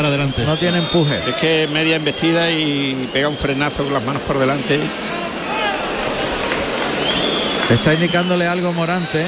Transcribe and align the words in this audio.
para 0.00 0.08
adelante. 0.08 0.42
No 0.44 0.56
tiene 0.56 0.78
empuje. 0.78 1.14
Es 1.28 1.34
que 1.36 1.68
media 1.70 1.96
embestida 1.96 2.50
y 2.50 3.08
pega 3.12 3.28
un 3.28 3.36
frenazo 3.36 3.84
con 3.84 3.92
las 3.92 4.02
manos 4.02 4.22
por 4.22 4.38
delante. 4.38 4.80
Está 7.68 7.92
indicándole 7.94 8.46
algo 8.46 8.72
Morante. 8.72 9.26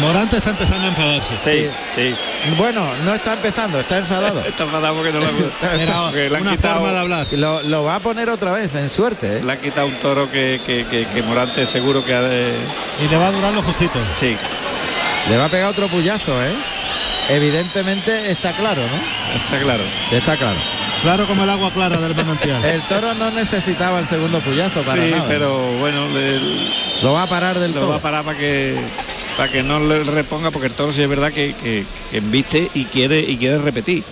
Morante 0.00 0.36
está 0.38 0.50
empezando 0.50 0.86
a 0.86 0.88
enfadarse. 0.88 1.34
Sí, 1.44 1.70
sí. 1.94 2.14
Bueno, 2.56 2.84
no 3.04 3.14
está 3.14 3.34
empezando, 3.34 3.78
está 3.80 3.98
enfadado. 3.98 4.40
Está 4.46 4.64
enfadado 4.64 4.96
porque 4.96 5.12
no 5.12 5.20
lo 5.20 5.26
Era 5.80 6.02
porque 6.06 6.28
le 6.28 6.36
han 6.36 6.42
una 6.42 6.50
quitado- 6.56 6.74
forma 6.80 6.92
de 6.92 6.98
hablar. 6.98 7.26
Lo, 7.32 7.62
lo 7.62 7.84
va 7.84 7.94
a 7.96 8.00
poner 8.00 8.28
otra 8.28 8.52
vez 8.52 8.74
en 8.74 8.88
suerte. 8.88 9.38
¿eh? 9.38 9.42
Le 9.44 9.52
han 9.52 9.60
quitado 9.60 9.86
un 9.86 9.94
toro 10.00 10.30
que, 10.30 10.60
que, 10.66 10.84
que- 10.86 11.06
que 11.06 11.22
Morante 11.22 11.66
seguro 11.66 12.04
que 12.04 12.12
ha 12.14 12.22
de... 12.22 12.52
Y 13.04 13.08
le 13.08 13.16
va 13.16 13.28
a 13.28 13.32
durar 13.32 13.52
lo 13.52 13.62
justito. 13.62 13.98
Sí, 14.18 14.36
Le 15.28 15.36
va 15.36 15.46
a 15.46 15.48
pegar 15.48 15.70
otro 15.70 15.88
puyazo, 15.88 16.42
¿eh? 16.42 16.52
Evidentemente 17.28 18.30
está 18.30 18.52
claro, 18.56 18.80
¿no? 18.82 19.36
está 19.44 19.58
claro. 19.60 19.82
Está 20.12 20.36
claro. 20.36 20.56
Claro 21.02 21.26
como 21.26 21.44
el 21.44 21.50
agua 21.50 21.70
clara 21.72 21.98
del 21.98 22.14
manantial. 22.14 22.64
El 22.64 22.82
toro 22.82 23.14
no 23.14 23.30
necesitaba 23.30 23.98
el 23.98 24.06
segundo 24.06 24.40
puyazo 24.40 24.80
para 24.82 25.02
Sí, 25.04 25.10
nada. 25.10 25.24
pero 25.28 25.56
bueno, 25.78 26.08
le- 26.08 26.40
Lo 27.02 27.12
va 27.12 27.22
a 27.24 27.28
parar 27.28 27.58
del 27.58 27.72
lo 27.72 27.80
todo. 27.80 27.90
va 27.90 27.96
a 27.96 28.00
parar 28.02 28.24
para 28.24 28.38
que 28.38 28.76
para 29.36 29.52
que 29.52 29.62
no 29.62 29.78
le 29.80 30.02
reponga 30.02 30.50
porque 30.50 30.68
el 30.68 30.72
toro 30.72 30.94
sí 30.94 31.02
es 31.02 31.08
verdad 31.08 31.30
que, 31.30 31.54
que, 31.62 31.84
que 32.10 32.16
embiste 32.18 32.70
y 32.74 32.84
quiere 32.86 33.20
y 33.20 33.36
quiere 33.36 33.58
repetir. 33.58 34.02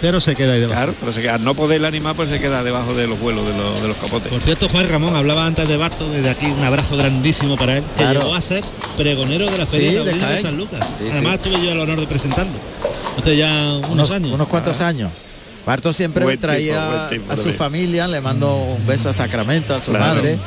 Pero 0.00 0.18
se 0.20 0.34
queda 0.34 0.54
ahí 0.54 0.60
debajo. 0.60 0.78
Claro, 0.78 0.94
pero 0.98 1.12
se 1.12 1.20
queda, 1.20 1.34
al 1.34 1.44
no 1.44 1.54
poder 1.54 1.84
animar 1.84 2.14
pues 2.16 2.30
se 2.30 2.40
queda 2.40 2.62
debajo 2.64 2.94
de 2.94 3.06
los 3.06 3.18
vuelos 3.20 3.46
de 3.46 3.52
los, 3.56 3.82
de 3.82 3.88
los 3.88 3.96
capotes. 3.98 4.28
Por 4.32 4.40
cierto, 4.40 4.68
Juan 4.68 4.88
Ramón 4.88 5.14
hablaba 5.14 5.44
antes 5.46 5.68
de 5.68 5.76
Barto, 5.76 6.08
desde 6.10 6.30
aquí 6.30 6.46
un 6.46 6.64
abrazo 6.64 6.96
grandísimo 6.96 7.56
para 7.56 7.76
él, 7.78 7.84
que 7.96 8.04
Claro. 8.04 8.20
llegó 8.20 8.34
a 8.34 8.40
ser 8.40 8.64
pregonero 8.96 9.44
de 9.50 9.58
la 9.58 9.66
Feria 9.66 9.90
Sí, 9.90 9.96
de 9.98 10.12
de. 10.14 10.40
San 10.42 10.56
Lucas. 10.56 10.80
Sí, 10.98 11.08
Además 11.12 11.40
tuve 11.40 11.62
yo 11.62 11.72
el 11.72 11.80
honor 11.80 12.00
de 12.00 12.06
presentarlo. 12.06 12.52
Hace 13.18 13.36
ya 13.36 13.52
unos, 13.74 13.90
unos, 13.90 14.10
años. 14.10 14.32
unos 14.32 14.48
cuantos 14.48 14.80
años. 14.80 15.10
Barto 15.66 15.92
siempre 15.92 16.24
Buen 16.24 16.40
traía 16.40 17.08
tipo 17.10 17.26
a 17.30 17.36
su 17.36 17.42
también. 17.42 17.58
familia, 17.58 18.08
le 18.08 18.22
mandó 18.22 18.56
un 18.56 18.86
beso 18.86 19.10
a 19.10 19.12
Sacramento, 19.12 19.74
a 19.74 19.80
su 19.82 19.90
Claro. 19.90 20.06
madre 20.14 20.38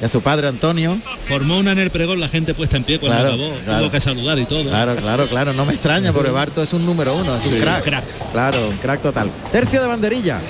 y 0.00 0.04
a 0.04 0.08
su 0.08 0.20
padre 0.22 0.48
Antonio. 0.48 0.98
Formó 1.26 1.58
una 1.58 1.72
en 1.72 1.78
el 1.78 1.90
pregón, 1.90 2.20
la 2.20 2.28
gente 2.28 2.54
puesta 2.54 2.76
en 2.76 2.84
pie 2.84 2.98
cuando 2.98 3.18
Claro, 3.18 3.34
acabó. 3.34 3.58
claro. 3.64 3.80
Tuvo 3.80 3.90
que 3.90 4.00
saludar 4.00 4.38
y 4.38 4.44
todo. 4.46 4.64
Claro, 4.64 4.96
claro, 4.96 5.26
claro, 5.26 5.52
no 5.52 5.64
me 5.64 5.72
extraña 5.72 6.12
porque 6.12 6.30
Barto 6.30 6.62
es 6.62 6.72
un 6.72 6.84
número 6.86 7.16
uno, 7.16 7.36
es 7.36 7.44
un 7.46 7.52
Sí, 7.52 7.58
crack. 7.60 7.84
crack. 7.84 8.04
Claro, 8.32 8.68
un 8.68 8.76
crack 8.78 9.02
total. 9.02 9.30
Tercio 9.52 9.80
de 9.80 9.86
banderillas. 9.88 10.42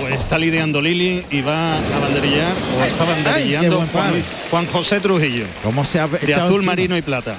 Pues 0.00 0.14
está 0.14 0.38
lidiando 0.38 0.80
Lili 0.82 1.24
y 1.30 1.40
va 1.40 1.76
a 1.76 1.98
banderillar 2.00 2.52
o 2.78 2.84
está 2.84 3.04
banderillando 3.04 3.84
Juan. 3.92 4.12
Juan 4.50 4.66
José 4.66 5.00
Trujillo 5.00 5.44
¿Cómo 5.62 5.84
se 5.86 5.98
ha 6.00 6.06
de 6.06 6.34
azul 6.34 6.56
encima? 6.56 6.62
marino 6.72 6.96
y 6.98 7.02
plata. 7.02 7.36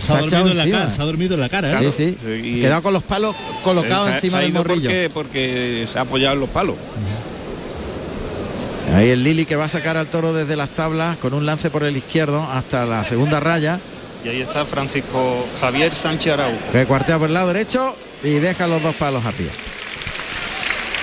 Se 0.00 0.06
Se 0.08 0.12
ha 0.14 0.20
dormido 0.20 0.50
en 0.50 0.56
la 0.56 0.64
cara, 0.78 0.90
se 0.90 1.00
ha 1.00 1.04
dormido 1.04 1.34
en 1.34 1.40
la 1.40 1.48
cara. 1.48 1.80
¿eh? 1.80 1.92
Sí, 1.92 1.92
sí. 1.92 2.16
Sí, 2.24 2.30
y- 2.56 2.60
Quedado 2.60 2.82
con 2.82 2.92
los 2.94 3.02
palos 3.04 3.36
colocados 3.62 4.06
Se 4.08 4.12
ha- 4.12 4.16
encima 4.16 4.32
se 4.32 4.36
ha 4.38 4.40
del 4.40 4.52
morrillo. 4.52 4.88
Porque, 4.88 5.10
porque 5.12 5.84
se 5.86 5.98
ha 5.98 6.02
apoyado 6.02 6.34
en 6.34 6.40
los 6.40 6.48
palos. 6.48 6.74
Ahí 8.94 9.08
el 9.08 9.24
Lili 9.24 9.46
que 9.46 9.56
va 9.56 9.64
a 9.64 9.68
sacar 9.68 9.96
al 9.96 10.08
toro 10.08 10.34
desde 10.34 10.54
las 10.54 10.70
tablas 10.70 11.16
con 11.16 11.32
un 11.32 11.46
lance 11.46 11.70
por 11.70 11.82
el 11.82 11.96
izquierdo 11.96 12.42
hasta 12.42 12.84
la 12.84 13.04
segunda 13.06 13.40
raya. 13.40 13.80
Y 14.22 14.28
ahí 14.28 14.40
está 14.42 14.66
Francisco 14.66 15.46
Javier 15.60 15.94
Sánchez 15.94 16.34
Arau. 16.34 16.52
Que 16.70 16.84
cuartea 16.84 17.18
por 17.18 17.28
el 17.28 17.34
lado 17.34 17.48
derecho 17.48 17.96
y 18.22 18.34
deja 18.34 18.66
los 18.66 18.82
dos 18.82 18.94
palos 18.94 19.24
a 19.24 19.32
pie. 19.32 19.48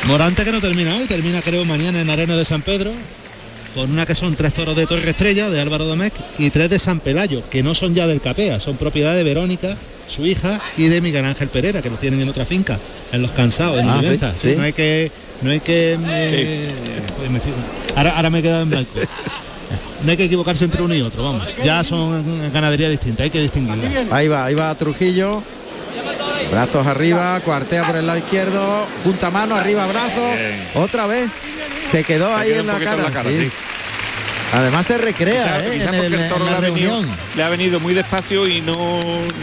Morante 0.06 0.46
que 0.46 0.52
no 0.52 0.62
termina 0.62 0.96
hoy, 0.96 1.08
termina 1.08 1.42
creo 1.42 1.66
mañana 1.66 2.00
en 2.00 2.10
Arena 2.10 2.36
de 2.36 2.46
San 2.46 2.62
Pedro, 2.62 2.92
con 3.74 3.92
una 3.92 4.06
que 4.06 4.16
son 4.16 4.36
tres 4.36 4.54
toros 4.54 4.76
de 4.76 4.86
Torre 4.86 5.10
Estrella, 5.10 5.50
de 5.50 5.60
Álvaro 5.60 5.86
Domecq, 5.86 6.14
y 6.38 6.50
tres 6.52 6.70
de 6.70 6.80
San 6.80 7.00
Pelayo, 7.00 7.44
que 7.50 7.64
no 7.64 7.76
son 7.76 7.94
ya 7.94 8.08
del 8.08 8.22
Capea, 8.22 8.60
son 8.60 8.78
propiedad 8.78 9.16
de 9.16 9.24
Verónica, 9.24 9.76
su 10.10 10.26
hija, 10.26 10.60
y 10.76 10.88
de 10.90 11.00
Miguel 11.02 11.24
Ángel 11.26 11.48
Pereira, 11.48 11.82
que 11.82 11.90
los 11.90 12.00
tienen 12.00 12.22
en 12.22 12.30
otra 12.30 12.46
finca, 12.46 12.78
en 13.12 13.22
Los 13.22 13.32
Cansados, 13.32 13.80
en 13.80 13.90
Ah, 13.90 14.02
sí, 14.04 14.20
sí. 14.36 14.56
No 14.58 14.64
hay 14.64 14.74
que... 14.74 15.12
No 15.42 15.52
hay 15.52 15.62
que 15.62 15.94
eh, 15.94 16.68
me- 17.32 17.96
ahora, 17.96 18.16
ahora 18.18 18.30
me 18.30 18.40
he 18.40 18.42
quedado 18.42 18.64
en 18.64 18.70
blanco. 18.72 18.90
No 20.04 20.12
hay 20.12 20.18
que 20.18 20.26
equivocarse 20.26 20.66
entre 20.66 20.82
uno 20.82 20.94
y 20.96 21.02
otro, 21.02 21.24
vamos. 21.24 21.48
Ya 21.64 21.84
son 21.84 22.52
ganadería 22.52 22.90
distinta, 22.90 23.24
hay 23.24 23.30
que 23.30 23.40
distinguirla. 23.42 24.16
Ahí 24.16 24.28
va, 24.28 24.46
ahí 24.46 24.56
va 24.56 24.76
Trujillo. 24.76 25.42
Brazos 26.52 26.86
arriba, 26.88 27.40
cuartea 27.42 27.86
por 27.86 27.96
el 27.98 28.08
lado 28.08 28.18
izquierdo, 28.20 28.88
junta 29.04 29.30
mano, 29.30 29.56
arriba 29.56 29.86
brazos. 29.88 30.36
Bien. 30.36 30.68
Otra 30.76 31.06
vez 31.08 31.30
se 31.90 32.04
quedó 32.04 32.36
ahí 32.36 32.52
en 32.54 32.66
la 32.68 32.80
cara. 32.80 32.94
en 32.94 33.04
la 33.04 33.12
cara, 33.12 33.30
sí. 33.30 33.40
sí. 33.44 33.52
Además 34.54 34.86
se 34.88 34.98
recrea 34.98 35.60
Quizás- 35.60 35.64
¿eh? 35.64 35.76
en, 35.76 35.82
el- 35.82 35.86
porque 35.88 36.06
el 36.08 36.14
en 36.16 36.30
toro 36.30 36.46
la 36.46 36.52
le 36.52 36.58
ha, 36.58 36.60
venido, 36.60 36.92
reunión. 36.94 37.18
le 37.36 37.44
ha 37.44 37.50
venido 37.50 37.80
muy 37.80 37.94
despacio 37.94 38.48
y 38.48 38.62
no 38.62 38.74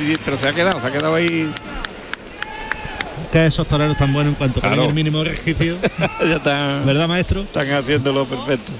y- 0.02 0.16
pero 0.24 0.36
se 0.36 0.48
ha 0.48 0.52
quedado, 0.52 0.80
se 0.80 0.86
ha 0.86 0.90
quedado 0.90 1.14
ahí. 1.14 1.52
Que 3.32 3.46
esos 3.46 3.66
toreros 3.68 3.96
tan 3.96 4.12
buenos 4.12 4.32
en 4.32 4.36
cuanto 4.36 4.60
Claro. 4.60 4.84
el 4.86 4.94
mínimo 4.94 5.22
resquicio, 5.22 5.76
ya 6.20 6.36
están, 6.36 6.84
¿verdad 6.86 7.06
maestro? 7.08 7.42
están 7.42 7.70
haciéndolo 7.72 8.24
perfecto. 8.26 8.72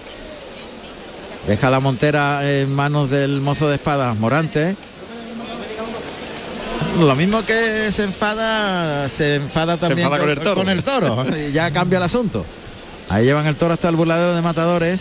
Deja 1.46 1.70
la 1.70 1.78
montera 1.78 2.40
en 2.48 2.74
manos 2.74 3.08
del 3.08 3.40
mozo 3.40 3.68
de 3.68 3.76
espadas 3.76 4.16
Morante. 4.16 4.76
Lo 6.98 7.14
mismo 7.14 7.44
que 7.44 7.92
se 7.92 8.04
enfada, 8.04 9.08
se 9.08 9.36
enfada 9.36 9.76
también 9.76 10.06
enfada 10.06 10.18
con 10.20 10.30
el 10.30 10.38
toro. 10.40 10.54
con 10.56 10.68
el 10.70 10.82
toro. 10.82 11.24
y 11.48 11.52
ya 11.52 11.70
cambia 11.70 11.98
el 11.98 12.02
asunto. 12.04 12.44
Ahí 13.08 13.24
llevan 13.26 13.46
el 13.46 13.54
toro 13.54 13.74
hasta 13.74 13.88
el 13.88 13.96
burladero 13.96 14.34
de 14.34 14.42
matadores. 14.42 15.00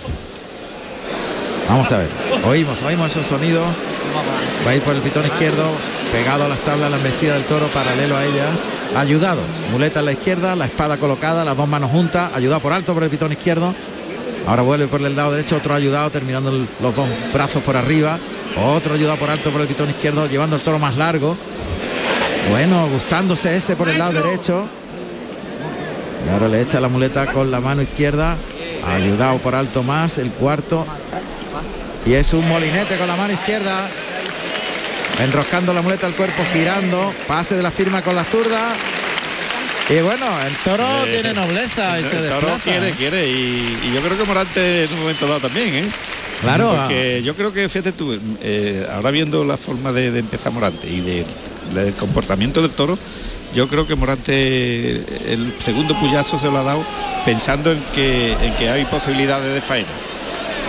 Vamos 1.67 1.91
a 1.91 1.97
ver. 1.97 2.09
Oímos, 2.47 2.83
oímos 2.83 3.11
esos 3.11 3.25
sonidos. 3.25 3.67
Va 4.65 4.71
a 4.71 4.75
ir 4.75 4.81
por 4.81 4.95
el 4.95 5.01
pitón 5.01 5.25
izquierdo, 5.25 5.63
pegado 6.11 6.45
a 6.45 6.47
las 6.47 6.59
tablas, 6.59 6.89
la 6.89 6.97
embestida 6.97 7.33
del 7.33 7.43
toro, 7.45 7.67
paralelo 7.67 8.15
a 8.17 8.23
ellas. 8.25 8.49
Ayudados. 8.95 9.43
Muleta 9.71 9.99
en 9.99 10.05
la 10.05 10.11
izquierda, 10.13 10.55
la 10.55 10.65
espada 10.65 10.97
colocada, 10.97 11.43
las 11.43 11.57
dos 11.57 11.67
manos 11.67 11.91
juntas, 11.91 12.31
ayudado 12.33 12.61
por 12.61 12.71
alto 12.73 12.93
por 12.93 13.03
el 13.03 13.09
pitón 13.09 13.31
izquierdo. 13.31 13.73
Ahora 14.47 14.61
vuelve 14.61 14.87
por 14.87 15.01
el 15.01 15.15
lado 15.15 15.31
derecho, 15.31 15.57
otro 15.57 15.73
ayudado, 15.73 16.09
terminando 16.11 16.49
el- 16.51 16.67
los 16.81 16.95
dos 16.95 17.07
brazos 17.33 17.63
por 17.63 17.75
arriba. 17.75 18.17
Otro 18.63 18.93
ayudado 18.93 19.17
por 19.17 19.29
alto 19.29 19.49
por 19.51 19.61
el 19.61 19.67
pitón 19.67 19.89
izquierdo, 19.89 20.27
llevando 20.27 20.55
el 20.55 20.61
toro 20.61 20.79
más 20.79 20.97
largo. 20.97 21.35
Bueno, 22.51 22.87
gustándose 22.87 23.55
ese 23.57 23.75
por 23.75 23.89
el 23.89 23.97
lado 23.97 24.13
derecho. 24.13 24.69
Y 26.25 26.29
ahora 26.33 26.47
le 26.47 26.61
echa 26.61 26.79
la 26.79 26.87
muleta 26.89 27.25
con 27.31 27.51
la 27.51 27.59
mano 27.59 27.81
izquierda. 27.81 28.37
Ayudado 28.87 29.39
por 29.39 29.55
alto 29.55 29.83
más, 29.83 30.19
el 30.19 30.31
cuarto. 30.31 30.85
Y 32.05 32.13
es 32.13 32.33
un 32.33 32.47
molinete 32.47 32.97
con 32.97 33.07
la 33.07 33.16
mano 33.16 33.33
izquierda. 33.33 33.89
Enroscando 35.19 35.73
la 35.73 35.81
muleta 35.81 36.07
al 36.07 36.13
cuerpo, 36.13 36.43
girando. 36.53 37.13
Pase 37.27 37.55
de 37.55 37.63
la 37.63 37.71
firma 37.71 38.01
con 38.01 38.16
la 38.16 38.23
zurda. 38.23 38.73
Y 39.89 39.99
bueno, 40.01 40.25
el 40.47 40.55
toro 40.57 40.83
Eh, 41.05 41.11
tiene 41.11 41.33
nobleza 41.33 41.99
y 41.99 42.03
se 42.03 42.17
El 42.17 42.29
toro 42.29 42.47
desplaza. 42.47 42.63
quiere, 42.63 42.91
quiere 42.91 43.27
y, 43.27 43.79
y 43.88 43.93
yo 43.93 44.01
creo 44.01 44.17
que 44.17 44.23
Morante 44.23 44.83
en 44.85 44.93
un 44.93 44.99
momento 45.01 45.27
dado 45.27 45.41
también, 45.41 45.75
¿eh? 45.75 45.85
Claro. 46.41 46.75
Porque 46.75 47.21
yo 47.23 47.35
creo 47.35 47.53
que, 47.53 47.69
fíjate 47.69 47.91
tú, 47.91 48.19
eh, 48.41 48.87
ahora 48.91 49.11
viendo 49.11 49.43
la 49.45 49.57
forma 49.57 49.91
de, 49.93 50.11
de 50.11 50.19
empezar 50.19 50.51
Morante 50.51 50.87
y 50.89 51.01
de- 51.01 51.25
del 51.73 51.93
comportamiento 51.93 52.61
del 52.63 52.73
toro, 52.73 52.97
yo 53.53 53.67
creo 53.67 53.87
que 53.87 53.95
Morante 53.95 54.95
el 55.31 55.53
segundo 55.59 55.97
puyazo 55.99 56.37
se 56.39 56.47
lo 56.47 56.57
ha 56.57 56.63
dado 56.63 56.83
pensando 57.23 57.72
en 57.72 57.81
que, 57.93 58.33
en 58.33 58.53
que 58.55 58.69
hay 58.69 58.85
posibilidades 58.85 59.53
de 59.53 59.61
faena. 59.61 59.87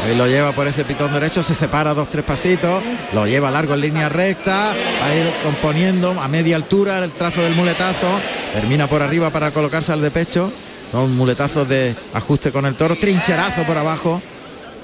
Ahí 0.07 0.15
lo 0.15 0.29
lleva 0.29 0.53
por 0.53 0.69
ese 0.69 0.85
pitón 0.85 1.13
derecho, 1.13 1.43
se 1.43 1.53
separa 1.53 1.93
dos, 1.93 2.09
tres 2.09 2.25
pasitos, 2.25 2.81
lo 3.13 3.27
lleva 3.27 3.51
largo 3.51 3.75
en 3.75 3.81
línea 3.81 4.09
recta, 4.09 4.73
va 5.03 5.07
a 5.07 5.17
ir 5.17 5.33
componiendo 5.43 6.13
a 6.21 6.29
media 6.29 6.55
altura 6.55 7.03
el 7.03 7.11
trazo 7.11 7.43
del 7.43 7.57
muletazo, 7.57 8.21
termina 8.53 8.87
por 8.87 9.03
arriba 9.03 9.31
para 9.31 9.51
colocarse 9.51 9.91
al 9.91 10.01
de 10.01 10.13
pecho, 10.13 10.53
son 10.93 11.17
muletazos 11.17 11.69
de 11.69 11.97
ajuste 12.15 12.53
con 12.53 12.67
el 12.67 12.77
toro, 12.77 12.97
trincherazo 12.97 13.65
por 13.65 13.77
abajo, 13.79 14.23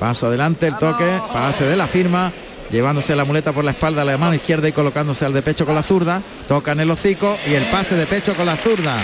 paso 0.00 0.26
adelante, 0.26 0.66
el 0.66 0.76
toque, 0.76 1.06
pase 1.32 1.66
de 1.66 1.76
la 1.76 1.86
firma, 1.86 2.32
llevándose 2.72 3.14
la 3.14 3.24
muleta 3.24 3.52
por 3.52 3.62
la 3.62 3.70
espalda 3.70 4.04
la 4.04 4.18
mano 4.18 4.34
izquierda 4.34 4.66
y 4.66 4.72
colocándose 4.72 5.24
al 5.24 5.34
de 5.34 5.42
pecho 5.42 5.64
con 5.64 5.76
la 5.76 5.84
zurda, 5.84 6.20
toca 6.48 6.72
en 6.72 6.80
el 6.80 6.90
hocico 6.90 7.38
y 7.46 7.54
el 7.54 7.66
pase 7.66 7.94
de 7.94 8.06
pecho 8.06 8.34
con 8.34 8.46
la 8.46 8.56
zurda. 8.56 8.96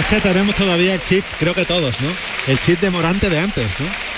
Es 0.00 0.06
que 0.06 0.20
tenemos 0.20 0.56
todavía 0.56 0.94
el 0.94 1.02
chip, 1.04 1.24
creo 1.38 1.54
que 1.54 1.64
todos, 1.64 1.94
¿no? 2.00 2.08
El 2.48 2.58
chip 2.58 2.80
de 2.80 2.90
Morante 2.90 3.30
de 3.30 3.38
antes. 3.38 3.66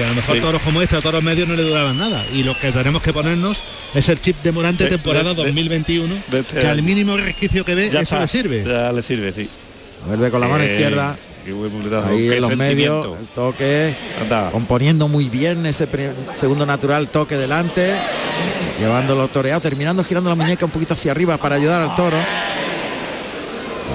Que 0.00 0.06
a 0.06 0.08
lo 0.08 0.14
mejor 0.14 0.34
Sí. 0.36 0.40
toros 0.40 0.62
como 0.62 0.80
este, 0.80 0.96
a 0.96 1.02
toros 1.02 1.22
medios 1.22 1.46
no 1.46 1.54
le 1.54 1.62
duraban 1.62 1.98
nada. 1.98 2.24
Y 2.32 2.42
lo 2.42 2.58
que 2.58 2.72
tenemos 2.72 3.02
que 3.02 3.12
ponernos 3.12 3.60
es 3.94 4.08
el 4.08 4.18
chip 4.18 4.42
de 4.42 4.50
Morante 4.50 4.84
De- 4.84 4.90
temporada 4.90 5.34
de- 5.34 5.34
de- 5.34 5.42
2021, 5.44 6.14
de 6.28 6.40
este 6.40 6.58
que 6.58 6.66
al 6.66 6.82
mínimo 6.82 7.18
resquicio 7.18 7.66
que 7.66 7.74
ve, 7.74 7.82
Ya 7.90 8.00
eso 8.00 8.14
está, 8.14 8.20
le 8.20 8.28
sirve. 8.28 8.64
Ya 8.66 8.90
le 8.92 9.02
sirve, 9.02 9.30
sí. 9.30 9.46
Vuelve 10.06 10.30
con 10.30 10.40
la 10.40 10.48
mano 10.48 10.64
Eh, 10.64 10.72
izquierda, 10.72 11.18
qué 11.44 11.52
buen 11.52 11.70
muletazo, 11.70 12.08
ahí 12.08 12.28
qué 12.30 12.36
en 12.36 12.40
los 12.40 12.56
medios, 12.56 13.04
el 13.20 13.26
toque. 13.34 13.94
Anda. 14.22 14.50
componiendo 14.50 15.06
muy 15.06 15.28
bien 15.28 15.66
ese 15.66 15.86
segundo 16.32 16.64
natural 16.64 17.08
toque 17.08 17.36
delante, 17.36 17.94
llevándolo 18.78 19.28
toreado, 19.28 19.60
terminando 19.60 20.02
girando 20.02 20.30
la 20.30 20.34
muñeca 20.34 20.64
un 20.64 20.70
poquito 20.70 20.94
hacia 20.94 21.12
arriba 21.12 21.36
para 21.36 21.56
ayudar 21.56 21.82
al 21.82 21.94
toro. 21.94 22.16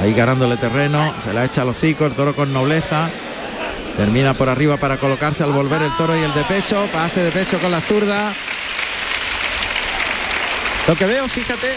Ahí 0.04 0.14
ganándole 0.14 0.56
terreno, 0.58 1.16
se 1.20 1.34
la 1.34 1.46
echa 1.46 1.64
al 1.64 1.70
hocico, 1.70 2.06
el 2.06 2.14
toro 2.14 2.36
con 2.36 2.54
nobleza. 2.54 3.10
Termina 3.98 4.34
por 4.34 4.50
arriba 4.50 4.78
para 4.78 4.98
colocarse 4.98 5.44
al 5.44 5.54
volver 5.54 5.82
el 5.82 5.96
toro 5.96 6.18
y 6.20 6.22
el 6.24 6.34
de 6.34 6.44
pecho, 6.44 6.88
pase 6.92 7.22
de 7.22 7.32
pecho 7.32 7.60
con 7.60 7.72
la 7.72 7.80
zurda. 7.80 8.34
Lo 10.88 10.96
que 10.96 11.06
veo, 11.06 11.28
fíjate, 11.28 11.68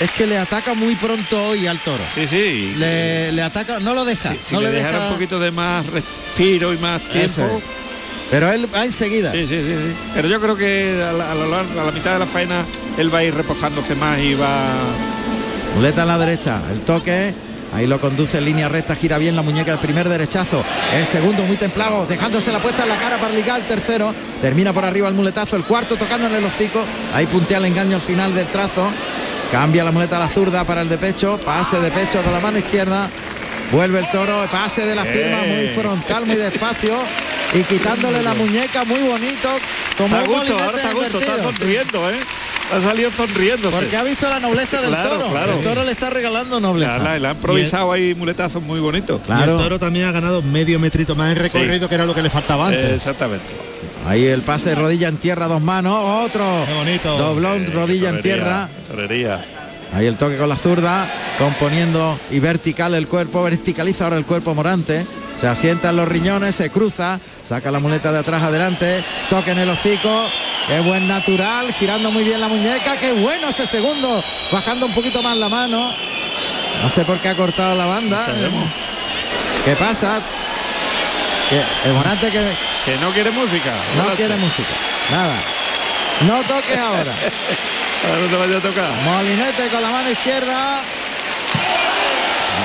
es 0.00 0.10
que 0.12 0.26
le 0.26 0.38
ataca 0.38 0.74
muy 0.74 0.94
pronto 0.96 1.48
hoy 1.48 1.66
al 1.66 1.78
toro. 1.80 2.02
Sí, 2.12 2.26
sí. 2.26 2.74
Le, 2.76 3.30
le 3.32 3.42
ataca, 3.42 3.78
no 3.78 3.94
lo 3.94 4.04
deja. 4.04 4.30
Si, 4.32 4.38
si 4.42 4.54
no 4.54 4.62
le, 4.62 4.70
le 4.72 4.82
deja. 4.82 5.08
un 5.08 5.12
poquito 5.12 5.38
de 5.38 5.50
más 5.50 5.86
respiro 5.86 6.72
y 6.72 6.78
más 6.78 7.02
tiempo. 7.02 7.60
Pero 8.30 8.50
él 8.50 8.66
va 8.74 8.84
enseguida. 8.84 9.30
Sí, 9.30 9.46
sí, 9.46 9.56
sí, 9.60 9.76
sí. 9.84 9.94
Pero 10.14 10.28
yo 10.28 10.40
creo 10.40 10.56
que 10.56 11.00
a 11.06 11.12
la, 11.12 11.26
a 11.30 11.32
a 11.32 11.84
la 11.84 11.92
mitad 11.92 12.14
de 12.14 12.18
la 12.20 12.26
faena 12.26 12.64
él 12.96 13.14
va 13.14 13.18
a 13.18 13.24
ir 13.24 13.34
reposándose 13.34 13.94
más 13.94 14.18
y 14.18 14.34
va. 14.34 14.72
Muleta 15.74 16.02
en 16.02 16.08
la 16.08 16.18
derecha, 16.18 16.60
el 16.72 16.80
toque. 16.80 17.34
Ahí 17.74 17.88
lo 17.88 18.00
conduce 18.00 18.38
en 18.38 18.44
línea 18.44 18.68
recta, 18.68 18.94
gira 18.94 19.18
bien 19.18 19.34
la 19.34 19.42
muñeca, 19.42 19.72
el 19.72 19.80
primer 19.80 20.08
derechazo, 20.08 20.62
el 20.94 21.04
segundo 21.04 21.42
muy 21.42 21.56
templado, 21.56 22.06
dejándose 22.06 22.52
la 22.52 22.62
puesta 22.62 22.84
en 22.84 22.88
la 22.88 22.98
cara 22.98 23.18
para 23.18 23.34
ligar 23.34 23.60
el 23.60 23.66
tercero, 23.66 24.14
termina 24.40 24.72
por 24.72 24.84
arriba 24.84 25.08
el 25.08 25.14
muletazo, 25.14 25.56
el 25.56 25.64
cuarto 25.64 25.96
tocándole 25.96 26.38
el 26.38 26.44
hocico, 26.44 26.84
ahí 27.12 27.26
puntea 27.26 27.58
el 27.58 27.64
engaño 27.64 27.96
al 27.96 28.02
final 28.02 28.32
del 28.32 28.46
trazo, 28.46 28.92
cambia 29.50 29.82
la 29.82 29.90
muleta 29.90 30.16
a 30.16 30.20
la 30.20 30.28
zurda 30.28 30.62
para 30.64 30.82
el 30.82 30.88
de 30.88 30.98
pecho, 30.98 31.40
pase 31.44 31.80
de 31.80 31.90
pecho 31.90 32.22
con 32.22 32.32
la 32.32 32.38
mano 32.38 32.58
izquierda, 32.58 33.10
vuelve 33.72 33.98
el 33.98 34.08
toro, 34.08 34.46
pase 34.52 34.86
de 34.86 34.94
la 34.94 35.04
firma 35.04 35.38
muy 35.38 35.66
frontal, 35.68 36.26
muy 36.26 36.36
despacio 36.36 36.94
y 37.54 37.62
quitándole 37.64 38.22
la 38.22 38.34
muñeca 38.34 38.84
muy 38.84 39.00
bonito, 39.00 39.48
como 39.98 40.16
Está 40.16 40.20
a 40.20 40.26
gusto, 40.28 40.62
ahora 40.62 40.76
está 40.76 40.90
a 40.90 40.94
gusto, 40.94 41.18
está 41.18 41.42
sonriendo, 41.42 42.08
¿eh? 42.08 42.20
Ha 42.72 42.80
salido 42.80 43.10
sonriendo. 43.10 43.70
Porque 43.70 43.96
ha 43.96 44.02
visto 44.02 44.28
la 44.28 44.40
nobleza 44.40 44.80
del 44.80 44.90
Claro, 44.90 45.10
toro. 45.10 45.28
claro. 45.28 45.52
El 45.58 45.62
toro 45.62 45.84
le 45.84 45.92
está 45.92 46.10
regalando 46.10 46.60
nobleza. 46.60 47.18
le 47.18 47.28
han 47.28 47.36
improvisado 47.36 47.92
ahí 47.92 48.14
muletazos 48.14 48.62
muy 48.62 48.80
bonitos. 48.80 49.20
Y 49.28 49.30
el 49.30 49.36
Claro. 49.38 49.58
toro 49.58 49.78
también 49.78 50.06
ha 50.06 50.12
ganado 50.12 50.42
medio 50.42 50.78
metrito 50.80 51.14
más 51.14 51.30
en 51.36 51.42
recorrido, 51.42 51.88
que 51.88 51.94
era 51.94 52.04
lo 52.06 52.14
que 52.14 52.22
le 52.22 52.30
faltaba 52.30 52.68
antes. 52.68 52.92
Exactamente. 52.92 53.46
Ahí 54.06 54.24
el 54.26 54.42
pase 54.42 54.70
de 54.70 54.74
rodilla 54.76 55.08
en 55.08 55.16
tierra, 55.18 55.46
dos 55.46 55.62
manos, 55.62 55.96
otro. 56.26 56.44
Qué 56.66 56.74
bonito. 56.74 57.16
Doblón, 57.16 57.64
Eh, 57.64 57.70
rodilla 57.72 58.10
en 58.10 58.20
tierra. 58.20 58.68
Torería. 58.88 59.44
Ahí 59.94 60.06
el 60.06 60.16
toque 60.16 60.36
con 60.36 60.48
la 60.48 60.56
zurda, 60.56 61.08
componiendo 61.38 62.18
y 62.30 62.40
vertical 62.40 62.94
el 62.94 63.06
cuerpo, 63.06 63.42
verticaliza 63.44 64.04
ahora 64.04 64.16
el 64.16 64.24
cuerpo 64.26 64.54
Morante. 64.54 65.06
Se 65.40 65.46
asienta 65.46 65.90
en 65.90 65.96
los 65.96 66.08
riñones, 66.08 66.54
se 66.54 66.70
cruza, 66.70 67.20
saca 67.44 67.70
la 67.70 67.78
muleta 67.78 68.10
de 68.12 68.18
atrás 68.18 68.42
adelante, 68.42 69.04
toque 69.30 69.50
en 69.52 69.58
el 69.58 69.70
hocico, 69.70 70.24
qué 70.68 70.80
buen 70.80 71.06
natural, 71.08 71.72
girando 71.74 72.10
muy 72.10 72.24
bien 72.24 72.40
la 72.40 72.48
muñeca, 72.48 72.96
qué 72.96 73.12
bueno 73.12 73.48
ese 73.48 73.66
segundo, 73.66 74.22
bajando 74.50 74.86
un 74.86 74.94
poquito 74.94 75.22
más 75.22 75.36
la 75.36 75.48
mano. 75.48 75.90
No 76.82 76.90
sé 76.90 77.04
por 77.04 77.18
qué 77.20 77.28
ha 77.28 77.36
cortado 77.36 77.74
la 77.74 77.86
banda. 77.86 78.26
¿Qué 79.64 79.76
pasa? 79.76 80.20
Que 81.48 81.88
el 81.88 81.94
Morante 81.94 82.30
que 82.30 82.42
Que 82.84 82.96
no 82.98 83.10
quiere 83.10 83.30
música. 83.30 83.72
no 83.96 84.14
quiere 84.14 84.36
música, 84.36 84.68
nada. 85.10 85.34
No 86.26 86.42
toques 86.42 86.78
ahora. 86.78 87.12
Ahora 88.04 88.20
no 88.20 88.26
te 88.28 88.36
vaya 88.36 88.58
a 88.58 88.60
tocar. 88.60 88.90
Molinete 89.02 89.68
con 89.68 89.80
la 89.80 89.90
mano 89.90 90.10
izquierda. 90.10 90.82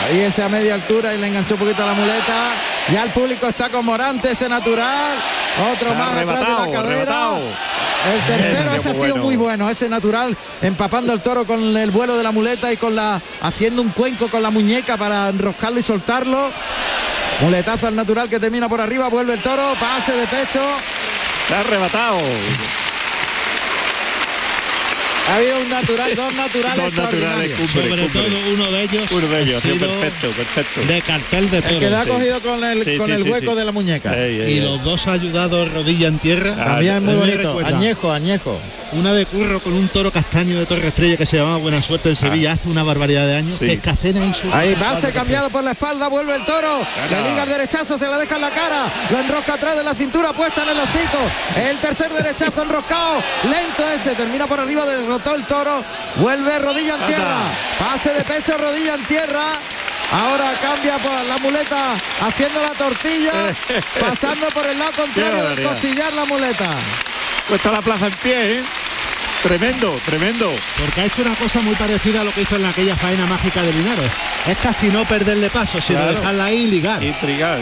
Ahí 0.05 0.19
ese 0.19 0.43
a 0.43 0.49
media 0.49 0.73
altura 0.73 1.13
y 1.13 1.17
le 1.17 1.27
enganchó 1.27 1.53
un 1.53 1.61
poquito 1.61 1.85
la 1.85 1.93
muleta. 1.93 2.51
Ya 2.91 3.03
el 3.03 3.11
público 3.11 3.47
está 3.47 3.69
con 3.69 3.85
Morante, 3.85 4.31
ese 4.31 4.49
natural. 4.49 5.17
Otro 5.73 5.93
más 5.95 6.17
atrás 6.17 6.39
de 6.39 6.53
la 6.53 6.71
cadera. 6.71 7.29
El 8.13 8.21
tercero, 8.21 8.73
ese 8.73 8.89
ha 8.89 8.93
sido 8.93 9.07
bueno. 9.07 9.23
muy 9.23 9.35
bueno, 9.35 9.69
ese 9.69 9.89
natural, 9.89 10.35
empapando 10.61 11.11
el 11.11 11.19
toro 11.19 11.45
con 11.45 11.75
el 11.75 11.91
vuelo 11.91 12.15
de 12.15 12.23
la 12.23 12.31
muleta 12.31 12.71
y 12.71 12.77
con 12.77 12.95
la 12.95 13.21
haciendo 13.41 13.81
un 13.81 13.89
cuenco 13.89 14.29
con 14.29 14.41
la 14.41 14.49
muñeca 14.51 14.95
para 14.95 15.27
enroscarlo 15.27 15.79
y 15.79 15.83
soltarlo. 15.83 16.49
Muletazo 17.41 17.87
al 17.87 17.95
natural 17.95 18.29
que 18.29 18.39
termina 18.39 18.69
por 18.69 18.79
arriba, 18.79 19.09
vuelve 19.09 19.33
el 19.33 19.41
toro, 19.41 19.73
pase 19.79 20.13
de 20.13 20.27
pecho. 20.27 20.61
Se 21.47 21.55
ha 21.55 21.59
arrebatado. 21.59 22.19
Ha 25.29 25.35
habido 25.35 25.59
un 25.61 25.69
natural, 25.69 26.15
dos 26.15 26.33
naturales 26.33 26.83
Dos 26.85 26.93
naturales, 26.93 27.51
Sobre 27.71 28.07
todo 28.09 28.23
uno 28.53 28.71
de 28.71 28.83
ellos. 28.83 29.11
Uno 29.11 29.27
de 29.27 29.41
ellos, 29.41 29.57
ha 29.57 29.61
sí, 29.67 29.73
sido 29.73 29.87
perfecto, 29.87 30.27
perfecto. 30.29 30.81
De 30.81 31.01
cartel 31.01 31.49
de 31.51 31.57
El 31.57 31.63
que 31.79 31.89
le 31.89 31.95
ha 31.95 32.03
toro. 32.03 32.13
cogido 32.15 32.39
con 32.41 32.63
el, 32.63 32.83
Sí, 32.83 32.97
con 32.97 33.05
sí, 33.05 33.11
el 33.13 33.23
sí, 33.23 33.29
hueco 33.29 33.51
sí. 33.51 33.57
de 33.57 33.65
la 33.65 33.71
muñeca. 33.71 34.17
Ey, 34.17 34.39
ey, 34.41 34.53
Y 34.53 34.57
ey. 34.57 34.61
los 34.61 34.83
dos 34.83 35.07
ayudados 35.07 35.71
rodilla 35.71 36.07
en 36.07 36.19
tierra. 36.19 36.55
Ah, 36.59 36.65
También 36.65 36.95
es 36.95 37.01
muy 37.03 37.15
bonito. 37.15 37.59
Añejo, 37.63 38.11
añejo. 38.11 38.59
Una 38.91 39.13
de 39.13 39.27
curro 39.27 39.59
con 39.59 39.73
un 39.73 39.87
toro 39.89 40.11
castaño 40.11 40.57
de 40.59 40.65
Torre 40.65 40.87
Estrella 40.87 41.15
que 41.15 41.27
se 41.27 41.37
llamaba 41.37 41.57
Buena 41.57 41.79
Suerte 41.79 42.09
en 42.09 42.15
Sevilla 42.15 42.53
hace 42.53 42.69
una 42.69 42.81
barbaridad 42.81 43.27
de 43.27 43.35
años. 43.35 43.55
Sí. 43.59 43.67
Que 43.67 43.73
escacena 43.73 44.25
y 44.25 44.33
su 44.33 44.51
Ahí 44.51 44.73
pase 44.75 45.11
cambiado 45.11 45.51
por 45.51 45.63
la 45.63 45.73
espalda, 45.73 46.07
vuelve 46.07 46.33
el 46.35 46.43
toro. 46.43 46.79
Le 47.11 47.29
liga 47.29 47.43
el 47.43 47.49
derechazo, 47.49 47.99
se 47.99 48.07
la 48.07 48.17
deja 48.17 48.35
en 48.37 48.41
la 48.41 48.49
cara. 48.49 48.91
Lo 49.11 49.19
enrosca 49.19 49.53
atrás 49.53 49.77
de 49.77 49.83
la 49.83 49.93
cintura, 49.93 50.33
puesta 50.33 50.63
en 50.63 50.69
el 50.69 50.77
hocico. 50.79 51.19
El 51.69 51.77
tercer 51.77 52.09
derechazo 52.13 52.63
enroscado. 52.63 53.17
Lento 53.43 53.83
ese, 53.95 54.15
termina 54.15 54.47
por 54.47 54.59
arriba, 54.59 54.83
derrotó 55.19 55.35
el 55.35 55.45
toro. 55.45 55.83
Vuelve 56.15 56.59
rodilla 56.59 56.95
en 56.95 57.07
tierra. 57.07 57.37
Pase 57.77 58.13
de 58.13 58.23
pecho, 58.23 58.57
rodilla 58.57 58.95
en 58.95 59.03
tierra. 59.05 59.45
Ahora 60.11 60.53
cambia 60.59 60.97
por 60.97 61.11
la 61.25 61.37
muleta 61.37 61.93
haciendo 62.21 62.59
la 62.61 62.69
tortilla, 62.69 63.31
pasando 63.99 64.47
por 64.47 64.65
el 64.65 64.79
lado 64.79 64.91
contrario 64.93 65.31
del 65.35 65.43
barbaridad. 65.43 65.71
costillar 65.71 66.13
la 66.13 66.25
muleta. 66.25 66.67
Puesta 67.47 67.71
la 67.71 67.81
plaza 67.81 68.07
en 68.07 68.13
pie, 68.13 68.59
¿eh? 68.59 68.63
Tremendo, 69.43 69.99
tremendo. 70.05 70.51
Porque 70.79 71.01
ha 71.01 71.05
hecho 71.05 71.21
una 71.21 71.35
cosa 71.35 71.59
muy 71.61 71.75
parecida 71.75 72.21
a 72.21 72.23
lo 72.23 72.31
que 72.33 72.41
hizo 72.41 72.55
en 72.55 72.65
aquella 72.65 72.95
faena 72.95 73.25
mágica 73.27 73.61
de 73.61 73.71
Linares. 73.71 74.11
Es 74.47 74.57
casi 74.57 74.87
no 74.89 75.05
perderle 75.05 75.49
paso, 75.49 75.79
sino 75.79 75.99
Claro. 76.01 76.17
dejarla 76.19 76.45
ahí 76.45 76.57
y 76.63 76.67
ligar. 76.67 77.03
Intrigar. 77.03 77.59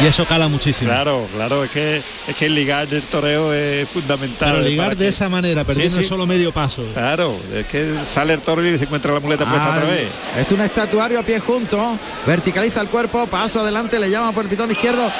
Y 0.00 0.06
eso 0.06 0.24
cala 0.26 0.46
muchísimo. 0.48 0.90
Claro, 0.90 1.26
claro, 1.34 1.64
es 1.64 1.70
que 1.72 1.96
es 1.96 2.36
que 2.36 2.46
el 2.46 2.54
ligar 2.54 2.86
del 2.86 3.02
toreo 3.02 3.52
es 3.52 3.88
fundamental. 3.88 4.52
Pero 4.52 4.62
ligar 4.62 4.96
de 4.96 5.04
que- 5.04 5.08
esa 5.08 5.28
manera, 5.28 5.64
perdiendo 5.64 5.96
Sí, 5.96 6.02
sí. 6.04 6.08
solo 6.08 6.24
medio 6.26 6.52
paso. 6.52 6.84
Claro, 6.94 7.34
es 7.52 7.66
que 7.66 7.94
sale 8.12 8.34
el 8.34 8.40
toro 8.40 8.64
y 8.64 8.78
se 8.78 8.84
encuentra 8.84 9.12
la 9.12 9.20
muleta 9.20 9.44
puesta 9.44 9.70
otra 9.70 9.84
vez. 9.84 10.08
Es 10.38 10.52
un 10.52 10.60
estatuario 10.60 11.18
a 11.18 11.22
pie 11.24 11.40
junto, 11.40 11.98
verticaliza 12.26 12.80
el 12.80 12.88
cuerpo, 12.88 13.26
paso 13.26 13.60
adelante, 13.60 13.98
le 13.98 14.08
llama 14.08 14.30
por 14.32 14.44
el 14.44 14.50
pitón 14.50 14.70
izquierdo, 14.70 15.10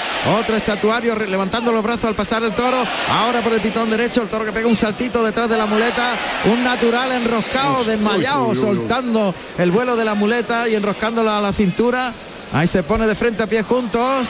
otro 0.41 0.55
estatuario 0.57 1.17
levantando 1.17 1.73
los 1.73 1.83
brazos 1.83 2.05
al 2.05 2.15
pasar 2.15 2.43
el 2.45 2.53
toro, 2.53 2.85
ahora 3.11 3.41
por 3.43 3.53
el 3.55 3.61
pitón 3.61 3.91
derecho, 3.91 4.23
el 4.23 4.29
toro 4.29 4.45
que 4.45 4.53
pega 4.53 4.69
un 4.69 4.77
saltito 4.77 5.25
detrás 5.25 5.51
de 5.51 5.57
la 5.57 5.67
muleta, 5.67 6.15
un 6.45 6.63
natural 6.63 7.11
enroscado, 7.13 7.83
desmayado, 7.85 8.55
soltando 8.55 9.35
el 9.59 9.73
vuelo 9.73 9.97
de 9.97 10.05
la 10.05 10.15
muleta 10.15 10.69
y 10.69 10.77
enroscándola 10.77 11.39
a 11.39 11.41
la 11.41 11.53
cintura, 11.53 12.13
ahí 12.53 12.67
se 12.67 12.83
pone 12.83 13.07
de 13.07 13.15
frente 13.15 13.43
a 13.43 13.47
pie 13.47 13.63
juntos, 13.63 14.29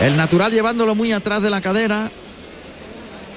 el 0.00 0.16
natural 0.16 0.52
llevándolo 0.52 0.94
muy 0.94 1.12
atrás 1.12 1.42
de 1.42 1.50
la 1.50 1.60
cadera, 1.60 2.10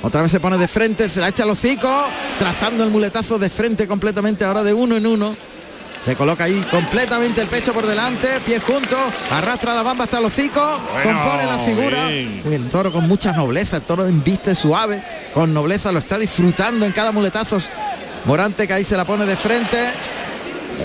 otra 0.01 0.21
vez 0.21 0.31
se 0.31 0.39
pone 0.39 0.57
de 0.57 0.67
frente, 0.67 1.09
se 1.09 1.19
la 1.19 1.29
echa 1.29 1.43
al 1.43 1.49
hocico, 1.49 1.89
trazando 2.37 2.83
el 2.83 2.91
muletazo 2.91 3.39
de 3.39 3.49
frente 3.49 3.87
completamente 3.87 4.43
ahora 4.45 4.63
de 4.63 4.73
uno 4.73 4.95
en 4.95 5.07
uno. 5.07 5.35
Se 6.01 6.15
coloca 6.15 6.43
ahí 6.43 6.63
completamente 6.69 7.41
el 7.41 7.47
pecho 7.47 7.73
por 7.73 7.87
delante, 7.87 8.27
pies 8.45 8.63
juntos, 8.63 8.99
arrastra 9.31 9.73
la 9.73 9.81
bamba 9.81 10.03
hasta 10.03 10.19
el 10.19 10.25
hocico, 10.25 10.61
Bueno, 10.93 11.19
compone 11.23 11.45
la 11.47 11.57
figura. 11.57 12.07
bien. 12.07 12.43
El 12.45 12.69
toro 12.69 12.91
con 12.91 13.07
mucha 13.07 13.31
nobleza, 13.31 13.77
el 13.77 13.81
toro 13.83 14.05
en 14.05 14.23
viste 14.23 14.53
suave, 14.53 15.01
con 15.33 15.51
nobleza, 15.51 15.91
lo 15.91 15.97
está 15.97 16.19
disfrutando 16.19 16.85
en 16.85 16.91
cada 16.91 17.11
muletazo. 17.11 17.57
Morante 18.25 18.67
que 18.67 18.73
ahí 18.73 18.83
se 18.83 18.95
la 18.97 19.05
pone 19.05 19.25
de 19.25 19.35
frente. 19.35 19.77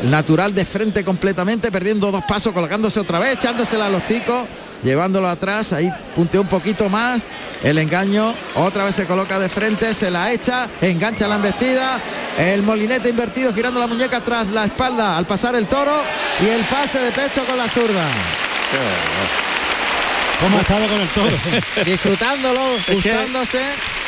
Natural 0.05 0.55
de 0.55 0.65
frente 0.65 1.05
completamente, 1.05 1.71
perdiendo 1.71 2.11
dos 2.11 2.25
pasos, 2.27 2.53
colocándose 2.53 3.01
otra 3.01 3.19
vez, 3.19 3.35
echándosela 3.35 3.87
al 3.87 3.95
hocico, 3.95 4.47
llevándolo 4.83 5.29
atrás, 5.29 5.73
ahí 5.73 5.91
punteó 6.15 6.41
un 6.41 6.49
poquito 6.49 6.89
más, 6.89 7.27
el 7.63 7.79
engaño, 7.79 8.33
otra 8.55 8.85
vez 8.85 8.95
se 8.95 9.05
coloca 9.07 9.39
de 9.39 9.49
frente, 9.49 9.93
se 9.93 10.11
la 10.11 10.33
echa, 10.33 10.69
engancha 10.81 11.29
la 11.29 11.37
embestida, 11.37 12.01
el 12.39 12.63
molinete 12.63 13.11
invertido 13.11 13.53
girando 13.53 13.79
la 13.81 13.87
muñeca 13.87 14.21
tras 14.23 14.49
la 14.49 14.65
espalda 14.65 15.19
al 15.19 15.27
pasar 15.27 15.55
el 15.55 15.67
toro 15.67 15.93
y 16.43 16.49
el 16.49 16.65
pase 16.65 16.99
de 17.01 17.13
pecho 17.13 17.45
con 17.45 17.59
la 17.59 17.69
zurda. 17.69 18.07
¿Cómo 20.41 20.57
ha 20.57 20.61
estado 20.63 20.87
con 20.89 21.01
el 21.01 21.09
toro? 21.09 21.37
Disfrutándolo, 21.85 22.61
que- 22.87 22.95
gustándose. 22.95 23.61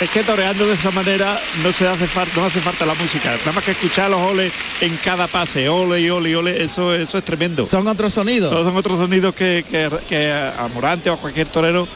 Es 0.02 0.10
que 0.10 0.24
toreando 0.24 0.66
de 0.66 0.74
esa 0.74 0.90
manera 0.90 1.38
no 1.62 1.70
se 1.70 1.86
hace 1.86 2.08
falta, 2.08 2.32
no 2.34 2.44
hace 2.44 2.60
falta 2.60 2.84
la 2.84 2.94
música. 2.94 3.36
Nada 3.36 3.52
más 3.52 3.64
que 3.64 3.70
escuchar 3.70 4.10
los 4.10 4.20
oles 4.20 4.52
en 4.80 4.96
cada 4.96 5.28
pase, 5.28 5.68
ole 5.68 6.00
y 6.00 6.10
ole 6.10 6.30
y 6.30 6.34
ole, 6.34 6.60
eso, 6.60 6.92
eso 6.92 7.18
es 7.18 7.24
tremendo. 7.24 7.66
Son 7.66 7.86
otros 7.86 8.12
sonidos. 8.12 8.52
Son 8.52 8.76
otros 8.76 8.98
sonidos 8.98 9.32
que, 9.32 9.64
que, 9.70 9.88
que 10.08 10.32
a 10.32 10.68
Morante 10.74 11.08
o 11.08 11.12
a 11.12 11.16
cualquier 11.18 11.46
torero 11.46 11.86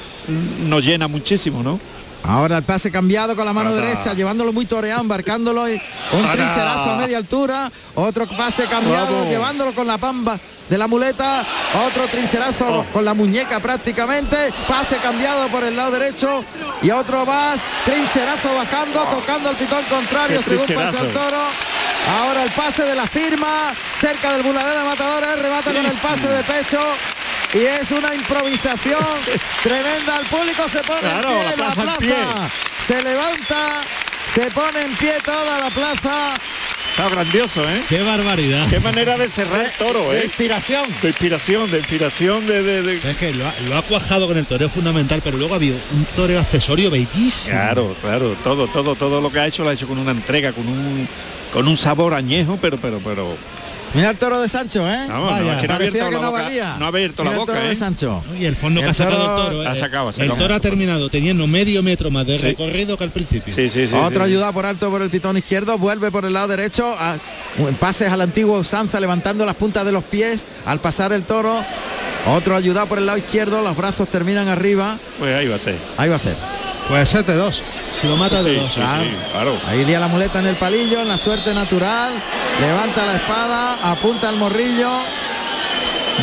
nos 0.69 0.85
llena 0.85 1.09
muchísimo, 1.09 1.65
¿no? 1.65 1.81
Ahora 2.29 2.57
el 2.59 2.65
pase 2.65 2.91
cambiado 2.91 3.37
con 3.37 3.45
la 3.45 3.53
mano 3.53 3.73
derecha, 3.73 4.13
llevándolo 4.15 4.53
muy 4.53 4.67
toreado, 4.67 5.01
embarcándolo 5.01 5.69
y 5.69 5.81
un 6.13 6.31
trincherazo 6.33 6.91
a 6.91 6.97
media 6.97 7.19
altura, 7.19 7.71
otro 7.95 8.27
pase 8.27 8.65
cambiado, 8.67 9.29
llevándolo 9.29 9.73
con 9.75 9.87
la 9.87 9.97
pamba 9.97 10.39
de 10.69 10.77
la 10.77 10.89
muleta, 10.89 11.47
otro 11.87 12.07
trincherazo 12.09 12.67
Oh. 12.67 12.85
con 12.93 13.05
la 13.05 13.15
muñeca 13.15 13.61
prácticamente, 13.61 14.37
pase 14.67 14.97
cambiado 14.97 15.47
por 15.49 15.63
el 15.63 15.77
lado 15.77 15.93
derecho 15.93 16.45
y 16.83 16.91
otro 16.91 17.25
más, 17.25 17.61
trincherazo 17.85 18.55
bajando, 18.57 19.05
tocando 19.05 19.51
el 19.51 19.57
pitón 19.57 19.85
contrario 19.85 20.39
Qué 20.39 20.43
según 20.45 20.67
pasa 20.75 21.01
el 21.03 21.13
toro. 21.13 21.39
Ahora 22.21 22.43
el 22.43 22.51
pase 22.53 22.83
de 22.83 22.95
la 22.97 23.07
firma, 23.07 23.73
cerca 24.01 24.33
del 24.33 24.43
buladero 24.43 24.81
de 24.81 24.85
matadores, 24.85 25.43
remata 25.43 25.73
con 25.73 25.87
el 25.87 25.93
pase 25.93 26.29
de 26.29 26.43
pecho. 26.45 26.81
Y 27.55 27.59
es 27.59 27.91
una 27.91 28.15
improvisación 28.15 29.05
tremenda. 29.63 30.19
El 30.21 30.27
público 30.27 30.69
se 30.69 30.81
pone 30.81 31.01
Claro, 31.01 31.31
en 31.31 31.35
pie 31.39 31.45
la 31.45 31.53
en 31.53 31.59
la 31.61 31.65
plaza 31.75 31.81
en 31.81 31.87
plaza. 31.87 31.99
pie. 31.99 32.17
Se 32.87 33.03
levanta, 33.03 33.83
Se 34.35 34.51
pone 34.51 34.83
en 34.83 34.95
pie 34.97 35.15
toda 35.25 35.59
la 35.61 35.71
plaza. 35.71 36.35
Está 36.91 37.09
grandioso, 37.11 37.63
¿eh? 37.69 37.83
Qué 37.91 38.03
barbaridad. 38.03 38.67
Qué 38.71 38.81
manera 38.81 39.19
de 39.19 39.29
cerrar 39.29 39.67
el 39.67 39.71
toro, 39.73 40.13
de 40.13 40.21
¿eh? 40.21 40.25
inspiración. 40.25 40.85
De 41.03 41.09
inspiración, 41.09 41.71
de 41.71 41.79
inspiración, 41.79 42.47
de... 42.47 42.63
de- 42.63 42.83
de- 42.83 43.11
Es 43.11 43.17
que 43.19 43.35
lo 43.35 43.47
ha, 43.47 43.53
lo 43.69 43.77
ha 43.77 43.83
cuajado 43.83 44.27
con 44.27 44.37
el 44.39 44.47
toreo 44.47 44.69
fundamental, 44.71 45.21
pero 45.23 45.37
luego 45.37 45.53
ha 45.53 45.57
habido 45.57 45.77
un 45.93 46.05
toreo 46.17 46.41
accesorio 46.41 46.91
bellísimo. 46.91 47.55
Claro, 47.55 47.95
claro, 48.01 48.35
todo, 48.43 48.67
todo, 48.69 48.95
todo 48.95 49.21
lo 49.21 49.31
que 49.31 49.41
ha 49.41 49.47
hecho 49.47 49.63
lo 49.63 49.71
ha 49.71 49.75
hecho 49.75 49.87
con 49.87 49.99
una 49.99 50.13
entrega, 50.13 50.53
con 50.53 50.67
un 50.69 51.07
con 51.53 51.69
un 51.69 51.77
sabor 51.77 52.15
añejo, 52.15 52.59
pero, 52.61 52.77
pero, 52.79 52.99
pero. 53.05 53.37
Mira 53.95 54.11
el 54.11 54.19
toro 54.19 54.41
de 54.43 54.49
Sancho, 54.49 54.87
¿eh? 54.87 55.07
Vamos, 55.09 55.31
Vaya, 55.31 55.45
no, 55.45 55.53
es 55.53 55.61
que 55.63 55.69
no 55.69 55.75
ha 55.75 55.79
Parecía 55.79 56.03
abierto 56.03 56.09
que 56.11 56.15
la 56.17 56.21
no 56.21 56.31
boca. 56.31 56.43
valía. 56.43 56.77
No 56.79 56.85
ha 56.85 56.89
abierto 56.89 57.23
Mira 57.23 57.31
la 57.31 57.35
el 57.37 57.41
boca, 57.41 57.53
toro 57.55 57.65
de 57.67 57.73
¿eh? 57.73 57.77
Sancho. 57.77 58.25
Y 58.39 58.45
el 58.45 58.57
fondo 58.57 58.81
que 58.81 58.85
El 58.87 58.91
ha 58.91 58.95
sacado 58.95 59.17
toro 59.17 59.41
el 59.41 59.57
toro. 59.57 59.69
ha 59.71 59.75
eh, 59.75 59.79
sacado, 59.79 60.07
ha 60.07 60.11
el 60.11 60.15
sacado. 60.17 60.37
toro 60.37 60.55
ha 60.55 60.61
terminado 60.61 61.09
teniendo 61.09 61.47
medio 61.47 61.83
metro 61.83 62.11
más 62.11 62.27
de 62.27 62.37
Sí. 62.37 62.43
recorrido 62.43 62.99
que 62.99 63.05
al 63.05 63.11
principio. 63.11 63.55
Sí, 63.55 63.69
sí, 63.71 63.87
sí. 63.87 63.95
Otro 63.95 64.27
sí. 64.27 64.33
ayuda 64.33 64.53
por 64.53 64.67
alto 64.67 64.91
por 64.91 65.01
el 65.03 65.09
pitón 65.09 65.37
izquierdo, 65.39 65.79
vuelve 65.79 66.11
por 66.11 66.25
el 66.27 66.35
lado 66.35 66.49
derecho, 66.49 66.95
a, 66.99 67.17
pases 67.81 68.11
a 68.13 68.17
la 68.17 68.25
antigua 68.25 68.59
usanza 68.59 69.01
levantando 69.01 69.47
las 69.47 69.55
puntas 69.55 69.85
de 69.87 69.93
los 69.93 70.05
pies 70.05 70.45
al 70.67 70.81
pasar 70.81 71.13
el 71.15 71.23
toro. 71.23 71.65
Otro 72.27 72.57
ayuda 72.57 72.87
por 72.87 72.99
el 72.99 73.07
lado 73.07 73.19
izquierdo, 73.19 73.63
los 73.63 73.77
brazos 73.77 74.09
terminan 74.09 74.49
arriba. 74.49 74.99
Pues 75.19 75.35
ahí 75.35 75.47
va 75.49 75.55
a 75.55 75.59
ser. 75.59 75.77
Ahí 75.97 76.09
va 76.11 76.17
a 76.17 76.19
ser. 76.19 76.35
Pues 76.89 77.09
ese 77.09 77.23
de 77.25 77.35
dos. 77.35 77.57
Si 77.57 78.07
lo 78.07 78.17
mata 78.17 78.43
de 78.43 78.55
Sí, 78.55 78.61
dos. 78.61 78.73
sí, 78.73 78.81
claro. 78.81 79.03
sí, 79.05 79.17
claro. 79.33 79.57
Ahí 79.69 79.85
lía 79.85 79.99
la 79.99 80.09
muleta 80.09 80.39
en 80.41 80.47
el 80.47 80.57
palillo, 80.57 81.01
en 81.01 81.09
la 81.09 81.19
suerte 81.19 81.53
natural. 81.53 82.13
Levanta 82.61 83.05
la 83.05 83.17
espada, 83.17 83.77
apunta 83.93 84.29
al 84.29 84.37
morrillo. 84.37 84.91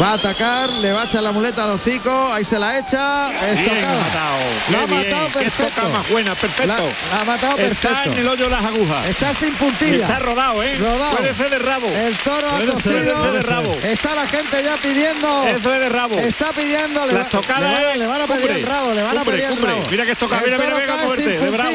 Va 0.02 0.10
a 0.10 0.14
atacar, 0.14 0.70
le 0.70 0.92
va 0.92 1.04
a 1.04 1.06
echar 1.06 1.22
la 1.22 1.32
muleta 1.32 1.64
al 1.66 1.70
hocico, 1.72 2.34
ahí 2.34 2.44
se 2.44 2.58
la 2.58 2.80
echa, 2.80 3.30
estocada. 3.52 4.02
matado. 4.02 4.38
La 4.72 4.78
qué 4.80 4.84
ha 4.84 4.86
bien, 4.88 5.10
matado 5.12 5.28
qué 5.28 5.34
perfecto. 5.40 5.64
estocada 5.68 5.90
más 5.98 6.10
buena, 6.10 6.36
perfecto. 6.36 6.66
La, 6.68 6.78
la 7.16 7.22
ha 7.22 7.24
matado 7.24 7.58
Está 7.58 7.90
perfecto. 7.90 8.12
en 8.12 8.18
el 8.18 8.28
hoyo 8.28 8.44
de 8.46 8.50
las 8.50 8.66
agujas. 8.66 9.08
Está 9.08 9.34
sin 9.36 9.54
puntilla. 9.56 10.02
está 10.06 10.20
rodado, 10.20 10.64
¿eh? 10.64 10.76
Rodado. 10.78 11.16
Puede 11.18 11.34
ser 11.36 11.50
de 11.52 11.60
rabo. 11.60 11.88
El 11.88 12.18
toro 12.18 12.48
ha 12.50 12.72
cosido. 12.74 13.32
de 13.34 13.42
rabo. 13.44 13.78
Está 13.84 14.16
la 14.16 14.28
gente 14.28 14.64
ya 14.64 14.76
pidiendo. 14.78 15.44
Eso 15.48 15.74
es 15.74 15.80
de 15.80 15.90
rabo. 15.90 16.18
Está 16.20 16.52
pidiendo. 16.54 17.06
Le, 17.06 17.14
La 17.14 17.22
estocada 17.22 17.60
le, 17.60 17.74
van- 17.76 17.92
es 17.92 17.98
le 17.98 18.08
van 18.08 18.22
a 18.22 18.26
pedir 18.28 18.40
cumbre, 18.42 18.60
el 18.60 18.66
rabo. 18.68 18.94
Le 18.94 19.04
van 19.04 19.12
a 19.18 19.20
cumbre, 19.20 19.38
pedir 19.38 19.52
el 19.52 19.62
rabo. 19.64 19.84
Mira 19.92 20.06
que 20.06 20.12
estocada, 20.12 20.42
mira, 20.44 20.58
mira, 20.58 20.98
muerte, 21.06 21.24
sin 21.24 21.40
de 21.40 21.50
bravo. 21.52 21.72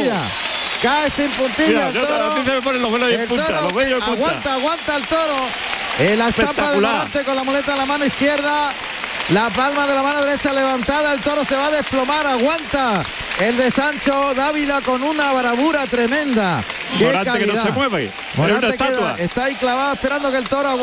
Cae 0.83 1.11
sin 1.11 1.31
puntilla 1.31 1.69
Mira, 1.69 1.89
el 1.89 1.95
yo- 1.95 2.07
toro. 2.07 2.45
se 2.45 2.51
me 2.53 2.63
ponen 2.63 2.83
los 2.83 2.93
velos 2.93 3.11
en 3.13 3.29
punta, 3.29 3.61
los 3.63 3.73
aguanta, 4.09 4.53
aguanta 4.55 4.97
el 4.97 5.07
toro. 5.07 5.35
Eh, 5.99 6.17
la 6.17 6.29
estampa 6.29 6.71
de. 6.73 6.81
Morante 6.81 7.25
con 7.25 7.35
la 7.37 7.43
muleta 7.45 7.73
en 7.73 7.79
la 7.79 7.87
mano 7.87 8.05
izquierda. 8.05 8.73
La 9.31 9.51
palma 9.51 9.87
de 9.87 9.95
la 9.95 10.03
mano 10.03 10.25
derecha 10.25 10.53
levantada. 10.53 11.13
El 11.13 11.21
toro 11.21 11.45
se 11.45 11.57
va 11.57 11.67
a 11.67 11.71
desplomar. 11.71 12.27
Aguanta. 12.27 13.03
El 13.39 13.57
de 13.57 13.71
Sancho 13.71 14.33
Dávila 14.35 14.81
con 14.81 15.03
una 15.03 15.33
bravura 15.33 15.87
tremenda. 15.87 16.65
Qué 16.99 17.05
Morante 17.05 17.31
que 17.33 17.39
no 17.39 17.47
calidad. 17.47 17.63
se 17.65 17.73
mueve. 17.73 18.05
Es 18.07 18.13
Morante 18.39 18.67
queda- 18.77 18.87
estatua. 18.89 19.15
está 19.19 19.45
ahí 19.45 19.55
clavado 19.57 19.93
esperando 19.95 20.31
que 20.31 20.39
el 20.39 20.49
toro 20.49 20.79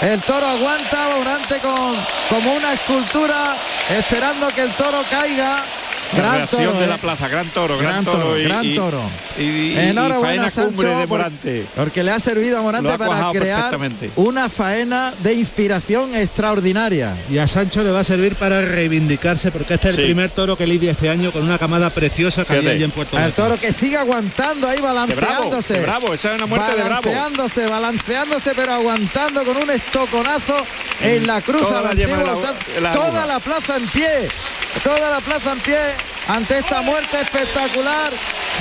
el 0.00 0.20
toro 0.22 0.46
aguanta 0.46 1.08
Morante 1.16 1.58
con 1.60 1.96
como 2.28 2.54
una 2.54 2.72
escultura 2.72 3.56
esperando 3.90 4.48
que 4.48 4.62
el 4.62 4.72
toro 4.72 5.02
caiga 5.08 5.64
gran 6.12 6.46
toro, 6.46 6.72
de 6.74 6.84
¿eh? 6.84 6.88
la 6.88 6.98
plaza, 6.98 7.28
gran 7.28 7.48
toro, 7.50 7.78
Gran 7.78 8.02
gran, 8.02 8.04
toro, 8.04 8.34
gran 8.42 8.64
y- 8.64 8.74
toro. 8.74 9.02
Y, 9.36 9.42
y- 9.42 9.72
y 9.74 9.78
Enhorabuena 9.78 10.20
faena 10.26 10.50
Sancho 10.50 10.70
cumbre 10.76 10.88
de 10.96 11.08
por- 11.08 11.18
Morante. 11.18 11.66
porque 11.74 12.02
le 12.02 12.10
ha 12.12 12.20
servido 12.20 12.58
a 12.58 12.62
Morante 12.62 12.96
para 12.98 13.30
crear 13.30 13.78
una 14.16 14.48
faena 14.48 15.12
de 15.22 15.34
inspiración 15.34 16.14
extraordinaria. 16.14 17.16
Y 17.30 17.38
a 17.38 17.48
Sancho 17.48 17.82
le 17.82 17.90
va 17.90 18.00
a 18.00 18.04
servir 18.04 18.36
para 18.36 18.60
reivindicarse 18.62 19.50
porque 19.50 19.74
este 19.74 19.88
es 19.90 19.98
el 19.98 20.04
primer 20.04 20.30
toro 20.30 20.56
que 20.56 20.66
lidia 20.66 20.92
este 20.92 21.10
año 21.10 21.32
con 21.32 21.42
una 21.42 21.58
camada 21.58 21.90
preciosa 21.90 22.42
que 22.42 22.48
Fíjate. 22.48 22.58
había 22.58 22.70
allí 22.72 22.84
en 22.84 22.90
Puerto 22.92 23.18
El 23.18 23.24
Rico. 23.26 23.42
toro 23.42 23.58
que 23.58 23.72
sigue 23.72 23.96
aguantando 23.96 24.68
ahí 24.68 24.76
De 24.76 24.82
bravo, 24.82 24.94
balanceándose. 24.94 25.74
de 25.74 25.80
bravo, 25.80 26.14
esa 26.14 26.30
es 26.30 26.36
una 26.36 26.46
muerte 26.46 26.70
de 26.70 26.82
bravo. 26.82 27.02
balanceándose, 27.02 27.66
balanceándose, 27.66 28.52
pero 28.54 28.72
aguantando 28.74 29.44
con 29.44 29.56
un 29.56 29.70
estoconazo 29.70 30.56
en 31.00 31.26
la 31.26 31.40
cruz 31.40 31.62
Toda 31.62 31.78
a 31.80 31.82
la 31.82 31.94
la 31.94 32.80
la- 32.80 32.92
Toda 32.92 33.26
la 33.26 33.40
plaza 33.40 33.76
en 33.76 33.86
pie, 33.88 34.28
toda 34.82 35.10
la 35.10 35.20
plaza 35.20 35.52
en 35.52 35.60
pie 35.60 35.76
ante 36.28 36.58
esta 36.58 36.82
muerte 36.82 37.20
espectacular 37.20 38.12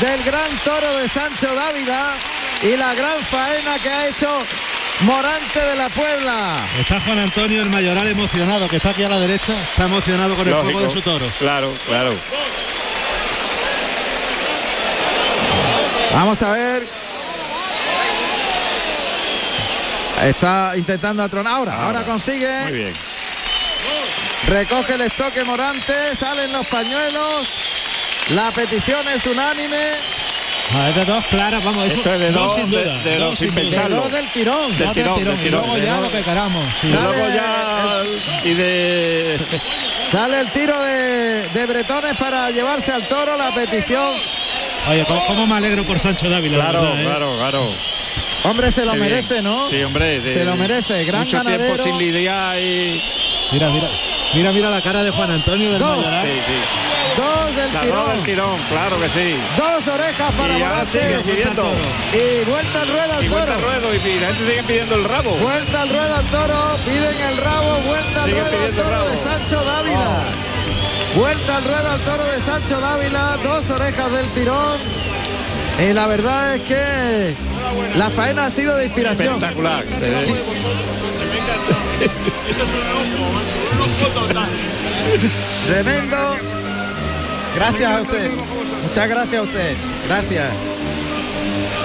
del 0.02 0.24
gran 0.24 0.50
toro 0.66 0.98
de 0.98 1.08
Sancho 1.08 1.54
Dávila 1.54 2.14
y 2.62 2.76
la 2.78 2.94
gran 2.94 3.20
faena 3.24 3.80
que 3.80 3.90
ha 3.90 4.08
hecho 4.08 4.30
Morante 5.02 5.60
de 5.60 5.76
la 5.76 5.90
Puebla. 5.90 6.58
Está 6.80 7.00
Juan 7.02 7.20
Antonio 7.20 7.62
el 7.62 7.70
Mayoral 7.70 8.08
emocionado, 8.08 8.68
que 8.68 8.78
está 8.78 8.90
aquí 8.92 9.04
a 9.04 9.10
la 9.10 9.20
derecha, 9.20 9.54
está 9.70 9.86
emocionado 9.86 10.36
con 10.36 10.48
el 10.48 10.54
juego 10.54 10.82
de 10.82 10.90
su 10.92 11.02
toro. 11.02 11.26
Claro, 11.40 11.74
claro. 11.86 12.14
Vamos 16.14 16.42
a 16.44 16.52
ver. 16.52 16.88
Está 20.24 20.74
intentando 20.78 21.24
atronar. 21.24 21.54
Ahora, 21.54 21.74
ahora, 21.84 22.00
Muy 22.00 22.10
consigue. 22.10 22.72
bien. 22.72 22.94
Recoge 24.48 24.94
el 24.96 25.02
estoque 25.02 25.44
Morante. 25.44 26.16
Salen 26.16 26.52
los 26.52 26.66
pañuelos. 26.68 27.48
La 28.30 28.52
petición 28.52 29.08
es 29.10 29.26
unánime. 29.26 29.78
Ah, 30.76 30.90
es 30.90 30.96
de 30.96 31.06
dos 31.06 31.24
claras, 31.26 31.64
vamos, 31.64 31.86
eso, 31.86 31.98
Esto 31.98 32.14
es 32.14 32.20
de 32.20 32.32
dos, 32.32 32.56
sin 32.56 32.72
de- 32.72 32.84
duda, 32.84 32.98
de 33.04 33.18
dos 33.18 33.30
dos 33.32 33.40
sin 33.40 33.48
duda. 33.50 33.56
pensar. 33.62 33.82
Pensarlo. 33.84 34.02
Dos 34.04 34.12
del 34.12 34.32
tirón. 34.32 34.78
Del 34.78 34.92
tirón, 34.94 35.16
tirón, 35.18 35.36
del 35.36 35.40
y 35.40 35.44
tirón. 35.50 35.62
luego 35.68 35.78
ya 35.78 36.00
lo 36.00 36.12
que 36.12 36.22
queramos. 36.24 36.68
sí. 36.82 36.88
Y 36.88 36.92
Sale 36.92 37.04
luego 37.18 37.28
ya 37.36 38.04
y 38.44 38.54
de 38.54 39.40
Sale 40.10 40.40
el 40.40 40.52
tiro 40.52 40.82
de, 40.82 41.50
de 41.50 41.66
Bretones 41.66 42.16
para 42.18 42.50
llevarse 42.52 42.92
al 42.92 43.08
toro. 43.08 43.38
La 43.38 43.54
petición. 43.54 44.14
Oye, 44.90 45.06
¿cómo, 45.06 45.26
cómo 45.28 45.48
me 45.48 45.56
alegro 45.56 45.84
por 45.86 46.00
Sancho 46.00 46.30
Dávila? 46.30 46.58
la 46.58 46.64
claro, 46.70 46.82
verdad, 46.82 47.02
¿eh? 47.02 47.06
claro, 47.06 47.36
claro. 47.38 47.70
Hombre, 48.44 48.72
se 48.72 48.84
lo 48.86 48.92
Qué 48.94 49.00
bien. 49.00 49.10
merece, 49.12 49.42
¿no? 49.42 49.68
Sí, 49.70 49.82
hombre. 49.84 50.20
de- 50.22 50.34
Se 50.34 50.44
lo 50.46 50.56
merece. 50.56 51.04
Gran 51.06 51.22
mucho 51.22 51.38
ganadero. 51.38 51.76
tiempo 51.76 51.84
sin 51.84 51.98
lidiar 51.98 52.58
y 52.60 53.02
Mira, 53.54 53.70
mira, 53.70 53.88
mira, 54.34 54.52
mira 54.52 54.70
la 54.70 54.82
cara 54.82 55.04
de 55.04 55.12
Juan 55.12 55.30
Antonio 55.32 55.70
del 55.72 55.80
Dos. 55.80 55.98
Mayoral. 56.00 56.26
sí, 56.26 56.34
sí. 56.48 56.54
Dos 57.16 57.56
del 57.56 57.72
tirón. 57.82 58.08
del 58.16 58.24
tirón, 58.26 58.58
claro 58.70 59.00
que 59.00 59.08
sí. 59.10 59.36
Dos 59.56 59.88
orejas 59.88 60.32
para 60.32 60.58
Morante. 60.58 60.92
sigue 60.92 61.20
pidiendo. 61.22 61.72
Y 62.12 62.44
vuelta 62.50 62.82
al 62.82 62.88
ruedo 62.88 63.14
al 63.14 63.24
Y 63.24 63.28
vuelta 63.28 63.54
toro. 63.56 63.70
al 63.70 63.80
ruedo 63.82 63.94
y 63.94 64.20
la 64.20 64.28
gente 64.34 64.50
sigue 64.50 64.64
pidiendo 64.64 64.96
el 64.96 65.04
rabo. 65.04 65.32
Vuelta 65.36 65.82
al 65.84 65.90
ruedo 65.90 66.16
al 66.16 66.26
toro, 66.26 66.78
piden 66.84 67.22
el 67.22 67.38
rabo, 67.38 67.78
vuelta 67.86 68.24
al 68.24 68.30
Sigue 68.30 68.42
ruedo 68.42 68.66
al 68.66 68.72
toro 68.74 69.06
de. 69.10 69.14
Oh. 69.14 69.18
Sancho 69.24 69.64
Dávila. 69.64 70.22
Vuelta 71.16 71.58
al 71.58 71.64
ruedo 71.66 71.90
al 71.92 72.00
toro 72.00 72.24
de 72.26 72.40
Sancho 72.42 72.80
Dávila, 72.82 73.38
dos 73.44 73.70
orejas 73.70 74.12
del 74.12 74.28
tirón. 74.30 74.80
Y 75.80 75.94
la 75.94 76.08
verdad 76.08 76.56
es 76.56 76.62
que 76.62 77.36
la 77.96 78.10
faena 78.10 78.46
ha 78.46 78.50
sido 78.50 78.76
de 78.78 78.86
inspiración. 78.86 79.36
Espectacular. 79.36 79.84
Tremendo. 85.68 86.18
Gracias 87.56 87.92
a 87.92 88.02
usted. 88.02 88.32
Muchas 88.84 89.08
gracias 89.10 89.36
a 89.40 89.42
usted. 89.44 89.76
Gracias. 90.08 90.50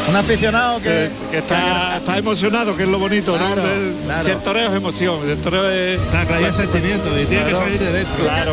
Un 0.08 0.16
aficionado 0.16 0.78
que, 0.80 0.88
Que, 0.88 1.10
que 1.30 1.38
está, 1.38 1.96
está 1.98 2.16
emocionado, 2.16 2.74
que 2.76 2.84
es 2.84 2.88
lo 2.88 2.98
bonito, 2.98 3.34
Claro, 3.36 3.56
¿no? 3.56 3.68
De- 3.68 3.94
claro. 4.04 4.24
Si 4.24 4.30
el 4.30 4.38
toreo 4.38 4.70
es 4.70 4.76
emoción, 4.76 5.28
el 5.28 5.38
toreo 5.40 5.68
es... 5.70 6.00
Está 6.00 6.24
claro, 6.24 6.52
sentimiento 6.52 7.08
y 7.20 7.26
tiene 7.26 7.44
Claro. 7.50 7.58
que 7.58 7.64
salir 7.64 7.78
de 7.80 7.92
dentro. 7.92 8.14
Fíjate 8.24 8.52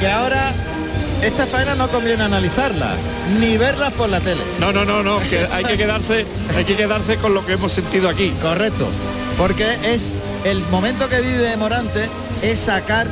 que 0.00 0.08
ahora 0.08 0.52
esta 1.22 1.46
faena 1.46 1.74
no 1.74 1.88
conviene 1.88 2.24
analizarla, 2.24 2.96
ni 3.38 3.56
verlas 3.56 3.92
por 3.92 4.08
la 4.08 4.20
tele. 4.20 4.42
No, 4.58 4.72
no, 4.72 4.84
no, 4.84 5.02
no, 5.02 5.18
que 5.20 5.46
hay 5.50 5.64
que 5.64 5.76
quedarse, 5.76 6.26
hay 6.56 6.64
que 6.64 6.76
quedarse 6.76 7.16
con 7.16 7.32
lo 7.32 7.46
que 7.46 7.52
hemos 7.52 7.72
sentido 7.72 8.08
aquí. 8.08 8.30
Correcto. 8.42 8.88
Porque 9.38 9.64
es 9.84 10.12
el 10.44 10.60
momento 10.66 11.08
que 11.08 11.20
vive 11.20 11.56
Morante 11.56 12.08
es 12.42 12.58
sacar 12.58 13.06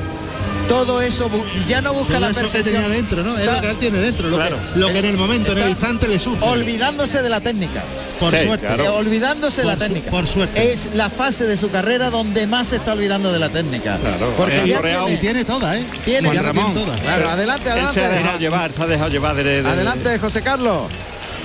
todo 0.68 1.02
eso, 1.02 1.28
ya 1.66 1.80
no 1.80 1.92
busca 1.92 2.12
Todo 2.14 2.20
la 2.20 2.30
eso 2.30 2.36
que 2.40 2.46
perfección. 2.48 2.74
tenía 2.82 2.88
dentro, 2.96 3.22
¿no? 3.24 3.34
Es 3.36 3.40
Está 3.40 3.56
lo 3.56 3.60
que 3.62 3.70
él 3.70 3.76
tiene 3.78 3.98
dentro, 3.98 4.28
lo, 4.28 4.36
Claro. 4.36 4.56
que, 4.72 4.78
lo 4.78 4.88
que 4.88 4.98
en 4.98 5.04
el 5.04 5.16
momento, 5.16 5.52
en 5.52 5.58
el 5.58 5.68
instante 5.70 6.06
le 6.08 6.18
sufre. 6.20 6.46
olvidándose 6.48 7.22
de 7.22 7.28
la 7.28 7.40
técnica. 7.40 7.82
Por 8.20 8.30
Sí, 8.32 8.42
suerte. 8.44 8.66
claro. 8.66 8.84
Eh, 8.84 8.88
olvidándose 8.88 9.62
de 9.62 9.66
la 9.66 9.76
técnica. 9.76 10.10
por 10.10 10.26
suerte. 10.26 10.72
Es 10.72 10.90
la 10.94 11.08
fase 11.10 11.44
de 11.46 11.56
su 11.56 11.70
carrera 11.70 12.10
donde 12.10 12.46
más 12.46 12.68
se 12.68 12.76
está 12.76 12.92
olvidando 12.92 13.32
de 13.32 13.38
la 13.38 13.48
técnica. 13.48 13.96
Claro. 13.98 14.32
Porque 14.36 14.60
Eh, 14.62 14.68
ya 14.68 14.76
toreado. 14.76 15.04
Y 15.08 15.16
tiene, 15.16 15.20
tiene 15.20 15.44
toda, 15.44 15.76
¿eh? 15.78 15.86
Tiene. 16.04 16.32
Ya 16.34 16.42
Ramón. 16.42 16.74
toda. 16.74 16.96
Claro, 16.98 17.30
adelante, 17.30 17.68
Él 17.70 17.74
se 17.74 17.80
ha 17.80 17.84
adelante. 17.88 18.10
dejado 18.18 18.38
llevar, 18.38 18.72
se 18.72 18.82
ha 18.82 18.86
dejado 18.86 19.10
llevar 19.10 19.34
de, 19.36 19.42
de- 19.44 19.62
de- 19.62 19.68
Adelante, 19.70 20.18
José 20.18 20.42
Carlos. 20.42 20.82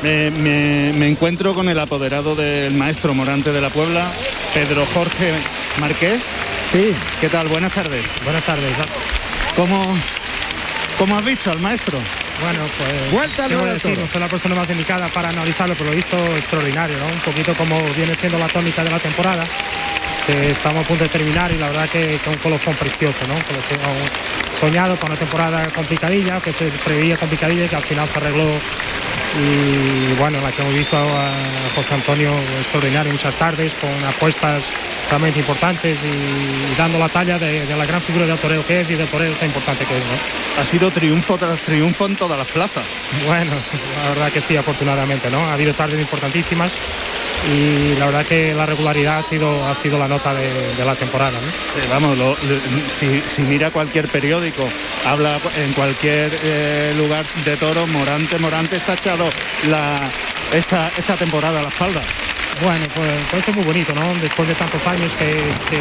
Me, 0.03 0.29
me- 0.31 0.91
me 0.93 1.07
encuentro 1.07 1.55
con 1.55 1.69
el 1.69 1.79
apoderado 1.79 2.35
del 2.35 2.73
maestro 2.73 3.13
Morante 3.15 3.51
de 3.53 3.61
la 3.61 3.69
Puebla, 3.69 4.05
Pedro 4.53 4.85
Jorge 4.93 5.31
Marqués. 5.79 6.21
Sí, 6.71 6.93
¿Qué 7.21 7.29
tal? 7.29 7.47
Buenas 7.47 7.71
tardes. 7.71 8.05
Buenas 8.23 8.43
tardes. 8.43 8.73
¿Cómo, 9.55 9.95
cómo 10.97 11.17
has 11.17 11.25
visto 11.25 11.51
al 11.51 11.59
maestro? 11.59 11.99
Bueno, 12.41 12.59
pues 12.77 13.11
Vuelta 13.11 13.45
al. 13.45 13.53
No 13.53 14.07
soy 14.07 14.19
la 14.19 14.27
persona 14.27 14.55
más 14.55 14.69
indicada 14.69 15.07
para 15.07 15.29
analizarlo, 15.29 15.73
pero 15.75 15.85
lo 15.85 15.93
he 15.93 15.95
visto 15.95 16.17
extraordinario, 16.35 16.97
¿no? 16.97 17.05
Un 17.05 17.19
poquito 17.19 17.53
como 17.53 17.81
viene 17.95 18.15
siendo 18.15 18.37
la 18.37 18.47
tónica 18.47 18.83
de 18.83 18.91
la 18.91 18.99
temporada, 18.99 19.45
que 20.27 20.51
estamos 20.51 20.83
a 20.83 20.87
punto 20.87 21.05
de 21.05 21.09
terminar 21.09 21.51
y 21.51 21.57
la 21.57 21.69
verdad 21.69 21.89
que, 21.89 22.19
que 22.21 22.29
un 22.29 22.37
colofón 22.37 22.75
precioso, 22.75 23.25
¿no? 23.27 23.35
Un 23.35 23.41
colofón 23.41 23.79
soñado 24.59 24.97
con 24.97 25.11
una 25.11 25.19
temporada 25.19 25.67
complicadilla, 25.69 26.41
que 26.41 26.51
se 26.51 26.65
preveía 26.83 27.15
complicadilla 27.15 27.65
y 27.65 27.69
que 27.69 27.75
al 27.75 27.83
final 27.83 28.07
se 28.07 28.17
arregló 28.17 28.49
y 29.37 30.13
bueno, 30.17 30.39
la 30.41 30.51
que 30.51 30.61
hemos 30.61 30.73
visto 30.73 30.97
a 30.97 31.31
José 31.75 31.93
Antonio 31.93 32.31
extraordinario 32.57 33.11
muchas 33.11 33.35
tardes 33.35 33.75
con 33.75 33.91
apuestas 34.05 34.71
realmente 35.09 35.39
importantes 35.39 36.03
y, 36.03 36.75
dando 36.77 36.97
la 36.97 37.09
talla 37.09 37.37
de, 37.37 37.65
la 37.75 37.85
gran 37.85 38.01
figura 38.01 38.25
del 38.25 38.37
toreo 38.37 38.65
que 38.65 38.81
es 38.81 38.89
y 38.89 38.95
del 38.95 39.07
toreo 39.07 39.33
tan 39.33 39.47
importante 39.47 39.85
que 39.85 39.97
es. 39.97 40.03
Ha 40.59 40.63
sido 40.63 40.89
triunfo 40.91 41.37
tras 41.37 41.59
triunfo 41.59 42.05
en 42.05 42.15
todas 42.15 42.37
las 42.37 42.47
plazas. 42.47 42.85
Bueno, 43.25 43.51
la 44.03 44.09
verdad 44.09 44.31
que 44.31 44.41
sí, 44.41 44.55
afortunadamente, 44.55 45.29
¿no? 45.29 45.39
Ha 45.39 45.53
habido 45.53 45.73
tardes 45.73 45.99
importantísimas 45.99 46.73
y 47.51 47.95
la 47.97 48.05
verdad 48.05 48.25
que 48.25 48.53
la 48.53 48.65
regularidad 48.65 49.19
ha 49.19 49.21
sido, 49.21 49.65
ha 49.67 49.75
sido 49.75 49.97
la 49.99 50.07
nota 50.07 50.33
de, 50.33 50.85
la 50.85 50.95
temporada. 50.95 51.37
vamos, 51.89 52.17
si, 52.87 53.41
mira 53.43 53.71
cualquier 53.71 54.07
periódico, 54.07 54.67
habla 55.05 55.39
en 55.57 55.73
cualquier 55.73 56.31
eh, 56.43 56.93
lugar 56.97 57.25
de 57.45 57.57
toros, 57.57 57.87
Morante, 57.89 58.39
Morante 58.39 58.79
se 58.79 58.91
ha 58.91 58.95
echado 58.95 59.29
la, 59.67 59.99
esta, 60.53 60.91
esta 60.97 61.15
temporada 61.15 61.59
a 61.59 61.63
la 61.63 61.69
espalda. 61.69 62.01
Bueno, 62.63 62.85
pues, 62.95 63.11
pues 63.29 63.43
eso 63.43 63.51
es 63.51 63.57
muy 63.57 63.65
bonito, 63.65 63.93
¿no? 63.93 64.13
Después 64.21 64.47
de 64.47 64.55
tantos 64.55 64.85
años 64.87 65.13
que, 65.15 65.25
que, 65.69 65.79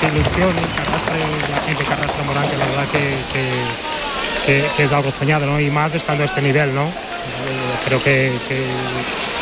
que 0.00 0.14
ilusión, 0.14 0.52
que 0.54 0.80
arrastre 0.80 1.18
la 1.50 1.60
gente 1.62 1.84
que 1.84 1.92
arrastra 1.92 2.24
Morante, 2.24 2.56
la 2.56 2.66
verdad 2.66 2.86
que, 2.92 4.74
que, 4.76 4.84
es 4.84 4.92
algo 4.92 5.10
soñado, 5.10 5.46
¿no? 5.46 5.58
Y 5.58 5.70
más 5.70 5.94
estando 5.94 6.22
a 6.22 6.26
este 6.26 6.42
nivel, 6.42 6.74
¿no? 6.74 6.92
Creo 7.84 8.02
que, 8.02 8.32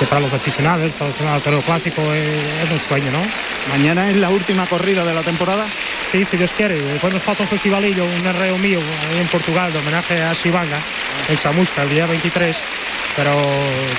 para 0.08 0.20
los 0.20 0.32
aficionados, 0.32 0.92
para 0.92 1.06
los 1.06 1.20
aficionados 1.20 1.64
clásico 1.64 2.02
es, 2.12 2.70
un 2.70 2.78
sueño, 2.78 3.10
¿no? 3.10 3.22
Mañana 3.70 4.10
es 4.10 4.16
la 4.16 4.30
última 4.30 4.66
corrida 4.66 5.04
de 5.04 5.14
la 5.14 5.22
temporada. 5.22 5.64
Sí, 6.10 6.24
si 6.24 6.36
Dios 6.36 6.52
quiere. 6.52 6.76
Después 6.76 7.12
nos 7.12 7.22
falta 7.22 7.42
un 7.42 7.48
festivalillo, 7.48 8.04
un 8.04 8.26
arreo 8.26 8.58
mío 8.58 8.80
en 9.18 9.26
Portugal 9.28 9.72
de 9.72 9.78
homenaje 9.78 10.22
a 10.22 10.32
Shibanga, 10.32 10.78
en 11.28 11.36
Samusca, 11.36 11.82
el 11.82 11.90
día 11.90 12.06
23 12.06 12.62
pero, 13.16 13.32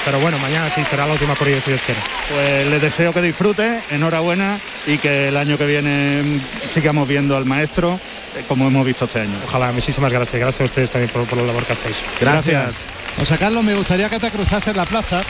pero 0.03 0.19
bueno, 0.19 0.37
mañana 0.39 0.69
sí 0.69 0.83
será 0.83 1.05
la 1.05 1.13
última 1.13 1.35
corrida 1.35 1.59
si 1.59 1.71
Dios 1.71 1.81
quiere. 1.81 1.99
Pues 2.29 2.67
les 2.67 2.81
deseo 2.81 3.13
que 3.13 3.21
disfrute, 3.21 3.81
enhorabuena 3.91 4.59
y 4.87 4.97
que 4.97 5.29
el 5.29 5.37
año 5.37 5.57
que 5.57 5.65
viene 5.65 6.39
sigamos 6.65 7.07
viendo 7.07 7.35
al 7.35 7.45
maestro 7.45 7.99
eh, 8.35 8.43
como 8.47 8.67
hemos 8.67 8.85
visto 8.85 9.05
este 9.05 9.21
año. 9.21 9.37
Ojalá, 9.45 9.71
muchísimas 9.71 10.11
gracias. 10.11 10.39
Gracias 10.39 10.61
a 10.61 10.65
ustedes 10.65 10.91
también 10.91 11.09
por, 11.11 11.37
la 11.37 11.43
labor 11.43 11.65
que 11.65 11.73
hacéis. 11.73 11.97
Gracias. 12.19 12.85
O 13.21 13.25
sea, 13.25 13.37
Carlos, 13.37 13.63
me 13.63 13.73
gustaría 13.75 14.09
que 14.09 14.19
te 14.19 14.29
cruzase 14.29 14.71
en 14.71 14.77
la 14.77 14.85
plaza 14.85 15.21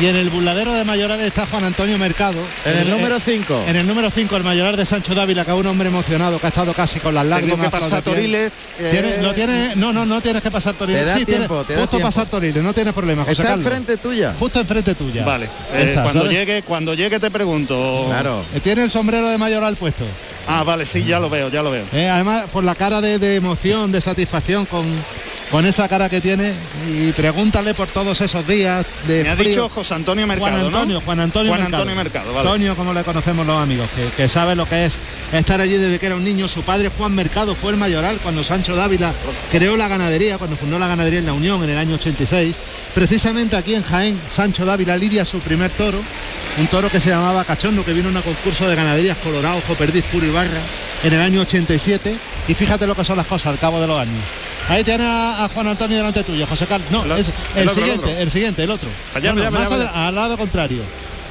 y 0.00 0.06
en 0.06 0.16
el 0.16 0.28
burladero 0.28 0.72
de 0.72 0.84
Mayoral 0.84 1.20
está 1.20 1.46
Juan 1.46 1.64
Antonio 1.64 1.98
Mercado. 1.98 2.38
En 2.64 2.78
el, 2.78 2.90
número 2.90 3.20
5. 3.20 3.64
En 3.68 3.76
el 3.76 3.86
número 3.86 4.10
5, 4.10 4.36
el 4.36 4.42
Mayoral 4.42 4.76
de 4.76 4.86
Sancho 4.86 5.14
Dávila, 5.14 5.44
que 5.44 5.52
es 5.52 5.56
un 5.56 5.66
hombre 5.66 5.88
emocionado, 5.88 6.40
que 6.40 6.46
ha 6.46 6.48
estado 6.48 6.72
casi 6.72 6.98
con 6.98 7.14
las 7.14 7.26
lágrimas. 7.26 7.60
que 7.60 7.70
pasar 7.70 8.02
Toriles. 8.02 8.52
Eh, 8.78 9.18
no, 9.22 9.32
tiene, 9.32 9.76
no, 9.76 9.92
no, 9.92 10.04
no 10.04 10.20
tienes 10.20 10.42
que 10.42 10.50
pasar 10.50 10.74
Toriles. 10.74 11.04
Te 11.04 11.10
da 11.10 11.24
tiempo, 11.24 11.64
te 11.64 11.74
da 11.74 11.80
justo 11.80 12.00
pasar 12.00 12.26
Toriles, 12.26 12.62
no 12.62 12.72
tienes 12.72 12.92
problema. 12.92 13.24
José 13.28 13.42
está 13.42 13.54
enfrente 13.54 13.96
tuya. 13.96 14.34
Justo 14.38 14.60
enfrente 14.60 14.94
tuya. 14.94 15.24
Vale. 15.24 15.48
Eh, 15.72 15.96
cuando 16.02 16.26
llegue, 16.26 16.62
cuando 16.62 16.94
llegue 16.94 17.20
te 17.20 17.30
pregunto. 17.30 18.04
Claro. 18.08 18.44
Eh, 18.54 18.60
tiene 18.60 18.84
el 18.84 18.90
sombrero 18.90 19.28
de 19.28 19.38
Mayoral 19.38 19.76
puesto. 19.76 20.04
Ah, 20.46 20.64
vale, 20.64 20.86
sí, 20.86 21.04
ya 21.04 21.20
lo 21.20 21.28
veo, 21.28 21.50
ya 21.50 21.62
lo 21.62 21.70
veo. 21.70 21.84
además, 21.92 22.46
por 22.50 22.64
la 22.64 22.74
cara 22.74 23.00
de 23.00 23.36
emoción, 23.36 23.92
de 23.92 24.00
satisfacción 24.00 24.64
con 24.64 24.86
con 25.50 25.64
esa 25.66 25.88
cara 25.88 26.08
que 26.08 26.20
tiene 26.20 26.54
y 26.88 27.12
pregúntale 27.12 27.74
por 27.74 27.88
todos 27.88 28.20
esos 28.20 28.46
días 28.46 28.84
de 29.06 29.24
Me 29.24 29.30
ha 29.30 29.36
dicho 29.36 29.68
José 29.68 29.94
Antonio 29.94 30.26
Mercado, 30.26 30.50
Juan 30.50 30.66
Antonio, 30.66 31.00
Juan 31.00 31.20
Antonio 31.20 31.50
Juan 31.50 31.60
Mercado. 31.62 31.82
Antonio 31.82 31.96
Mercado, 31.96 32.34
vale. 32.34 32.48
Antonio, 32.48 32.76
como 32.76 32.92
le 32.92 33.02
conocemos 33.02 33.46
los 33.46 33.60
amigos, 33.60 33.88
que, 34.16 34.28
sabe 34.28 34.54
lo 34.54 34.66
que 34.68 34.86
es 34.86 34.98
estar 35.32 35.60
allí 35.60 35.76
desde 35.76 35.98
que 35.98 36.06
era 36.06 36.16
un 36.16 36.24
niño. 36.24 36.48
Su 36.48 36.62
padre 36.62 36.90
Juan 36.96 37.14
Mercado 37.14 37.54
fue 37.54 37.72
el 37.72 37.78
mayoral 37.78 38.18
cuando 38.22 38.44
Sancho 38.44 38.76
Dávila 38.76 39.12
creó 39.50 39.76
la 39.76 39.88
ganadería, 39.88 40.38
cuando 40.38 40.56
fundó 40.56 40.78
la 40.78 40.88
ganadería 40.88 41.20
en 41.20 41.26
la 41.26 41.32
Unión 41.32 41.62
en 41.64 41.70
el 41.70 41.78
año 41.78 41.94
86. 41.94 42.56
Precisamente 42.94 43.56
aquí 43.56 43.74
en 43.74 43.82
Jaén, 43.82 44.20
Sancho 44.28 44.64
Dávila 44.64 44.96
lidia 44.96 45.24
su 45.24 45.40
primer 45.40 45.70
toro, 45.70 45.98
un 46.58 46.66
toro 46.66 46.90
que 46.90 47.00
se 47.00 47.10
llamaba 47.10 47.44
Cachondo, 47.44 47.84
que 47.84 47.94
vino 47.94 48.08
a 48.08 48.12
un 48.12 48.22
concurso 48.22 48.68
de 48.68 48.76
ganaderías 48.76 49.16
Colorado, 49.18 49.60
Perdiz, 49.78 50.04
Puro 50.04 50.26
y 50.26 50.30
Barra 50.30 50.60
en 51.02 51.12
el 51.12 51.20
año 51.20 51.40
87. 51.40 52.16
Y 52.48 52.54
fíjate 52.54 52.86
lo 52.86 52.94
que 52.94 53.04
son 53.04 53.16
las 53.16 53.26
cosas 53.26 53.52
al 53.52 53.58
cabo 53.58 53.80
de 53.80 53.86
los 53.86 54.00
años. 54.00 54.22
Ahí 54.68 54.84
tiene 54.84 55.04
a, 55.04 55.48
Juan 55.52 55.68
Antonio 55.68 55.96
delante 55.96 56.22
tuyo, 56.24 56.46
José 56.46 56.66
Carlos. 56.66 56.90
No, 56.90 57.02
el, 57.14 57.24
siguiente, 57.70 58.22
el, 58.22 58.30
siguiente, 58.30 58.64
el 58.64 58.70
otro. 58.70 58.88
Allá, 59.14 59.32
más 59.50 59.70
al, 59.70 60.14
lado 60.14 60.36
contrario. 60.36 60.82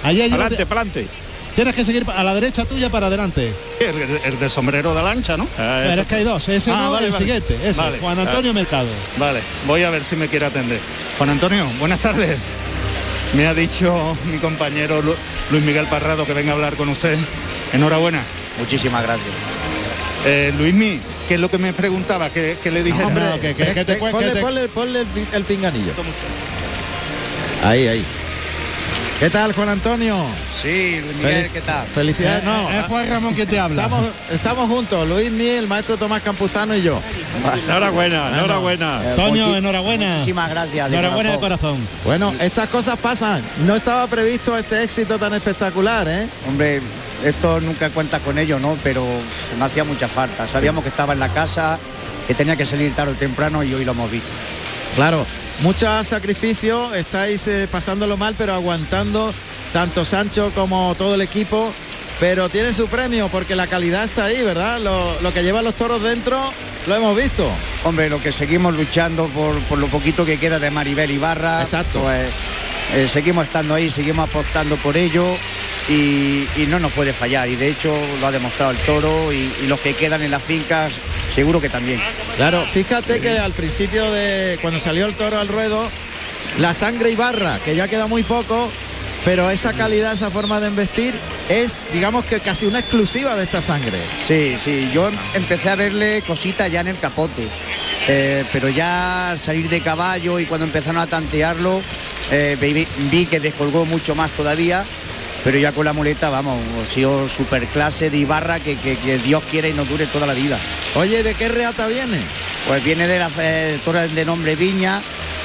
Allí 0.03 0.21
hay 0.21 0.31
adelante, 0.31 0.63
adelante. 0.63 1.07
Tienes 1.55 1.73
que 1.73 1.83
seguir 1.83 2.05
a 2.15 2.23
la 2.23 2.35
derecha 2.35 2.65
tuya 2.65 2.89
para 2.89 3.07
adelante. 3.07 3.53
El, 3.79 4.39
de 4.39 4.49
sombrero 4.49 4.93
de 4.93 5.01
lancha, 5.01 5.37
¿no? 5.37 5.47
Ah, 5.57 5.81
Pero 5.87 6.01
es 6.01 6.07
que 6.07 6.15
hay 6.15 6.23
dos, 6.23 6.47
ese 6.49 6.71
ah, 6.71 6.89
no, 6.91 6.99
el 6.99 7.13
siguiente, 7.13 7.57
ese, 7.63 7.81
Juan 7.99 8.19
Antonio 8.19 8.53
Mercado. 8.53 8.87
Vale, 9.17 9.41
voy 9.65 9.83
a 9.83 9.89
ver 9.89 10.03
si 10.03 10.15
me 10.15 10.27
quiere 10.27 10.45
atender. 10.45 10.79
Juan 11.17 11.31
Antonio, 11.31 11.65
buenas 11.79 11.99
tardes. 11.99 12.57
Me 13.33 13.47
ha 13.47 13.53
dicho 13.53 14.15
mi 14.31 14.37
compañero 14.37 15.01
Luis 15.01 15.63
Miguel 15.63 15.85
Parrado 15.87 16.25
que 16.25 16.33
venga 16.33 16.51
a 16.51 16.55
hablar 16.55 16.75
con 16.75 16.89
usted. 16.89 17.17
Enhorabuena. 17.73 18.23
Muchísimas 18.59 19.03
gracias. 19.03 19.33
Eh, 20.25 20.53
Luismi, 20.57 20.99
¿qué 21.27 21.35
es 21.35 21.39
lo 21.39 21.49
que 21.49 21.57
me 21.57 21.73
preguntaba? 21.73 22.29
Que, 22.29 22.57
le 22.63 22.83
dije? 22.83 23.03
hombre, 23.03 23.25
que, 23.41 23.85
te, 23.85 23.95
ponle, 23.95 24.67
ponle, 24.69 25.05
el, 25.33 25.43
pinganillo. 25.43 25.91
Ahí, 27.63 27.87
ahí. 27.87 28.05
¿Qué 29.19 29.31
tal, 29.31 29.53
Juan 29.53 29.69
Antonio? 29.69 30.15
Sí, 30.61 31.01
Miguel, 31.17 31.49
¿qué 31.51 31.61
tal? 31.61 31.87
Felicidades, 31.87 32.43
no. 32.43 32.69
Es 32.69 32.85
Juan 32.85 33.09
Ramón 33.09 33.33
quien 33.33 33.47
te 33.47 33.57
habla. 33.57 33.83
Estamos, 33.83 34.11
estamos 34.29 34.69
juntos, 34.69 35.07
Luis 35.09 35.31
Miguel, 35.31 35.63
el 35.63 35.67
maestro 35.67 35.97
Tomás 35.97 36.21
Campuzano 36.21 36.75
y 36.75 36.83
yo. 36.83 37.01
Enhorabuena, 37.67 38.29
enhorabuena. 38.37 39.01
Eh, 39.03 39.15
Toño, 39.15 39.55
enhorabuena. 39.55 40.13
Muchísimas 40.13 40.49
gracias. 40.51 40.91
enhorabuena 40.91 41.31
de 41.31 41.39
corazón. 41.39 41.77
Bueno, 42.05 42.31
estas 42.39 42.69
cosas 42.69 42.97
pasan. 42.99 43.43
No 43.65 43.75
estaba 43.75 44.05
previsto 44.05 44.55
este 44.55 44.83
éxito 44.83 45.17
tan 45.17 45.33
espectacular, 45.33 46.07
¿eh? 46.07 46.27
Hombre, 46.47 46.81
esto 47.23 47.59
nunca 47.61 47.89
cuenta 47.89 48.19
con 48.19 48.37
ello, 48.37 48.59
¿no? 48.59 48.77
Pero 48.83 49.05
me 49.57 49.65
hacía 49.65 49.83
mucha 49.83 50.07
falta. 50.07 50.47
Sabíamos 50.47 50.83
que 50.83 50.89
estaba 50.89 51.13
en 51.13 51.19
la 51.19 51.31
casa, 51.33 51.79
que 52.27 52.33
tenía 52.33 52.55
que 52.55 52.65
salir 52.65 52.93
tarde 52.93 53.13
o 53.13 53.15
temprano 53.15 53.63
y 53.63 53.73
hoy 53.73 53.85
lo 53.85 53.93
hemos 53.93 54.11
visto. 54.11 54.29
Claro, 54.95 55.25
mucho 55.59 56.03
sacrificio, 56.03 56.93
estáis 56.93 57.47
eh, 57.47 57.67
pasándolo 57.69 58.17
mal, 58.17 58.35
pero 58.37 58.53
aguantando 58.53 59.33
tanto 59.73 60.05
Sancho 60.05 60.51
como 60.53 60.95
todo 60.95 61.15
el 61.15 61.21
equipo. 61.21 61.73
Pero 62.19 62.49
tiene 62.49 62.73
su 62.73 62.87
premio 62.87 63.29
porque 63.29 63.55
la 63.55 63.67
calidad 63.67 64.05
está 64.05 64.25
ahí, 64.25 64.41
¿verdad? 64.41 64.79
Lo, 64.79 65.33
que 65.33 65.43
llevan 65.43 65.63
los 65.63 65.75
toros 65.75 66.01
dentro 66.01 66.51
lo 66.87 66.95
hemos 66.95 67.15
visto. 67.15 67.47
Hombre, 67.83 68.09
lo 68.09 68.19
que 68.19 68.31
seguimos 68.31 68.73
luchando 68.73 69.27
por, 69.27 69.77
lo 69.77 69.87
poquito 69.87 70.25
que 70.25 70.39
queda 70.39 70.57
de 70.57 70.71
Maribel 70.71 71.11
Ibarra. 71.11 71.61
Exacto. 71.61 72.01
Pues, 72.01 72.27
eh, 72.95 73.07
seguimos 73.07 73.45
estando 73.45 73.75
ahí, 73.75 73.91
seguimos 73.91 74.29
apostando 74.29 74.77
por 74.77 74.97
ello 74.97 75.37
y, 75.89 76.47
no 76.67 76.79
nos 76.79 76.91
puede 76.91 77.13
fallar. 77.13 77.49
Y 77.49 77.55
de 77.55 77.69
hecho 77.69 77.97
lo 78.19 78.27
ha 78.27 78.31
demostrado 78.31 78.71
el 78.71 78.77
toro 78.79 79.31
y, 79.31 79.51
los 79.67 79.79
que 79.79 79.93
quedan 79.93 80.21
en 80.21 80.31
las 80.31 80.43
fincas 80.43 80.99
seguro 81.33 81.61
que 81.61 81.69
también. 81.69 82.01
Claro, 82.35 82.65
fíjate 82.65 83.19
que 83.19 83.37
al 83.37 83.53
principio 83.53 84.11
de 84.11 84.57
cuando 84.61 84.79
salió 84.79 85.05
el 85.05 85.15
toro 85.15 85.39
al 85.39 85.47
ruedo, 85.47 85.89
la 86.57 86.73
sangre 86.73 87.11
y 87.11 87.15
barra, 87.15 87.59
que 87.63 87.75
ya 87.75 87.87
queda 87.87 88.07
muy 88.07 88.23
poco, 88.23 88.71
pero 89.25 89.49
esa 89.49 89.73
calidad, 89.73 90.13
esa 90.13 90.31
forma 90.31 90.59
de 90.59 90.67
investir 90.67 91.13
es, 91.49 91.73
digamos 91.91 92.25
que 92.25 92.39
casi 92.39 92.65
una 92.65 92.79
exclusiva 92.79 93.35
de 93.35 93.43
esta 93.43 93.61
sangre. 93.61 93.99
Sí, 94.25 94.55
sí, 94.63 94.89
yo 94.93 95.09
empecé 95.33 95.69
a 95.69 95.75
verle 95.75 96.21
cositas 96.25 96.71
ya 96.71 96.81
en 96.81 96.87
el 96.87 96.99
capote, 96.99 97.47
eh, 98.07 98.45
pero 98.53 98.69
ya 98.69 99.35
salir 99.37 99.69
de 99.69 99.81
caballo 99.81 100.39
y 100.39 100.45
cuando 100.45 100.65
empezaron 100.65 101.01
a 101.01 101.07
tantearlo, 101.07 101.81
eh, 102.31 102.57
vi, 103.11 103.25
que 103.25 103.39
descolgó 103.39 103.85
mucho 103.85 104.15
más 104.15 104.31
todavía 104.31 104.85
pero 105.47 105.59
ya 105.59 105.71
con 105.71 105.85
la 105.85 105.93
muleta, 105.93 106.29
vamos, 106.29 106.59
ha 106.81 106.85
sido 106.85 107.25
super 107.29 107.65
clase 107.67 108.09
de 108.09 108.17
Ibarra 108.17 108.59
que, 108.59 108.75
Dios 109.23 109.41
quiere 109.49 109.69
y 109.69 109.73
nos 109.73 109.87
dure 109.87 110.05
toda 110.05 110.27
la 110.27 110.33
vida. 110.33 110.59
Oye, 110.93 111.23
¿de 111.23 111.35
qué 111.35 111.47
reata 111.47 111.87
viene? 111.87 112.19
Pues 112.67 112.83
viene 112.83 113.07
de 113.07 113.17
la 113.17 113.31
eh, 113.39 113.79
torre 113.85 114.09
de 114.09 114.25
nombre 114.25 114.57
Viña 114.57 115.01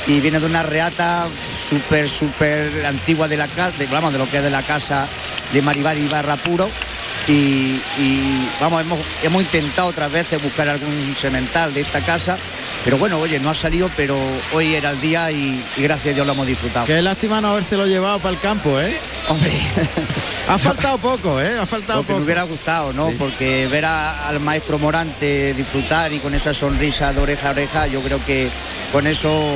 y 0.09 0.19
viene 0.19 0.41
de 0.41 0.47
una 0.47 0.65
reata 0.65 1.29
súper, 1.69 2.09
súper 2.09 2.85
antigua 2.85 3.29
de 3.29 3.37
la 3.37 3.47
casa, 3.47 3.79
de, 3.79 3.87
vamos, 3.87 4.12
de 4.12 4.19
lo 4.19 4.29
que 4.29 4.38
es 4.38 4.43
de 4.43 4.51
la 4.51 4.65
casa 4.65 5.07
de 5.53 5.62
Maribal 5.62 5.97
Ibarra 5.97 6.35
puro. 6.35 6.69
Y, 7.29 7.81
vamos, 8.61 8.81
hemos, 8.81 8.99
hemos 9.23 9.43
intentado 9.43 9.87
otras 9.87 10.11
veces 10.11 10.43
buscar 10.43 10.69
algún 10.69 11.15
semental 11.15 11.73
de 11.73 11.83
esta 11.83 12.01
casa 12.01 12.38
pero 12.85 12.99
bueno, 12.99 13.18
oye, 13.18 13.38
no 13.38 13.51
ha 13.51 13.55
salido, 13.55 13.90
pero 13.97 14.16
hoy 14.53 14.75
era 14.75 14.90
el 14.90 15.01
día 15.01 15.31
y, 15.31 15.64
gracias 15.77 16.12
a 16.12 16.14
Dios 16.14 16.27
lo 16.27 16.33
hemos 16.33 16.47
disfrutado. 16.47 16.87
Qué 16.87 17.01
lástima 17.01 17.40
no 17.40 17.49
habérselo 17.49 17.87
llevado 17.87 18.18
para 18.18 18.35
el 18.35 18.40
campo, 18.40 18.81
¿eh? 18.81 18.97
Hombre. 19.29 19.53
ha 20.49 20.59
faltado 20.59 20.99
poco, 20.99 21.40
¿eh? 21.40 21.59
Ha 21.61 21.66
faltado 21.66 22.01
Porque 22.03 22.18
me 22.18 22.25
hubiera 22.25 22.42
gustado, 22.42 22.92
¿no? 22.92 23.11
Porque 23.18 23.68
ver 23.68 23.85
al 23.85 24.40
maestro 24.40 24.79
Morante 24.79 25.55
disfrutar 25.55 26.12
y 26.12 26.18
con 26.18 26.35
esa 26.35 26.53
sonrisa 26.53 27.12
de 27.12 27.21
oreja 27.21 27.49
a 27.49 27.53
oreja, 27.53 27.87
yo 27.87 28.01
creo 28.01 28.25
que 28.25 28.51
con 28.90 29.07
eso 29.07 29.55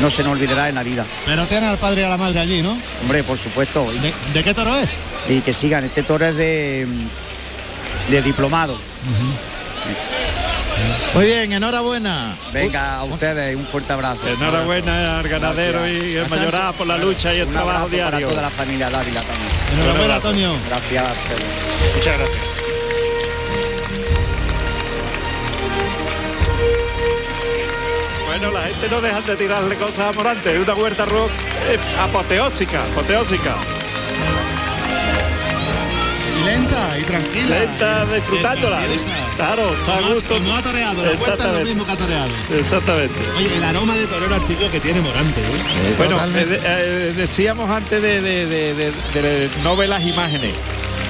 no 0.00 0.10
se 0.10 0.22
nos 0.22 0.32
olvidará 0.32 0.68
en 0.68 0.74
la 0.74 0.82
vida. 0.82 1.06
Pero 1.24 1.46
tiene 1.46 1.66
al 1.66 1.78
padre 1.78 2.02
y 2.02 2.04
a 2.04 2.08
la 2.08 2.16
madre 2.16 2.40
allí, 2.40 2.62
¿no? 2.62 2.76
Hombre, 3.02 3.24
por 3.24 3.38
supuesto. 3.38 3.86
¿De, 4.32 4.44
qué 4.44 4.52
toro 4.52 4.76
es? 4.76 4.96
Y 5.28 5.40
que 5.40 5.54
sigan, 5.54 5.84
este 5.84 6.02
toro 6.02 6.26
es 6.26 6.36
de, 6.36 6.86
de 8.10 8.22
diplomado. 8.22 8.78
Muy 11.14 11.26
bien, 11.26 11.52
enhorabuena. 11.52 12.36
Venga, 12.52 12.96
a 12.96 13.04
ustedes 13.04 13.54
un 13.54 13.64
fuerte 13.64 13.92
abrazo. 13.92 14.26
Enhorabuena 14.28 15.20
al 15.20 15.28
ganadero 15.28 15.86
y 15.88 16.16
el 16.16 16.28
mayorazgo 16.28 16.72
por 16.78 16.86
la 16.88 16.98
lucha 16.98 17.32
y 17.32 17.38
el 17.40 17.46
Un 17.46 17.52
trabajo 17.52 17.70
abrazo 17.84 17.96
para 17.96 18.10
diario. 18.18 18.28
toda 18.30 18.42
la 18.42 18.50
familia 18.50 18.90
Dávila 18.90 19.22
también. 19.22 19.50
Enhorabuena, 19.80 20.16
Antonio. 20.16 20.56
Gracias 20.68 21.08
a 21.08 21.12
ustedes. 21.12 21.94
Muchas 21.96 22.18
gracias. 22.18 22.62
Bueno, 28.26 28.50
la 28.50 28.62
gente 28.62 28.88
no 28.90 29.00
deja 29.00 29.20
de 29.20 29.36
tirarle 29.36 29.76
cosas 29.76 30.08
a 30.08 30.12
Morante, 30.12 30.52
es 30.54 30.58
una 30.58 30.74
huerta 30.74 31.04
rock 31.04 31.30
eh, 31.68 31.78
apoteósica, 32.00 32.82
apoteósica. 32.92 33.54
Y 36.40 36.44
lenta 36.44 36.98
y 36.98 37.02
tranquila. 37.04 37.58
Lenta, 37.60 38.06
Y- 38.10 38.14
disfrutándola. 38.16 38.78
tranquila. 38.78 39.02
Claro, 39.36 39.68
está 39.74 39.94
a 39.94 39.96
Como 39.98 40.08
ha- 40.10 40.14
gusto. 40.14 40.34
Como 40.34 40.54
ha 40.56 40.62
toreado, 40.62 41.02
la 41.02 41.08
vuelta 41.12 41.14
es 41.14 41.18
lo 41.26 41.32
Exactamente. 41.34 41.64
mismo 41.64 41.84
que 41.86 41.92
ha 41.92 41.96
toreado. 41.96 42.28
Exactamente. 42.58 43.14
Oye, 43.36 43.56
el 43.56 43.64
aroma 43.64 43.96
de 43.96 44.06
torero 44.06 44.34
antiguo 44.34 44.70
que 44.70 44.80
tiene 44.80 45.00
Morante, 45.00 45.40
¿eh? 45.40 45.94
Bueno, 45.98 46.20
eh, 46.36 46.60
eh, 46.64 47.12
decíamos 47.16 47.68
antes 47.68 48.00
de, 48.00 48.20
de, 48.20 48.46
de, 48.46 48.74
de- 48.74 48.92
de 49.22 49.50
no 49.64 49.76
ver 49.76 49.88
las 49.88 50.04
imágenes. 50.04 50.52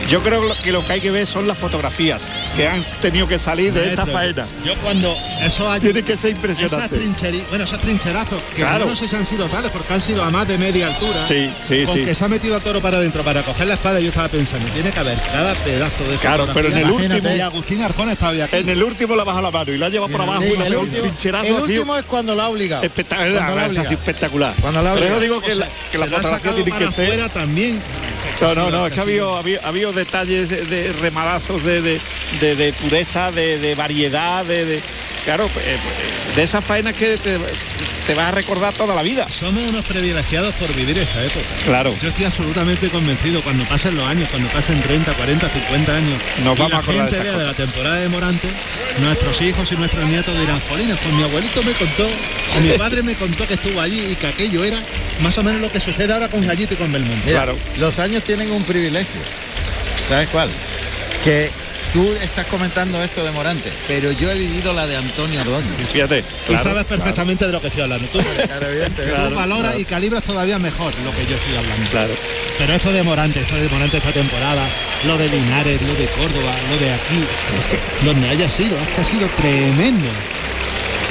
Yo 0.08 0.22
creo 0.22 0.42
que 0.62 0.70
lo 0.70 0.84
que 0.86 0.92
hay 0.92 1.00
que 1.00 1.10
ver 1.10 1.26
son 1.26 1.46
las 1.48 1.56
fotografías 1.58 2.28
que 2.56 2.68
han 2.68 2.82
tenido 3.00 3.26
que 3.26 3.38
salir 3.38 3.72
de 3.72 3.88
esta 3.90 4.04
faena. 4.06 4.46
Yo 4.64 4.74
cuando 4.76 5.14
eso 5.42 5.70
ha 5.70 5.80
Tiene 5.80 6.02
que 6.02 6.16
ser 6.16 6.30
esas 6.32 6.36
impresionante. 6.36 6.96
trincheri- 7.00 7.44
bueno, 7.48 7.64
esos 7.64 7.80
trincherazos, 7.80 8.40
que 8.54 8.56
Claro. 8.62 8.84
yo 8.84 8.90
no 8.90 8.96
sé 8.96 9.08
si 9.08 9.16
han 9.16 9.26
sido 9.26 9.46
tales 9.48 9.70
porque 9.70 9.92
han 9.94 10.00
sido 10.00 10.22
a 10.22 10.30
más 10.30 10.46
de 10.46 10.58
media 10.58 10.88
altura. 10.88 11.26
Sí, 11.26 11.50
sí, 11.66 11.84
con 11.84 11.94
sí. 11.96 12.02
que 12.04 12.14
se 12.14 12.24
ha 12.24 12.28
metido 12.28 12.54
al 12.54 12.62
toro 12.62 12.80
para 12.80 12.98
adentro 12.98 13.22
para 13.24 13.42
coger 13.42 13.66
la 13.66 13.74
espada, 13.74 13.98
yo 13.98 14.08
estaba 14.08 14.28
pensando, 14.28 14.68
tiene 14.72 14.92
que 14.92 15.00
haber 15.00 15.20
cada 15.32 15.54
pedazo 15.54 16.04
de 16.04 16.16
Claro, 16.16 16.48
pero 16.52 16.68
en 16.68 16.76
el 16.78 16.90
último- 16.90 17.34
y 17.34 17.40
Agustín 17.40 17.82
Arjona 17.82 18.12
estaba 18.12 18.32
aquí. 18.44 18.56
En 18.56 18.68
el 18.68 18.82
último 18.84 19.16
la 19.16 19.24
baja 19.24 19.40
la 19.40 19.50
mano 19.50 19.72
y 19.72 19.78
la 19.78 19.88
lleva 19.88 20.06
por 20.08 20.20
abajo 20.20 20.42
Sí, 20.42 20.52
una 20.54 20.66
el 20.66 20.76
un 20.76 20.82
último, 20.82 21.06
el 21.44 21.52
último 21.54 21.96
es 21.96 22.04
cuando 22.04 22.32
espectacular, 22.82 23.32
la 23.56 23.66
obliga. 23.66 23.82
así 23.82 23.94
espectacular. 23.94 24.54
Cuando 24.60 24.82
la 24.82 24.90
Por 24.94 25.02
eso 25.02 25.16
obliga. 25.16 25.22
digo 25.22 25.36
O 25.38 25.40
que, 25.40 25.46
sea, 25.54 25.56
la, 25.56 25.68
que 25.90 25.98
la 25.98 26.06
la 26.06 26.16
fotografía 26.18 26.52
tiene 26.64 26.72
que 26.78 26.92
ser 26.92 27.28
también. 27.30 27.80
No, 28.40 28.54
no, 28.54 28.70
no, 28.70 28.86
es 28.86 28.92
que 28.92 29.00
ha 29.00 29.02
habido, 29.04 29.36
ha 29.36 29.38
habido, 29.38 29.60
ha 29.64 29.68
habido 29.68 29.92
detalles 29.92 30.48
de, 30.48 30.64
de 30.64 30.92
de, 31.62 31.82
de, 31.82 32.00
de- 32.56 32.72
pureza, 32.74 33.30
de, 33.30 33.58
variedad, 33.74 34.44
de- 34.66 34.82
claro, 35.24 35.48
pues, 35.48 35.66
eh, 35.66 35.78
de 36.36 36.42
esas 36.42 36.64
faenas 36.64 36.94
que 36.94 37.16
te, 37.16 37.38
te 38.06 38.14
vas 38.14 38.28
a 38.28 38.30
recordar 38.32 38.74
toda 38.74 38.94
la 38.94 39.02
vida. 39.02 39.28
Somos 39.30 39.62
unos 39.62 39.84
privilegiados 39.84 40.54
por 40.54 40.72
vivir 40.74 40.98
esta 40.98 41.24
época. 41.24 41.46
Claro. 41.64 41.94
Yo 42.00 42.08
estoy 42.08 42.26
absolutamente 42.26 42.88
convencido, 42.90 43.42
cuando 43.42 43.64
pasen 43.64 43.96
los 43.96 44.06
años, 44.06 44.28
cuando 44.30 44.48
pasen 44.50 44.80
30, 44.82 45.12
40, 45.14 45.48
50 45.48 45.96
años, 45.96 46.20
Nos 46.44 46.56
y 46.56 46.60
vamos 46.60 46.70
la 46.70 46.76
a 46.76 46.80
acordar 46.80 47.10
de 47.10 47.16
gente 47.16 47.30
vea 47.30 47.38
de 47.38 47.46
la 47.46 47.54
temporada 47.54 47.96
de 47.96 48.08
Morante, 48.08 48.48
nuestros 49.00 49.40
hijos 49.40 49.70
y 49.72 49.76
nuestros 49.76 50.04
nietos 50.06 50.38
dirán, 50.38 50.60
Jolines, 50.68 50.98
pues 50.98 51.14
mi 51.14 51.22
abuelito 51.22 51.62
me 51.62 51.72
contó, 51.72 52.06
o 52.06 52.60
mi 52.60 52.76
padre 52.76 53.02
me 53.02 53.14
contó 53.14 53.46
que 53.46 53.54
estuvo 53.54 53.80
allí 53.80 54.12
y 54.12 54.16
que 54.16 54.26
aquello 54.26 54.64
era 54.64 54.78
más 55.20 55.36
o 55.38 55.42
menos 55.42 55.60
lo 55.60 55.70
que 55.70 55.80
sucede 55.80 56.12
ahora 56.12 56.28
con 56.28 56.46
Gallito 56.46 56.74
y 56.74 56.76
con 56.76 56.92
Belmonte. 56.92 57.30
Claro. 57.30 57.56
los 57.78 57.98
años 57.98 58.22
tienen 58.22 58.50
un 58.50 58.64
privilegio. 58.64 59.20
¿Sabes 60.08 60.28
cuál? 60.28 60.50
Que 61.22 61.50
tú 61.94 62.12
estás 62.20 62.44
comentando 62.46 63.00
esto 63.04 63.24
de 63.24 63.30
Morante, 63.30 63.72
pero 63.86 64.10
yo 64.10 64.28
he 64.28 64.34
vivido 64.36 64.72
la 64.72 64.84
de 64.84 64.96
Antonio 64.96 65.40
Ordóñez. 65.42 65.70
Fíjate. 65.92 66.18
y 66.18 66.48
claro, 66.48 66.62
sabes 66.64 66.84
perfectamente 66.86 67.46
de 67.46 67.52
lo 67.52 67.60
que 67.60 67.68
estoy 67.68 67.82
hablando. 67.84 68.08
Tú, 68.08 68.18
Claro, 68.18 69.28
tú 69.28 69.34
valoras 69.36 69.78
y 69.78 69.84
calibras 69.84 70.24
todavía 70.24 70.58
mejor 70.58 70.92
lo 71.04 71.12
que 71.12 71.24
yo 71.24 71.36
estoy 71.36 71.56
hablando. 71.56 71.88
Claro. 71.92 72.12
Pero 72.58 72.74
esto 72.74 72.92
de 72.92 73.02
Morante, 73.04 73.40
esto 73.40 73.54
de 73.54 73.68
Morante 73.68 73.98
esta 73.98 74.10
temporada, 74.10 74.66
lo 75.06 75.16
de 75.16 75.28
Linares, 75.28 75.80
lo 75.82 75.94
de 75.94 76.06
Córdoba, 76.06 76.52
lo 76.68 76.78
de 76.84 76.92
aquí, 76.92 77.24
donde 78.04 78.28
haya 78.28 78.50
sido, 78.50 78.76
es 78.76 78.88
que 78.88 79.00
ha 79.00 79.04
sido 79.04 79.28
tremendo. 79.36 80.08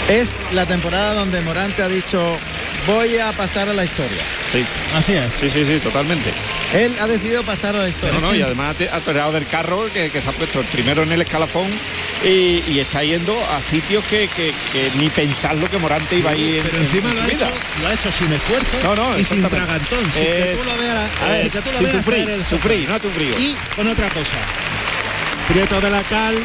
Es 0.10 0.36
la 0.52 0.66
temporada 0.66 1.14
donde 1.14 1.40
Morante 1.42 1.82
ha 1.82 1.88
dicho, 1.88 2.38
voy 2.86 3.18
a 3.20 3.32
pasar 3.32 3.70
a 3.70 3.74
la 3.74 3.86
historia. 3.86 4.22
Sí, 4.52 4.66
Así 4.94 5.14
es. 5.14 5.34
sí, 5.40 5.50
sí, 5.50 5.64
sí, 5.66 5.80
totalmente. 5.80 6.30
Él 6.74 6.96
ha 7.00 7.08
decidido 7.08 7.44
pasar 7.44 7.76
a 7.76 7.84
la 7.84 7.90
historia. 7.90 8.20
No, 8.20 8.28
no, 8.28 8.36
y 8.36 8.42
además 8.42 8.76
ha 8.92 9.00
toreado 9.00 9.32
del 9.32 9.46
carro 9.48 9.86
que, 9.94 10.10
que 10.10 10.22
se 10.22 10.30
ha 10.30 10.32
puesto 10.32 10.60
el 10.60 10.66
primero 10.66 11.04
en 11.04 11.12
el 11.12 11.22
escalafón 11.22 11.68
y, 12.26 12.64
y 12.68 12.80
está 12.80 13.04
yendo 13.04 13.38
a 13.52 13.62
sitios 13.62 14.04
que, 14.06 14.28
que- 14.30 14.54
que 14.72 14.92
ni 14.98 15.10
pensarlo 15.10 15.70
que 15.70 15.78
Morante 15.78 16.16
iba 16.18 16.32
a 16.32 16.36
ir 16.36 16.64
Pero 16.64 16.78
en- 16.78 16.84
encima 16.84 17.10
en 17.12 17.16
lo 17.16 17.22
ha, 17.22 17.28
hecho, 17.28 17.48
lo 17.82 17.88
ha 17.88 17.94
hecho 17.94 18.12
sin 18.12 18.34
esfuerzo 18.34 18.78
No, 18.84 18.96
no, 18.96 19.20
y 19.20 19.24
sin 19.24 19.42
tragantón. 19.48 20.00
Sin 20.14 20.24
que 20.24 20.58
tú 20.58 20.64
lo 20.70 20.78
veas, 20.78 21.12
a 21.22 21.30
ver, 21.30 21.42
sin 21.42 21.50
que 21.52 21.62
tú 21.62 21.72
lo 21.74 21.80
veas 21.80 21.96
el 21.96 22.46
sofá. 22.46 22.68
no 22.90 23.00
sufrir. 23.00 23.36
Y 23.40 23.56
con 23.76 23.88
otra 23.88 24.10
cosa. 24.10 24.38
Prieto 25.48 25.80
de 25.80 25.90
la 25.92 26.02
Cal, 26.04 26.36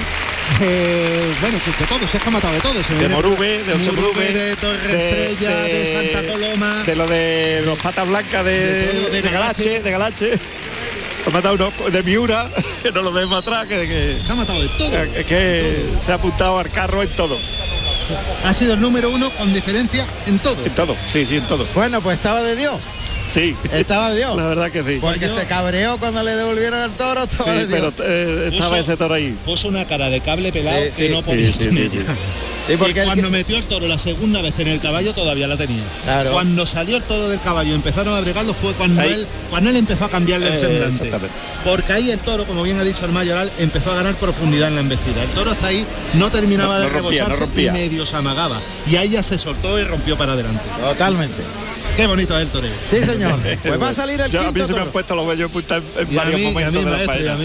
eh, 0.61 1.32
bueno, 1.40 1.58
que 1.64 1.70
de 1.70 1.88
todos, 1.88 2.11
que 2.11 2.18
ha 2.26 2.30
matado 2.30 2.54
de 2.54 2.61
todos. 2.61 2.87
Se 2.87 2.94
de 2.94 3.08
Morube, 3.08 3.62
de 3.64 3.72
Oso 3.74 3.84
Morube, 3.92 4.02
Morube, 4.02 4.32
de 4.32 4.56
Torre 4.56 5.08
Estrella, 5.08 5.50
de, 5.62 6.12
Santa 6.12 6.32
Coloma. 6.32 6.82
de 6.84 6.96
lo 6.96 7.06
de 7.06 7.62
los 7.64 7.78
patas 7.78 8.08
blancas 8.08 8.44
de, 8.44 8.72
De 8.72 8.84
todo, 8.87 9.11
de 9.11 9.22
de 9.22 9.30
Galache, 9.30 9.80
de 9.82 9.90
Galache. 9.90 10.30
Ha 11.26 11.30
matado 11.30 11.54
uno 11.56 11.90
de 11.90 12.02
Miura, 12.02 12.48
que 12.82 12.90
no 12.92 13.02
lo 13.02 13.12
demos 13.12 13.38
atrás, 13.40 13.66
que, 13.66 14.18
ha 14.28 14.34
matado 14.34 14.62
de 14.62 14.68
todo. 14.68 14.90
que- 15.14 15.24
que 15.24 15.84
se 16.00 16.12
ha 16.12 16.14
apuntado 16.14 16.58
al 16.58 16.70
carro 16.70 17.02
en 17.02 17.08
todo, 17.11 17.38
Ha 18.44 18.54
sido 18.54 18.74
el 18.74 18.80
número 18.80 19.11
uno 19.11 19.30
con 19.32 19.52
diferencia 19.52 20.06
en 20.26 20.38
todo. 20.38 20.64
en 20.64 20.74
todo, 20.74 20.96
sí, 21.06 21.26
sí, 21.26 21.37
en 21.37 21.46
todo. 21.46 21.66
Bueno, 21.74 22.00
pues 22.00 22.16
estaba 22.18 22.42
de 22.42 22.56
Dios. 22.56 22.80
Sí, 23.28 23.54
Estaba 23.72 24.10
de 24.10 24.16
Dios. 24.18 24.36
la 24.36 24.46
verdad 24.46 24.70
que 24.70 24.82
sí. 24.82 24.98
Porque 25.00 25.28
yo- 25.28 25.34
se 25.36 25.46
cabreó 25.46 25.98
cuando 25.98 26.22
le 26.22 26.34
devolvieron 26.34 26.82
el 26.82 26.90
toro, 26.92 27.24
estaba 27.24 27.52
Sí, 27.52 27.58
de 27.60 27.66
pero 27.66 27.82
Dios. 27.90 27.94
eh, 28.04 28.50
estaba 28.52 28.70
Puso- 28.70 28.80
ese 28.80 28.96
toro 28.96 29.14
ahí. 29.14 29.36
Puso 29.44 29.68
una 29.68 29.86
cara 29.86 30.08
de 30.08 30.20
cable 30.20 30.50
pelado 30.52 30.78
Sí, 30.90 31.02
que 31.04 31.08
no 31.10 31.22
podía 31.22 31.48
sí, 31.52 31.56
sí, 31.58 31.66
con 31.66 31.76
sí. 31.76 31.82
ella. 31.92 32.04
Sí, 32.66 32.76
porque 32.76 33.00
y 33.00 33.04
cuando 33.04 33.30
metió 33.30 33.56
el 33.56 33.64
toro 33.64 33.86
la 33.88 33.96
segunda 33.96 34.42
vez 34.42 34.52
en 34.58 34.68
el 34.68 34.78
caballo 34.80 35.14
todavía 35.14 35.48
la 35.48 35.56
tenía. 35.56 35.82
Claro. 36.04 36.32
Cuando 36.32 36.66
salió 36.66 36.96
el 36.98 37.02
toro 37.02 37.28
del 37.30 37.40
caballo 37.40 37.70
y 37.72 37.74
empezaron 37.74 38.14
a 38.14 38.20
bregarlo 38.20 38.52
fue 38.52 38.74
cuando 38.74 39.00
Ahí. 39.00 39.10
él 39.12 39.26
cuando 39.48 39.70
él 39.70 39.76
empezó 39.76 40.04
a 40.04 40.10
cambiarle 40.10 40.48
el 40.48 40.52
Eh, 40.54 40.56
semblante. 40.58 40.96
exactamente. 41.04 41.34
Porque 41.64 41.92
ahí 41.94 42.10
el 42.10 42.18
toro, 42.18 42.46
como 42.46 42.62
bien 42.62 42.78
ha 42.78 42.84
dicho 42.84 43.06
el 43.06 43.12
mayoral, 43.12 43.50
empezó 43.58 43.92
a 43.92 43.94
ganar 43.94 44.16
profundidad 44.16 44.68
en 44.68 44.74
la 44.74 44.80
embestida. 44.82 45.22
El 45.22 45.30
toro 45.30 45.50
hasta 45.52 45.66
ahí 45.68 45.86
no 46.14 46.30
terminaba 46.30 46.74
No- 46.74 46.80
de 46.80 46.86
no 46.88 46.92
rompía, 46.92 47.22
no 47.22 47.28
rebosarse 47.30 47.44
rompía. 47.46 47.70
y 47.70 47.72
medio 47.72 48.04
se 48.04 48.16
amagaba. 48.16 48.60
Y 48.86 48.96
ahí 48.96 49.10
ya 49.10 49.22
se 49.22 49.38
soltó 49.38 49.78
y 49.78 49.84
rompió 49.84 50.18
para 50.18 50.32
adelante. 50.34 50.60
Totalmente. 50.80 51.42
Qué 51.98 52.06
bonito 52.06 52.37
es 52.38 52.44
el 52.44 52.50
toreo. 52.52 52.72
Sí, 52.88 53.02
señor. 53.02 53.40
Pues 53.64 53.82
va 53.82 53.88
a 53.88 53.92
salir 53.92 54.20
el 54.20 54.30
Yo, 54.30 54.38
a 54.40 54.44
mí 54.44 54.48
quinto 54.52 54.68
se 54.68 54.72
me 54.72 54.78
han 54.78 54.84
toro. 54.84 54.92
puesto 54.92 55.16
los 55.16 55.26
vellos 55.26 55.50
en, 55.52 55.82
en 56.08 56.14
varios 56.14 56.40
mí, 56.40 56.46
momentos 56.46 56.84
mí, 56.84 56.90
de 56.90 57.20
la. 57.24 57.37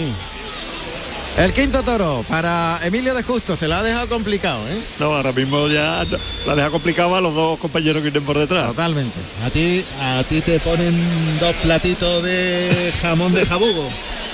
El 1.44 1.52
quinto 1.52 1.82
toro 1.82 2.24
para 2.28 2.78
Emilio 2.84 3.12
de 3.14 3.24
Justo. 3.24 3.56
Se 3.56 3.66
lo 3.66 3.74
ha 3.74 3.82
dejado 3.82 4.08
complicado, 4.08 4.60
¿eh? 4.68 4.78
No, 5.00 5.06
ahora 5.16 5.32
mismo 5.32 5.66
ya 5.66 6.04
la 6.46 6.54
deja 6.54 6.70
complicada 6.70 7.18
a 7.18 7.20
los 7.20 7.34
dos 7.34 7.58
compañeros 7.58 7.96
que 8.04 8.10
vienen 8.10 8.22
por 8.22 8.38
detrás. 8.38 8.68
Totalmente. 8.68 9.18
A 9.44 9.50
ti, 9.50 9.84
a 10.00 10.22
ti 10.28 10.40
te 10.40 10.60
ponen 10.60 10.94
dos 11.40 11.52
platitos 11.56 12.22
de 12.22 12.92
jamón 13.02 13.34
de 13.34 13.44
jabugo, 13.44 13.88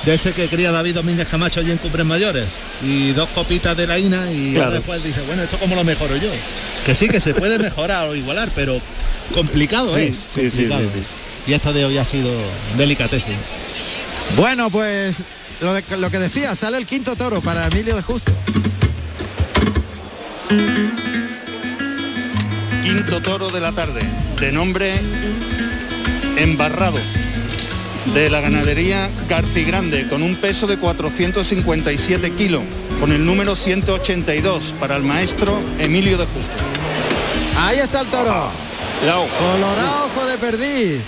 de 0.04 0.12
ese 0.12 0.34
que 0.34 0.48
cría 0.48 0.70
David 0.70 0.96
Domínguez 0.96 1.28
Camacho 1.28 1.60
allí 1.60 1.70
en 1.70 1.78
Cumbres 1.78 2.04
Mayores, 2.04 2.58
y 2.82 3.12
dos 3.12 3.30
copitas 3.34 3.74
de 3.74 3.86
la 3.86 3.98
INA 3.98 4.30
y 4.30 4.52
Claro. 4.52 4.72
después 4.72 5.02
dice, 5.02 5.22
bueno, 5.22 5.42
¿esto 5.44 5.56
cómo 5.58 5.74
lo 5.76 5.84
mejoro 5.84 6.14
yo? 6.18 6.28
Que 6.84 6.94
sí, 6.94 7.08
que 7.08 7.22
se 7.22 7.32
puede 7.32 7.58
mejorar 7.58 8.08
o 8.08 8.14
igualar, 8.14 8.50
pero 8.54 8.78
complicado 9.34 9.94
Sí, 9.96 10.02
es. 10.02 10.16
sí, 10.16 10.24
sí, 10.26 10.40
complicado 10.50 10.80
sí, 10.82 10.86
es. 11.00 11.06
sí. 11.06 11.10
Y 11.46 11.52
esto 11.54 11.72
de 11.72 11.84
hoy 11.84 11.98
ha 11.98 12.04
sido 12.04 12.30
delicatessen. 12.76 13.36
Bueno, 14.36 14.70
pues 14.70 15.22
lo, 15.60 15.72
de- 15.74 15.84
lo 15.98 16.10
que 16.10 16.18
decía, 16.18 16.54
sale 16.54 16.76
el 16.76 16.86
quinto 16.86 17.16
toro 17.16 17.40
para 17.40 17.66
Emilio 17.66 17.96
de 17.96 18.02
Justo. 18.02 18.32
Quinto 22.82 23.20
toro 23.20 23.50
de 23.50 23.60
la 23.60 23.72
tarde, 23.72 24.00
de 24.40 24.52
nombre 24.52 24.94
Embarrado, 26.36 26.98
de 28.14 28.30
la 28.30 28.40
ganadería 28.40 29.10
Garcigrande, 29.28 30.08
con 30.08 30.22
un 30.22 30.36
peso 30.36 30.66
de 30.66 30.76
457 30.78 32.32
kilos, 32.32 32.62
con 32.98 33.12
el 33.12 33.24
número 33.24 33.54
182 33.54 34.74
para 34.80 34.96
el 34.96 35.02
maestro 35.02 35.60
Emilio 35.78 36.18
de 36.18 36.26
Justo. 36.26 36.54
Ahí 37.58 37.78
está 37.78 38.00
el 38.00 38.06
toro. 38.08 38.50
Cuidado. 39.00 39.26
Colorado 39.38 40.06
ojo 40.06 40.26
de 40.26 40.38
perdiz. 40.38 41.00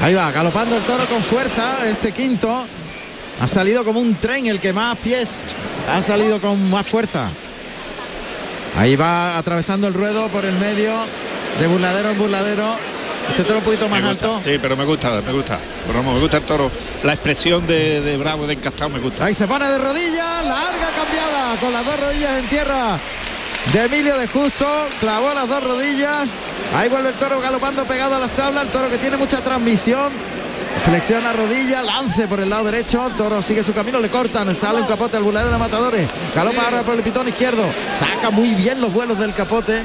Ahí 0.00 0.14
va, 0.14 0.32
galopando 0.32 0.76
el 0.76 0.82
toro 0.82 1.04
con 1.06 1.22
fuerza. 1.22 1.88
Este 1.88 2.10
quinto 2.10 2.66
ha 3.40 3.48
salido 3.48 3.84
como 3.84 4.00
un 4.00 4.16
tren, 4.16 4.46
el 4.46 4.58
que 4.58 4.72
más 4.72 4.98
pies 4.98 5.38
ha 5.88 6.02
salido 6.02 6.40
con 6.40 6.70
más 6.70 6.86
fuerza. 6.86 7.30
Ahí 8.76 8.96
va 8.96 9.38
atravesando 9.38 9.86
el 9.86 9.94
ruedo 9.94 10.28
por 10.28 10.44
el 10.44 10.54
medio, 10.58 10.92
de 11.60 11.66
burladero 11.68 12.10
en 12.10 12.18
burladero. 12.18 12.76
Este 13.28 13.44
toro 13.44 13.60
un 13.60 13.64
poquito 13.64 13.88
más 13.88 14.00
gusta, 14.00 14.10
alto. 14.10 14.40
Sí, 14.42 14.58
pero 14.60 14.76
me 14.76 14.84
gusta, 14.84 15.20
me 15.20 15.32
gusta. 15.32 15.60
Pero 15.86 16.02
me 16.02 16.18
gusta 16.18 16.38
el 16.38 16.42
toro. 16.42 16.68
La 17.04 17.12
expresión 17.12 17.64
de, 17.64 18.00
de 18.00 18.16
bravo, 18.16 18.46
de 18.48 18.54
encastado, 18.54 18.90
me 18.90 18.98
gusta. 18.98 19.26
Ahí 19.26 19.34
se 19.34 19.46
pone 19.46 19.66
de 19.66 19.78
rodillas, 19.78 20.44
larga 20.44 20.90
cambiada, 20.96 21.56
con 21.60 21.72
las 21.72 21.84
dos 21.84 22.00
rodillas 22.00 22.40
en 22.40 22.48
tierra 22.48 22.98
de 23.70 23.84
Emilio 23.84 24.18
de 24.18 24.26
Justo, 24.26 24.66
clavó 24.98 25.32
las 25.34 25.48
dos 25.48 25.62
rodillas, 25.62 26.38
ahí 26.74 26.88
vuelve 26.88 27.10
el 27.10 27.14
toro 27.16 27.40
galopando 27.40 27.84
pegado 27.84 28.16
a 28.16 28.18
las 28.18 28.30
tablas, 28.32 28.64
el 28.64 28.70
toro 28.70 28.88
que 28.88 28.98
tiene 28.98 29.16
mucha 29.16 29.42
transmisión, 29.42 30.12
Flexiona 30.84 31.32
rodilla, 31.32 31.82
lance 31.82 32.26
por 32.26 32.40
el 32.40 32.50
lado 32.50 32.64
derecho, 32.64 33.06
el 33.06 33.12
toro 33.12 33.40
sigue 33.42 33.62
su 33.62 33.72
camino, 33.72 34.00
le 34.00 34.10
cortan, 34.10 34.52
sale 34.54 34.80
un 34.80 34.86
capote 34.86 35.16
al 35.16 35.22
buladero 35.22 35.52
de 35.52 35.58
matadores, 35.58 36.08
galopa 36.34 36.62
ahora 36.62 36.82
por 36.82 36.94
el 36.94 37.02
pitón 37.02 37.28
izquierdo, 37.28 37.62
saca 37.94 38.30
muy 38.30 38.54
bien 38.54 38.80
los 38.80 38.92
vuelos 38.92 39.18
del 39.18 39.32
capote 39.32 39.82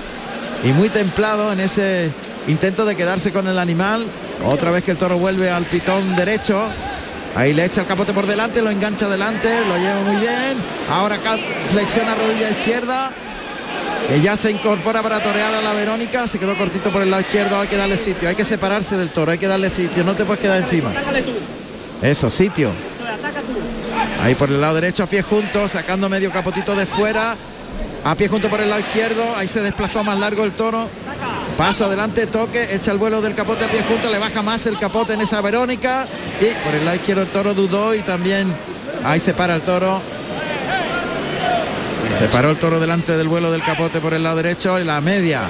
y 0.63 0.69
muy 0.69 0.89
templado 0.89 1.52
en 1.54 1.60
ese 1.60 2.12
intento 2.47 2.86
de 2.86 2.95
quedarse 2.95 3.32
con 3.32 3.47
el 3.47 3.60
animal. 3.60 4.06
Otra 4.45 4.71
vez 4.71 4.84
que 4.84 4.91
el 4.91 4.97
toro 4.97 5.17
vuelve 5.17 5.50
al 5.50 5.65
pitón 5.65 6.15
derecho. 6.15 6.67
Ahí 7.36 7.54
le 7.54 7.65
echa 7.65 7.82
el 7.82 7.88
capote 7.88 8.13
por 8.13 8.26
delante, 8.26 8.62
lo 8.62 8.71
engancha 8.71 9.06
adelante, 9.06 9.50
lo 9.67 9.78
lleva 9.78 10.00
muy 10.02 10.15
bien. 10.15 10.58
Ahora 10.89 11.19
flexiona 11.71 12.15
rodilla 12.15 12.50
izquierda. 12.50 13.12
Ya 14.24 14.36
se 14.36 14.52
incorpora 14.52 15.04
para 15.04 15.22
torear 15.22 15.54
a 15.54 15.62
la 15.62 15.74
Verónica, 15.74 16.28
se 16.28 16.39
quedó 16.39 16.56
cortito 16.56 16.89
por 16.91 17.02
el 17.02 17.10
lado 17.10 17.22
izquierdo, 17.22 17.60
hay 17.60 17.67
que 17.67 17.78
darle 17.78 17.98
sitio, 17.98 18.30
hay 18.30 18.36
que 18.36 18.46
separarse 18.46 18.98
del 18.98 19.10
toro, 19.12 19.32
hay 19.32 19.38
que 19.38 19.48
darle 19.48 19.70
sitio, 19.70 20.04
no 20.04 20.15
te 20.15 20.26
puedes 20.26 20.41
quedar 20.41 20.60
encima. 20.60 20.91
Eso, 22.02 22.30
sitio. 22.30 22.72
Ahí 24.22 24.36
por 24.36 24.50
el 24.50 24.60
lado 24.60 24.76
derecho 24.76 25.04
a 25.04 25.08
pie 25.08 25.22
juntos, 25.22 25.72
sacando 25.72 26.10
medio 26.10 26.32
capotito 26.32 26.76
de 26.76 26.86
fuera. 26.86 27.36
A 28.04 28.15
pie 28.15 28.28
junto 28.28 28.50
por 28.50 28.62
el 28.62 28.70
lado 28.70 28.82
izquierdo, 28.82 29.36
ahí 29.36 29.48
se 29.48 29.62
desplazó 29.62 30.04
más 30.04 30.17
largo 30.17 30.43
el 30.43 30.54
toro. 30.54 30.89
Paso 31.58 31.86
adelante, 31.86 32.28
toque, 32.28 32.67
echa 32.74 32.91
el 32.91 32.98
vuelo 32.98 33.22
del 33.22 33.36
capote 33.36 33.65
a 33.65 33.67
pie 33.67 33.84
junto, 33.88 34.10
le 34.10 34.20
baja 34.20 34.41
más 34.41 34.65
el 34.65 34.80
capote 34.80 35.13
en 35.13 35.22
esa 35.22 35.41
Verónica. 35.41 36.08
Y 36.39 36.54
por 36.63 36.74
el 36.74 36.86
lado 36.86 36.96
izquierdo 36.96 37.24
el 37.24 37.30
toro 37.30 37.54
dudó 37.54 37.93
y 37.93 38.02
también 38.02 38.54
ahí 39.04 39.20
se 39.20 39.34
para 39.34 39.56
el 39.56 39.62
toro. 39.62 40.02
Se 42.17 42.28
paró 42.28 42.52
el 42.52 42.58
toro 42.58 42.80
delante 42.80 43.17
del 43.17 43.28
vuelo 43.28 43.52
del 43.52 43.63
capote 43.63 44.00
por 44.00 44.13
el 44.13 44.24
lado 44.24 44.38
derecho 44.38 44.80
y 44.80 44.84
la 44.84 45.02
media. 45.02 45.43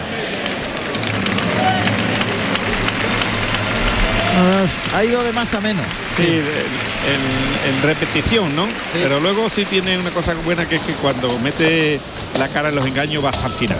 ha 4.93 5.03
ido 5.03 5.23
de 5.23 5.33
más 5.33 5.53
a 5.53 5.61
menos. 5.61 5.85
Sí, 6.15 6.23
en, 6.25 7.81
repetición, 7.81 8.55
¿no? 8.55 8.67
Pero 8.93 9.19
luego 9.19 9.49
sí 9.49 9.65
tiene 9.65 9.97
una 9.97 10.11
cosa 10.11 10.33
buena 10.33 10.67
que 10.67 10.75
es 10.75 10.81
que 10.81 10.93
cuando 10.93 11.37
mete 11.39 11.99
la 12.37 12.47
cara 12.47 12.69
en 12.69 12.75
los 12.75 12.85
engaños 12.85 13.23
va 13.23 13.29
hasta 13.29 13.47
el 13.47 13.53
final. 13.53 13.77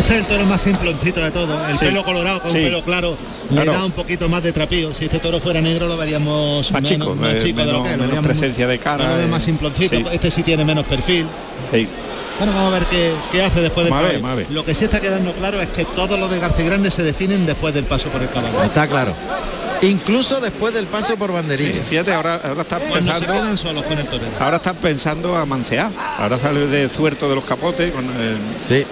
Este 0.00 0.14
es 0.14 0.20
el 0.20 0.26
toro 0.26 0.46
más 0.46 0.62
simploncito 0.62 1.22
de 1.22 1.30
todo. 1.30 1.68
El 1.68 1.78
pelo 1.78 2.02
colorado 2.02 2.40
con 2.40 2.52
pelo 2.52 2.82
claro 2.82 3.18
le 3.50 3.64
da 3.66 3.84
un 3.84 3.92
poquito 3.92 4.30
más 4.30 4.42
de 4.42 4.50
trapío. 4.50 4.94
Si 4.94 5.04
este 5.04 5.18
toro 5.18 5.38
fuera 5.40 5.60
negro 5.60 5.86
lo 5.86 5.98
veríamos 5.98 6.72
más 6.72 6.82
chico, 6.82 7.14
más 7.14 7.34
eh, 7.34 7.42
chico 7.44 7.60
de 7.60 7.72
lo 7.72 7.82
que 7.82 7.96
menos 7.98 8.24
presencia 8.24 8.66
de 8.66 8.78
cara. 8.78 9.18
Lo 9.18 9.28
más 9.28 9.42
simploncito. 9.42 10.10
Este 10.10 10.30
sí 10.30 10.42
tiene 10.42 10.64
menos 10.64 10.86
perfil. 10.86 11.26
Bueno, 12.38 12.54
vamos 12.54 12.74
a 12.74 12.78
ver 12.78 12.86
qué, 13.30 13.42
hace 13.42 13.60
después 13.60 13.84
del 13.84 13.94
caballo. 13.94 14.46
Lo 14.48 14.64
que 14.64 14.74
sí 14.74 14.84
está 14.84 15.00
quedando 15.00 15.34
claro 15.34 15.60
es 15.60 15.68
que 15.68 15.84
todos 15.84 16.18
los 16.18 16.30
de 16.30 16.38
García 16.38 16.64
Grande 16.64 16.90
se 16.90 17.02
definen 17.02 17.44
después 17.44 17.74
del 17.74 17.84
paso 17.84 18.08
por 18.08 18.22
el 18.22 18.30
caballo. 18.30 18.62
Está 18.64 18.86
claro. 18.86 19.14
Incluso 19.82 20.40
después 20.40 20.72
del 20.72 20.86
paso 20.86 21.16
por 21.16 21.30
banderilla. 21.30 21.82
fíjate, 21.82 22.12
ahora, 22.14 22.40
ahora 22.42 22.62
están 22.62 22.80
pensando. 22.90 23.56
solos 23.58 23.84
con 23.84 23.98
el 23.98 24.06
torero. 24.06 24.32
Ahora 24.38 24.56
están 24.56 24.76
pensando 24.76 25.36
a 25.36 25.44
mancear. 25.44 25.92
Ahora 26.18 26.38
sale 26.38 26.66
de 26.66 26.88
suerto 26.88 27.28
de 27.28 27.34
los 27.34 27.44
capotes. 27.44 27.92
Con 27.92 28.04
el, 28.04 28.38
sí. 28.66 28.86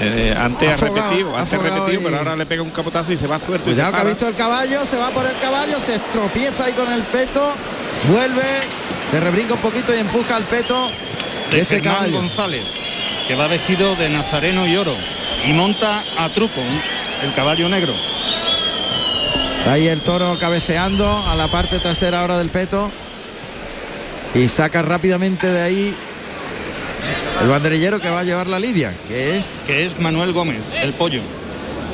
Eh, 0.00 0.34
antes 0.36 0.70
ha 0.70 0.76
repetido, 0.76 1.36
antes 1.36 1.58
repetido, 1.58 2.02
pero 2.02 2.18
ahora 2.18 2.36
le 2.36 2.46
pega 2.46 2.62
un 2.62 2.70
capotazo 2.70 3.12
y 3.12 3.16
se 3.16 3.26
va 3.26 3.38
suelto. 3.38 3.64
Cuidado 3.64 3.92
que 3.92 3.98
ha 3.98 4.04
visto 4.04 4.28
el 4.28 4.34
caballo, 4.34 4.84
se 4.84 4.96
va 4.96 5.10
por 5.10 5.26
el 5.26 5.36
caballo, 5.38 5.78
se 5.80 5.96
estropieza 5.96 6.64
ahí 6.64 6.72
con 6.72 6.92
el 6.92 7.02
peto, 7.04 7.54
vuelve, 8.08 8.42
se 9.10 9.20
rebrinca 9.20 9.54
un 9.54 9.60
poquito 9.60 9.94
y 9.94 10.00
empuja 10.00 10.36
al 10.36 10.44
peto 10.44 10.90
de, 11.50 11.60
este 11.60 11.80
caballo. 11.80 12.16
González, 12.16 12.64
que 13.28 13.34
va 13.36 13.46
vestido 13.46 13.94
de 13.96 14.08
nazareno 14.10 14.66
y 14.66 14.76
oro 14.76 14.96
y 15.46 15.52
monta 15.52 16.02
a 16.18 16.28
truco 16.30 16.60
el 17.22 17.34
caballo 17.34 17.68
negro. 17.68 17.92
Ahí 19.66 19.88
el 19.88 20.02
toro 20.02 20.38
cabeceando 20.38 21.08
a 21.26 21.34
la 21.36 21.48
parte 21.48 21.78
trasera 21.78 22.20
ahora 22.20 22.36
del 22.36 22.50
peto 22.50 22.90
y 24.34 24.48
saca 24.48 24.82
rápidamente 24.82 25.46
de 25.46 25.62
ahí 25.62 25.96
el 27.40 27.48
banderillero 27.48 28.00
que 28.00 28.10
va 28.10 28.20
a 28.20 28.24
llevar 28.24 28.46
la 28.46 28.58
lidia, 28.58 28.94
que 29.08 29.36
es... 29.36 29.64
Que 29.66 29.84
es 29.84 29.98
Manuel 29.98 30.32
Gómez, 30.32 30.60
el 30.80 30.92
pollo, 30.92 31.20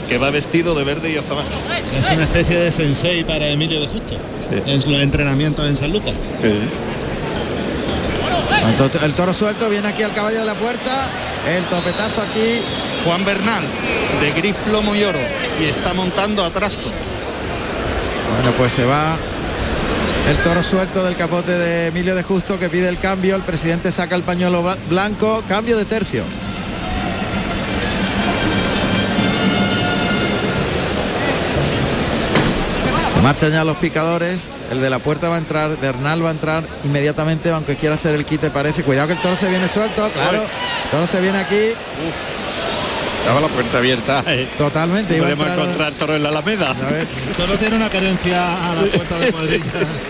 que 0.08 0.18
va 0.18 0.30
vestido 0.30 0.74
de 0.74 0.84
verde 0.84 1.10
y 1.10 1.16
azabache. 1.16 1.56
Es 1.98 2.08
una 2.10 2.22
especie 2.22 2.58
de 2.58 2.72
sensei 2.72 3.24
para 3.24 3.46
Emilio 3.48 3.80
de 3.80 3.86
Justo, 3.88 4.16
en 4.66 4.78
los 4.78 5.00
entrenamientos 5.00 5.66
en 5.66 5.76
San 5.76 5.92
Lucas. 5.92 6.14
El 9.02 9.14
toro 9.14 9.32
suelto 9.34 9.68
viene 9.68 9.88
aquí 9.88 10.02
al 10.02 10.12
caballo 10.12 10.40
de 10.40 10.44
la 10.44 10.54
puerta, 10.54 11.08
el 11.48 11.64
topetazo 11.64 12.22
aquí. 12.22 12.60
Juan 13.04 13.24
Bernal, 13.24 13.62
de 14.20 14.30
gris 14.32 14.54
plomo 14.66 14.94
y 14.94 15.02
oro, 15.04 15.20
y 15.58 15.64
está 15.64 15.94
montando 15.94 16.44
a 16.44 16.50
trasto. 16.50 16.90
Bueno, 18.36 18.54
pues 18.58 18.74
se 18.74 18.84
va 18.84 19.16
el 20.30 20.36
toro 20.44 20.62
suelto 20.62 21.02
del 21.02 21.16
capote 21.16 21.50
de 21.58 21.88
Emilio 21.88 22.14
de 22.14 22.22
Justo 22.22 22.56
que 22.56 22.68
pide 22.68 22.88
el 22.88 23.00
cambio. 23.00 23.34
El 23.34 23.42
presidente 23.42 23.90
saca 23.90 24.14
el 24.14 24.22
pañuelo 24.22 24.62
blanco. 24.88 25.42
Cambio 25.48 25.76
de 25.76 25.84
tercio. 25.84 26.22
Se 33.12 33.20
marchan 33.20 33.50
ya 33.50 33.64
los 33.64 33.76
picadores. 33.78 34.52
El 34.70 34.80
de 34.80 34.88
la 34.88 35.00
puerta 35.00 35.28
va 35.28 35.34
a 35.34 35.38
entrar. 35.38 35.76
Bernal 35.78 36.24
va 36.24 36.28
a 36.28 36.32
entrar 36.32 36.62
inmediatamente, 36.84 37.50
aunque 37.50 37.74
quiera 37.74 37.96
hacer 37.96 38.14
el 38.14 38.24
quite, 38.24 38.50
parece. 38.50 38.84
Cuidado 38.84 39.08
que 39.08 39.14
el 39.14 39.20
toro 39.20 39.34
se 39.34 39.48
viene 39.48 39.66
suelto. 39.66 40.10
Claro. 40.12 40.42
El 40.42 40.90
toro 40.92 41.06
se 41.08 41.20
viene 41.20 41.38
aquí. 41.38 41.72
Estaba 43.18 43.40
la 43.40 43.48
puerta 43.48 43.78
abierta. 43.78 44.22
Eh. 44.28 44.48
Totalmente. 44.56 45.18
Podemos 45.18 45.46
encontrar 45.46 45.92
toro 45.94 46.14
en 46.14 46.22
la 46.22 46.28
Alameda. 46.28 46.72
Toro 47.36 47.54
tiene 47.58 47.74
una 47.74 47.90
carencia 47.90 48.70
a 48.70 48.74
la 48.76 48.82
puerta 48.82 49.18
de 49.18 49.32
cuadrilla. 49.32 49.64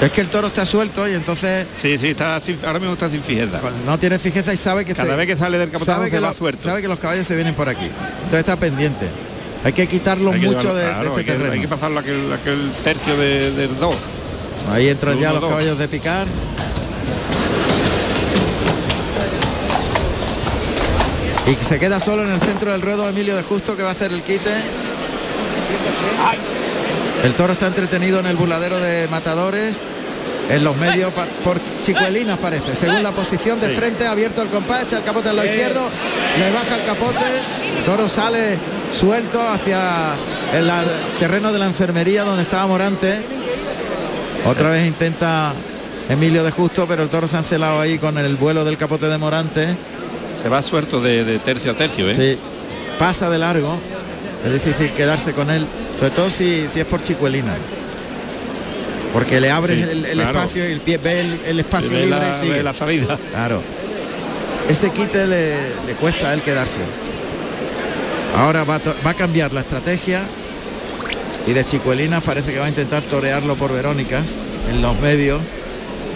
Es 0.00 0.12
que 0.12 0.20
el 0.20 0.28
toro 0.28 0.48
está 0.48 0.66
suelto 0.66 1.08
y 1.08 1.14
entonces. 1.14 1.66
Sí, 1.76 1.96
sí, 1.98 2.08
está 2.08 2.38
ahora 2.64 2.78
mismo 2.78 2.92
está 2.92 3.08
sin 3.08 3.22
fijeza. 3.22 3.60
No 3.84 3.98
tiene 3.98 4.18
fijeza 4.18 4.52
y 4.52 4.56
sabe 4.56 4.84
que 4.84 4.94
cada 4.94 5.16
vez 5.16 5.26
que 5.26 5.36
sale 5.36 5.58
del 5.58 5.70
capotazo 5.70 5.98
sabe 5.98 6.10
que 6.10 6.20
va 6.20 6.34
suelto. 6.34 6.62
Sabe 6.62 6.82
que 6.82 6.88
los 6.88 6.98
caballos 6.98 7.26
se 7.26 7.34
vienen 7.34 7.54
por 7.54 7.68
aquí. 7.68 7.86
Entonces 7.86 8.40
está 8.40 8.56
pendiente. 8.56 9.08
Hay 9.64 9.72
que 9.72 9.88
quitarlo 9.88 10.32
mucho 10.32 10.74
de, 10.74 10.90
ese 11.12 11.24
terreno. 11.24 11.52
hay 11.52 11.60
que 11.60 11.68
pasarlo 11.68 11.98
aquel, 11.98 12.32
aquel 12.32 12.70
tercio 12.84 13.16
del 13.16 13.76
2. 13.78 13.96
Ahí 14.72 14.88
entran 14.88 15.18
ya 15.18 15.32
los 15.32 15.44
caballos 15.44 15.78
de 15.78 15.88
picar. 15.88 16.26
Y 21.46 21.64
se 21.64 21.78
queda 21.78 22.00
solo 22.00 22.24
en 22.24 22.32
el 22.32 22.40
centro 22.40 22.72
del 22.72 22.82
ruedo 22.82 23.08
Emilio 23.08 23.36
de 23.36 23.42
Justo 23.42 23.76
que 23.76 23.82
va 23.82 23.90
a 23.90 23.92
hacer 23.92 24.12
el 24.12 24.22
quite. 24.22 24.50
El 27.24 27.34
toro 27.34 27.52
está 27.52 27.66
entretenido 27.66 28.20
en 28.20 28.26
el 28.26 28.36
burladero 28.36 28.78
de 28.78 29.08
matadores. 29.08 29.84
En 30.48 30.62
los 30.62 30.76
medios 30.76 31.12
por 31.42 31.58
chicuelinas 31.82 32.38
parece. 32.38 32.76
Según 32.76 33.02
la 33.02 33.10
posición 33.10 33.60
de 33.60 33.70
frente, 33.70 34.06
abierto 34.06 34.42
el 34.42 34.48
compás, 34.48 34.84
echa 34.84 34.98
el 34.98 35.02
capote 35.02 35.30
al 35.30 35.36
lado 35.36 35.48
izquierdo, 35.48 35.90
le 36.38 36.52
baja 36.52 36.76
el 36.76 36.84
capote, 36.84 37.24
el 37.78 37.84
toro 37.84 38.08
sale 38.08 38.56
suelto 38.92 39.42
hacia 39.42 40.14
el 40.54 40.70
terreno 41.18 41.52
de 41.52 41.58
la 41.58 41.66
enfermería 41.66 42.22
donde 42.22 42.42
estaba 42.42 42.64
Morante. 42.68 43.22
Otra 44.44 44.70
vez 44.70 44.86
intenta 44.86 45.52
Emilio 46.08 46.44
de 46.44 46.52
Justo, 46.52 46.86
pero 46.86 47.02
el 47.02 47.08
toro 47.08 47.26
se 47.26 47.36
ha 47.36 47.40
encelado 47.40 47.80
ahí 47.80 47.98
con 47.98 48.16
el 48.16 48.36
vuelo 48.36 48.64
del 48.64 48.76
capote 48.76 49.06
de 49.06 49.18
Morante. 49.18 49.76
Se 50.40 50.48
va 50.48 50.62
suelto 50.62 51.00
de, 51.00 51.40
tercio 51.40 51.72
a 51.72 51.74
tercio, 51.74 52.08
¿eh? 52.08 52.14
Sí, 52.14 52.38
pasa 52.98 53.28
de 53.28 53.38
largo. 53.38 53.80
Es 54.44 54.52
difícil 54.52 54.90
quedarse 54.92 55.32
con 55.32 55.50
él, 55.50 55.66
sobre 55.98 56.10
todo 56.10 56.30
si, 56.30 56.68
si 56.68 56.80
es 56.80 56.86
por 56.86 57.02
chicuelina. 57.02 57.54
Porque 59.12 59.40
le 59.40 59.50
abre 59.50 59.74
el, 59.74 60.20
espacio 60.20 60.68
y 60.68 60.72
el 60.72 60.80
pie 60.80 60.98
ve 60.98 61.20
el, 61.46 61.58
espacio 61.58 61.90
libre 61.90 62.10
la, 62.10 62.44
y 62.44 62.62
la 62.62 62.74
salida. 62.74 63.18
Claro. 63.30 63.62
Ese 64.68 64.90
quite 64.90 65.26
le, 65.26 65.94
cuesta 66.00 66.30
a 66.30 66.34
él 66.34 66.42
quedarse. 66.42 66.82
Ahora 68.36 68.64
va, 68.64 68.78
va 69.04 69.10
a 69.10 69.14
cambiar 69.14 69.52
la 69.52 69.60
estrategia 69.60 70.22
y 71.46 71.52
de 71.52 71.64
Chicuelina 71.64 72.20
parece 72.20 72.52
que 72.52 72.58
va 72.58 72.66
a 72.66 72.68
intentar 72.68 73.02
torearlo 73.04 73.54
por 73.54 73.72
Verónicas 73.72 74.26
en 74.70 74.82
los 74.82 74.98
medios 75.00 75.40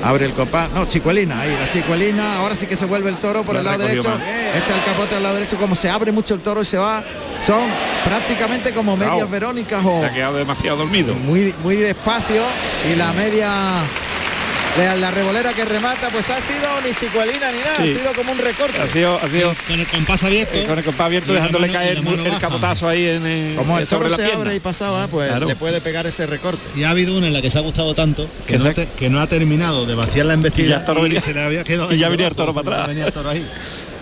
abre 0.03 0.27
el 0.27 0.33
compás, 0.33 0.71
no, 0.73 0.87
Chicuelina, 0.87 1.41
ahí 1.41 1.57
la 1.59 1.69
Chicuelina, 1.69 2.39
ahora 2.39 2.55
sí 2.55 2.67
que 2.67 2.77
se 2.77 2.87
vuelve 2.87 3.11
el 3.11 3.17
toro 3.17 3.43
por 3.43 3.57
el 3.57 3.65
lado 3.65 3.79
derecho, 3.85 4.13
echa 4.13 4.75
el 4.77 4.85
capote 4.85 5.17
al 5.17 5.23
lado 5.23 5.35
derecho, 5.35 5.57
como 5.59 5.75
se 5.75 5.89
abre 5.89 6.13
mucho 6.13 6.35
el 6.35 6.41
toro 6.41 6.63
y 6.63 6.65
se 6.65 6.79
va, 6.79 7.05
son 7.41 7.69
prácticamente 8.05 8.73
como 8.73 8.97
medias 8.97 9.31
verónicas 9.31 9.85
o... 9.85 10.01
Se 10.01 10.07
ha 10.07 10.13
quedado 10.13 10.37
demasiado 10.37 10.79
dormido. 10.79 11.15
Muy, 11.15 11.55
muy 11.63 11.77
despacio 11.77 12.43
y 12.91 12.97
la 12.97 13.13
media 13.13 13.85
la 14.77 15.11
revolera 15.11 15.53
que 15.53 15.65
remata, 15.65 16.09
pues 16.11 16.31
ha 16.31 16.41
sido 16.41 16.81
ni 16.85 16.95
chicuelina 16.95 17.53
ni 17.53 17.59
nada, 17.59 17.77
ha 17.81 17.87
sido 17.87 18.13
como 18.15 18.33
un 18.33 18.39
recorte. 18.39 18.81
Ha 18.81 18.87
sido, 18.87 19.21
ha 19.23 19.27
sido 19.29 19.55
con 19.69 19.81
el 19.81 19.87
compás 19.87 20.23
abierto. 20.23 20.67
con 20.67 20.79
el 20.79 20.85
compás 20.85 21.07
abierto, 21.07 21.35
dejándole 21.35 21.71
caer 21.71 21.99
el 21.99 22.39
capotazo 22.39 22.89
ahí 22.89 23.07
en 23.07 23.27
el, 23.27 23.57
Como 23.57 23.79
el 23.79 23.87
toro 23.87 24.09
se 24.15 24.25
abre 24.33 24.55
y 24.55 24.61
pasaba, 24.61 25.09
pues 25.09 25.31
le 25.39 25.57
puede 25.57 25.81
pegar 25.81 26.07
ese 26.07 26.27
recorte. 26.27 26.63
Y 26.77 26.85
ha 26.85 26.91
habido 26.91 27.17
una 27.17 27.27
en 27.27 27.33
la 27.33 27.43
que 27.43 27.51
se 27.51 27.59
ha 27.59 27.61
gustado 27.61 27.95
tanto 27.95 28.29
que, 28.47 28.59
no, 28.59 28.73
que 28.75 29.11
no, 29.11 29.21
ha 29.21 29.27
terminado 29.27 29.87
de 29.87 29.95
vaciar 29.95 30.27
la 30.27 30.35
embestida 30.35 30.85
y, 30.87 31.11
ya, 31.11 31.21
se 31.21 31.35
le 31.35 31.43
había 31.43 31.65
quedado 31.65 31.93
y 31.93 31.99
ya 31.99 32.09
venía 32.09 32.29
el 32.29 32.35
toro 32.35 32.55
para 32.55 32.77
atrás. 32.77 32.89
Venía 32.89 33.07
el 33.07 33.13
toro 33.13 33.31
ahí. 33.31 33.47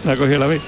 La 0.05 0.17
cogió 0.17 0.39
la 0.39 0.47
vez. 0.47 0.61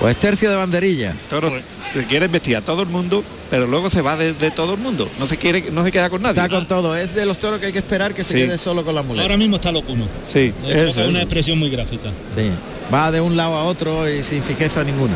Pues 0.00 0.16
tercio 0.18 0.50
de 0.50 0.56
banderilla. 0.56 1.14
Toro 1.30 1.52
que 1.92 2.04
quiere 2.04 2.28
vestir 2.28 2.56
a 2.56 2.60
todo 2.60 2.82
el 2.82 2.88
mundo, 2.88 3.24
pero 3.48 3.66
luego 3.66 3.88
se 3.88 4.02
va 4.02 4.16
de, 4.16 4.34
de 4.34 4.50
todo 4.50 4.74
el 4.74 4.78
mundo. 4.80 5.08
No 5.18 5.26
se 5.26 5.38
quiere, 5.38 5.70
no 5.70 5.84
se 5.84 5.90
queda 5.92 6.10
con 6.10 6.20
nadie. 6.22 6.40
Está 6.40 6.54
con 6.54 6.68
todo. 6.68 6.94
Es 6.94 7.14
de 7.14 7.24
los 7.24 7.38
toros 7.38 7.58
que 7.60 7.66
hay 7.66 7.72
que 7.72 7.78
esperar 7.78 8.12
que 8.12 8.22
se 8.22 8.34
Sí. 8.34 8.40
quede 8.40 8.58
solo 8.58 8.84
con 8.84 8.94
la 8.94 9.02
muleta. 9.02 9.22
Ahora 9.22 9.36
mismo 9.38 9.56
está 9.56 9.72
locuno. 9.72 10.06
Sí, 10.30 10.52
es 10.66 10.96
una 10.98 11.20
expresión 11.22 11.58
muy 11.58 11.70
gráfica. 11.70 12.10
Sí. 12.34 12.50
Va 12.92 13.10
de 13.10 13.20
un 13.20 13.36
lado 13.36 13.54
a 13.56 13.64
otro 13.64 14.08
y 14.08 14.22
sin 14.22 14.42
fijeza 14.42 14.84
ninguna. 14.84 15.14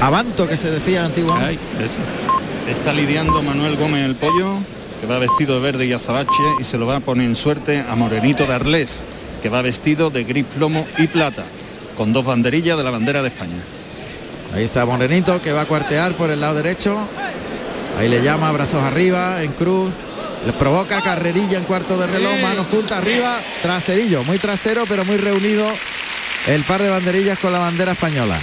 Avanto 0.00 0.48
que 0.48 0.56
se 0.56 0.70
decía 0.70 1.04
antiguamente. 1.04 1.58
Ay, 1.78 1.84
eso. 1.84 1.98
Está 2.68 2.92
lidiando 2.92 3.40
Manuel 3.42 3.76
Gómez 3.76 4.04
el 4.04 4.16
pollo, 4.16 4.56
que 5.00 5.06
va 5.06 5.18
vestido 5.18 5.54
de 5.54 5.60
verde 5.60 5.86
y 5.86 5.92
azabache, 5.92 6.30
y 6.60 6.64
se 6.64 6.76
lo 6.76 6.86
va 6.86 6.96
a 6.96 7.00
poner 7.00 7.26
en 7.26 7.34
suerte 7.36 7.84
a 7.88 7.94
Morenito 7.94 8.46
de 8.46 8.52
Arlés, 8.54 9.04
que 9.42 9.48
va 9.48 9.62
vestido 9.62 10.10
de 10.10 10.24
gris 10.24 10.44
plomo 10.44 10.86
y 10.98 11.06
plata, 11.06 11.44
con 11.96 12.12
dos 12.12 12.24
banderillas 12.24 12.76
de 12.76 12.82
la 12.84 12.90
bandera 12.90 13.22
de 13.22 13.28
España. 13.28 13.62
Ahí 14.54 14.64
está 14.64 14.84
Morenito 14.84 15.40
que 15.40 15.52
va 15.52 15.62
a 15.62 15.66
cuartear 15.66 16.14
por 16.14 16.30
el 16.30 16.40
lado 16.40 16.56
derecho. 16.56 17.08
Ahí 17.98 18.08
le 18.08 18.22
llama 18.22 18.52
brazos 18.52 18.82
arriba, 18.82 19.42
en 19.42 19.52
cruz. 19.52 19.94
Le 20.46 20.52
provoca 20.52 21.00
carrerilla 21.00 21.58
en 21.58 21.64
cuarto 21.64 21.96
de 21.96 22.06
reloj, 22.06 22.36
manos 22.42 22.66
juntas 22.66 22.98
arriba, 22.98 23.40
traserillo, 23.62 24.24
muy 24.24 24.38
trasero 24.38 24.84
pero 24.88 25.04
muy 25.04 25.16
reunido 25.16 25.66
el 26.48 26.64
par 26.64 26.82
de 26.82 26.90
banderillas 26.90 27.38
con 27.38 27.52
la 27.52 27.60
bandera 27.60 27.92
española. 27.92 28.36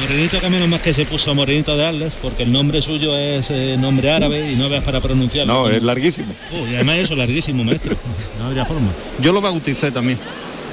Morenito 0.00 0.40
que 0.40 0.50
menos 0.50 0.68
más 0.68 0.80
que 0.80 0.92
se 0.92 1.06
puso 1.06 1.34
Morenito 1.34 1.76
de 1.76 1.86
Arles, 1.86 2.18
porque 2.20 2.42
el 2.42 2.52
nombre 2.52 2.82
suyo 2.82 3.16
es 3.16 3.50
eh, 3.50 3.76
nombre 3.78 4.10
árabe 4.10 4.50
y 4.50 4.56
no 4.56 4.68
veas 4.68 4.82
para 4.82 5.00
pronunciarlo. 5.00 5.52
No, 5.52 5.68
es 5.68 5.82
larguísimo. 5.82 6.34
Oh, 6.52 6.66
y 6.68 6.74
además 6.74 6.96
eso, 6.96 7.14
larguísimo, 7.14 7.62
maestro. 7.64 7.96
No 8.38 8.46
habría 8.46 8.66
forma. 8.66 8.90
Yo 9.20 9.32
lo 9.32 9.40
bauticé 9.40 9.92
también. 9.92 10.18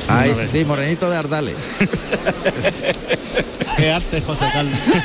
Vez. 0.08 0.50
sí, 0.52 0.66
Morenito 0.66 1.10
de 1.10 1.18
Ardales. 1.18 1.56
Qué 3.78 3.92
arte, 3.92 4.22
José 4.22 4.46
Carlos. 4.54 4.76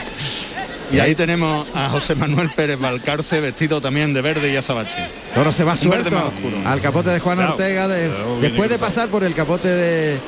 Y 0.91 1.01
ahí 1.01 1.15
tenemos 1.15 1.67
a 1.75 1.91
José 1.91 2.15
Manuel 2.15 2.49
Pérez 2.49 2.79
Valcarce 2.81 3.43
vestido 3.43 3.79
también 3.79 4.15
de 4.15 4.23
verde 4.23 4.51
y 4.51 4.57
azabache. 4.57 4.97
Toro 5.35 5.53
se 5.53 5.63
va 5.63 5.77
suelto 5.77 6.11
más 6.11 6.25
oscuro. 6.25 6.57
al 6.65 6.81
capote 6.81 7.11
de 7.11 7.21
Juan 7.21 7.37
Claro, 7.37 7.53
Ortega 7.53 7.89
de- 7.89 8.09
claro, 8.09 8.39
después 8.41 8.71
de 8.71 8.79
pasar 8.79 9.11
por 9.11 9.23
el 9.23 9.35
capote 9.35 9.69
de 9.69 10.19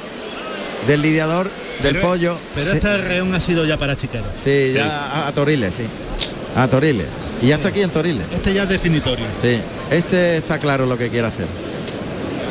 del 0.86 1.00
lidiador 1.00 1.50
del 1.82 1.94
Pero- 1.94 2.06
pollo. 2.06 2.38
Pero 2.54 2.72
este 2.72 2.94
reón 2.98 3.34
ha 3.34 3.40
sido 3.40 3.64
ya 3.64 3.78
para 3.78 3.96
chiquero. 3.96 4.26
sí, 4.36 4.72
ya 4.74 4.84
a, 5.24 5.28
a 5.28 5.32
Toriles, 5.32 5.74
sí. 5.76 5.84
A 6.54 6.68
Toriles. 6.68 7.06
Y 7.40 7.46
ya 7.46 7.54
está 7.54 7.68
aquí 7.68 7.80
en 7.80 7.88
Toriles. 7.88 8.26
Este 8.30 8.52
ya 8.52 8.64
es 8.64 8.68
definitorio. 8.68 9.24
Sí. 9.40 9.62
Este 9.90 10.36
está 10.36 10.58
claro 10.58 10.84
lo 10.84 10.98
que 10.98 11.08
quiere 11.08 11.26
hacer. 11.26 11.46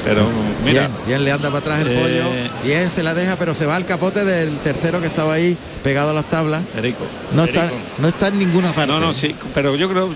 Pero 0.03 0.27
mira, 0.63 0.87
bien, 0.87 0.91
bien 1.07 1.25
le 1.25 1.31
anda 1.31 1.49
para 1.49 1.59
atrás 1.59 1.79
el 1.81 1.87
Eh, 1.89 1.99
pollo. 2.01 2.63
Bien 2.63 2.89
se 2.89 3.03
la 3.03 3.13
deja, 3.13 3.35
pero 3.37 3.53
se 3.55 3.65
va 3.65 3.75
al 3.75 3.85
capote 3.85 4.23
del 4.25 4.57
tercero 4.59 5.01
que 5.01 5.07
estaba 5.07 5.33
ahí 5.33 5.57
pegado 5.83 6.11
a 6.11 6.13
las 6.13 6.25
tablas. 6.27 6.61
Perico. 6.73 7.05
No 7.33 7.43
está, 7.43 7.69
no 7.97 8.07
está 8.07 8.27
en 8.29 8.39
ninguna 8.39 8.73
parte. 8.73 8.91
No, 8.91 8.99
no, 8.99 9.13
sí, 9.13 9.35
pero 9.53 9.75
yo 9.75 9.89
creo, 9.89 10.13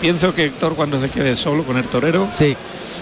pienso 0.00 0.34
que 0.34 0.44
Héctor 0.46 0.76
cuando 0.76 1.00
se 1.00 1.08
quede 1.10 1.34
solo 1.36 1.64
con 1.64 1.76
el 1.76 1.84
torero 1.84 2.28
Sí. 2.32 2.56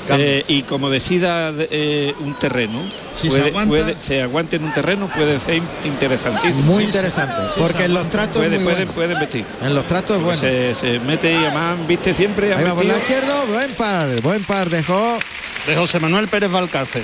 eh, 0.08 0.44
y 0.48 0.62
como 0.62 0.88
decida 0.90 1.52
de- 1.52 1.68
eh, 1.70 2.14
un 2.20 2.34
terreno, 2.38 2.80
Si 3.12 3.22
se 3.22 3.28
puede, 3.28 3.48
aguanta- 3.50 3.68
puede- 3.68 3.96
se 4.00 4.22
aguante 4.22 4.56
en 4.56 4.64
un 4.64 4.72
terreno, 4.72 5.08
puede 5.14 5.38
ser 5.40 5.60
interesantísimo. 5.84 6.62
Muy 6.72 6.84
interesante. 6.84 7.44
sí, 7.46 7.52
porque 7.58 7.84
en 7.84 7.94
los 7.94 8.08
tratos 8.08 8.36
Puede, 8.38 8.56
muy 8.56 8.64
pueden, 8.64 8.78
bueno. 8.88 8.92
pueden 8.92 9.18
vestir. 9.20 9.44
En 9.62 9.74
los 9.74 9.86
tratos 9.86 10.22
bueno. 10.22 10.38
Se, 10.40 10.74
se 10.74 10.98
mete 11.00 11.32
y 11.32 11.36
además 11.36 11.76
viste 11.86 12.14
siempre. 12.14 12.52
ha 12.54 12.58
Ahí 12.58 12.64
va 12.64 12.74
por 12.74 12.84
la 12.84 12.96
izquierda, 12.98 13.44
buen 13.44 13.70
par, 13.74 14.20
buen 14.22 14.44
par, 14.44 14.70
dejó. 14.70 15.18
De 15.66 15.74
José 15.76 15.98
Manuel 16.00 16.28
Pérez 16.28 16.50
Valcarce. 16.50 17.02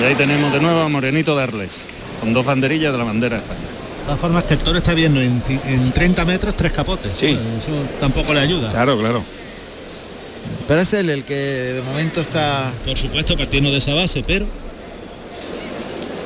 Y 0.00 0.04
ahí 0.04 0.14
tenemos 0.14 0.52
de 0.52 0.60
nuevo 0.60 0.80
a 0.80 0.88
Morenito 0.88 1.36
de 1.36 1.42
Arles, 1.42 1.88
con 2.20 2.32
dos 2.32 2.44
banderillas 2.44 2.92
de 2.92 2.98
la 2.98 3.04
bandera 3.04 3.36
de 3.36 3.42
España. 3.42 3.60
De 3.60 4.04
todas 4.06 4.20
formas 4.20 4.44
que 4.44 4.54
el 4.54 4.60
toro 4.60 4.78
está 4.78 4.94
viendo 4.94 5.20
en, 5.20 5.42
en 5.66 5.92
30 5.92 6.24
metros 6.24 6.56
tres 6.56 6.72
capotes. 6.72 7.12
Sí. 7.16 7.38
Eso 7.58 7.70
tampoco 8.00 8.34
le 8.34 8.40
ayuda. 8.40 8.70
Claro, 8.70 8.98
claro. 8.98 9.22
Pero 10.66 10.80
es 10.80 10.92
él 10.94 11.10
el 11.10 11.24
que 11.24 11.34
de 11.34 11.82
momento 11.82 12.20
está. 12.20 12.70
Por 12.84 12.96
supuesto, 12.96 13.36
partiendo 13.36 13.70
de 13.70 13.78
esa 13.78 13.94
base, 13.94 14.24
pero 14.26 14.46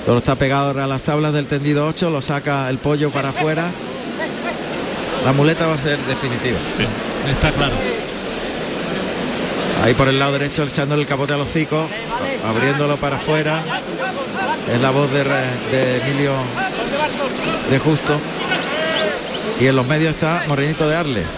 Todo 0.06 0.18
está 0.18 0.36
pegado 0.36 0.80
a 0.82 0.86
las 0.86 1.02
tablas 1.02 1.32
del 1.32 1.46
tendido 1.46 1.86
8, 1.86 2.10
lo 2.10 2.22
saca 2.22 2.68
el 2.70 2.78
pollo 2.78 3.10
para 3.10 3.30
afuera. 3.30 3.70
La 5.24 5.32
muleta 5.32 5.66
va 5.66 5.74
a 5.74 5.78
ser 5.78 5.98
definitiva. 6.06 6.58
está 7.30 7.52
claro. 7.52 7.74
Ahí 9.88 9.94
por 9.94 10.06
el 10.06 10.18
lado 10.18 10.32
derecho 10.32 10.64
echándole 10.64 11.00
el 11.00 11.08
capote 11.08 11.32
al 11.32 11.40
hocico, 11.40 11.88
abriéndolo 12.46 12.98
para 12.98 13.16
afuera. 13.16 13.62
Es 14.70 14.82
la 14.82 14.90
voz 14.90 15.10
de, 15.10 15.22
Emilio 16.02 16.34
de 17.70 17.78
Justo. 17.78 18.20
Y 19.58 19.66
en 19.66 19.74
los 19.74 19.86
medios 19.86 20.10
está 20.14 20.44
Morenito 20.46 20.86
de 20.86 20.94
Arles, 20.94 21.28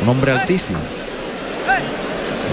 un 0.00 0.08
hombre 0.08 0.32
altísimo. 0.32 0.78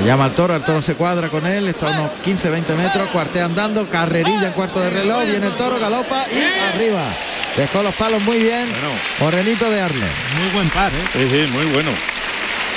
Le 0.02 0.08
llama 0.08 0.26
al 0.26 0.36
toro, 0.36 0.58
el 0.58 0.62
toro 0.62 0.82
se 0.82 0.96
cuadra 0.96 1.30
con 1.30 1.48
él, 1.48 1.70
está 1.70 1.88
a 1.88 1.92
unos 1.92 2.12
15-20 2.26 2.76
metros, 2.76 3.08
cuartea 3.08 3.46
andando, 3.46 3.88
carrerilla 3.88 4.48
en 4.48 4.54
cuarto 4.54 4.82
de 4.82 4.90
reloj, 4.90 5.24
viene 5.24 5.48
el 5.48 5.56
toro, 5.56 5.80
galopa 5.80 6.22
y 6.34 6.76
arriba. 6.76 7.14
Dejó 7.56 7.82
los 7.82 7.96
palos 7.96 8.22
muy 8.24 8.40
bien. 8.40 8.68
Morenito 9.22 9.70
de 9.72 9.80
Arles. 9.80 10.10
Muy 10.38 10.50
buen 10.54 10.70
par, 10.70 10.92
¿eh? 10.92 11.08
Sí, 11.14 11.30
sí, 11.30 11.50
muy 11.54 11.66
bueno. 11.68 11.92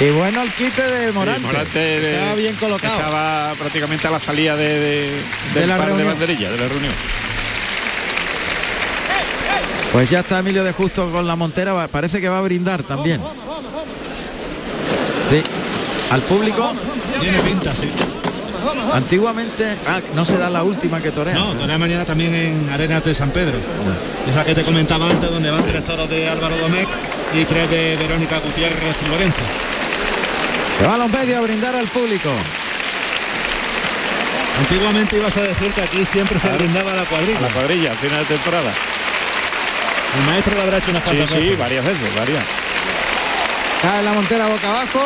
Y 0.01 0.11
bueno 0.11 0.43
el 0.43 0.51
quite 0.53 0.83
de 0.83 1.13
Morante. 1.13 1.41
Sí, 1.41 1.47
Morante 1.47 1.79
de- 1.79 2.13
Estaba 2.15 2.35
bien 2.35 2.57
colocado. 2.57 2.95
Estaba 2.97 3.55
prácticamente 3.59 4.09
a 4.09 4.11
la 4.11 4.21
salida 4.21 4.57
de, 4.57 4.69
de, 4.69 5.11
De 5.55 5.61
del 5.61 5.69
la 5.69 5.77
reunión. 5.79 5.99
de 5.99 6.05
banderilla, 6.05 6.51
de 6.51 6.59
la 6.59 6.69
reunión. 6.69 6.93
Pues 9.93 10.09
ya 10.11 10.21
está 10.21 10.39
Emilio 10.39 10.65
de 10.65 10.73
Justo 10.73 11.11
con 11.13 11.27
la 11.27 11.37
montera, 11.37 11.87
parece 11.89 12.21
que 12.21 12.29
va 12.29 12.39
a 12.39 12.41
brindar 12.41 12.83
también. 12.83 13.21
Sí, 15.29 15.43
al 16.11 16.23
público. 16.23 16.73
Tiene 17.21 17.39
pinta, 17.41 17.75
sí. 17.75 17.91
Antiguamente, 18.93 19.77
ah, 19.87 20.01
no 20.15 20.25
será 20.25 20.49
la 20.51 20.63
última 20.65 21.01
que 21.01 21.11
torea. 21.13 21.35
No, 21.35 21.53
torea 21.55 21.79
mañana 21.79 22.05
también 22.05 22.35
en 22.35 22.71
Arenas 22.71 23.05
de 23.05 23.15
San 23.15 23.31
Pedro. 23.31 23.57
Esa 24.29 24.45
que 24.45 24.55
te 24.55 24.63
comentaba 24.63 25.09
antes, 25.09 25.31
donde 25.31 25.51
van 25.51 25.65
tres 25.67 25.85
toros 25.85 26.09
de 26.09 26.29
Álvaro 26.29 26.57
Domecq 26.57 26.89
y 27.35 27.45
tres 27.45 27.71
de 27.71 27.97
Verónica 27.97 28.39
Gutiérrez 28.41 28.97
Lorenzo. 29.11 29.41
Se 30.83 30.89
va 30.89 30.95
a 30.95 30.99
los 30.99 31.11
medios 31.13 31.39
a 31.39 31.41
brindar 31.43 31.77
al 31.77 31.87
público. 31.87 32.29
Antiguamente 34.59 35.17
ibas 35.17 35.37
a 35.37 35.43
decir 35.43 35.71
que 35.73 35.81
aquí 35.81 36.05
siempre 36.05 36.41
se 36.41 36.49
brindaba 36.49 36.93
la 36.93 37.03
A 37.03 37.05
cuadrilla. 37.05 37.41
la 37.41 37.49
cuadrilla, 37.51 37.93
al 37.93 37.99
final 37.99 38.19
de 38.19 38.25
temporada. 38.25 38.73
El 40.19 40.27
maestro 40.27 40.57
lo 40.57 40.63
habrá 40.63 40.79
hecho 40.79 40.91
unas 40.91 41.05
Sí, 41.05 41.09
cuantas 41.11 41.31
sí, 41.31 41.37
veces. 41.37 41.59
varias 41.59 41.85
veces, 41.85 42.15
varias. 42.17 42.45
Cae 43.81 44.03
la 44.03 44.13
montera 44.13 44.47
boca 44.49 44.69
abajo. 44.71 45.01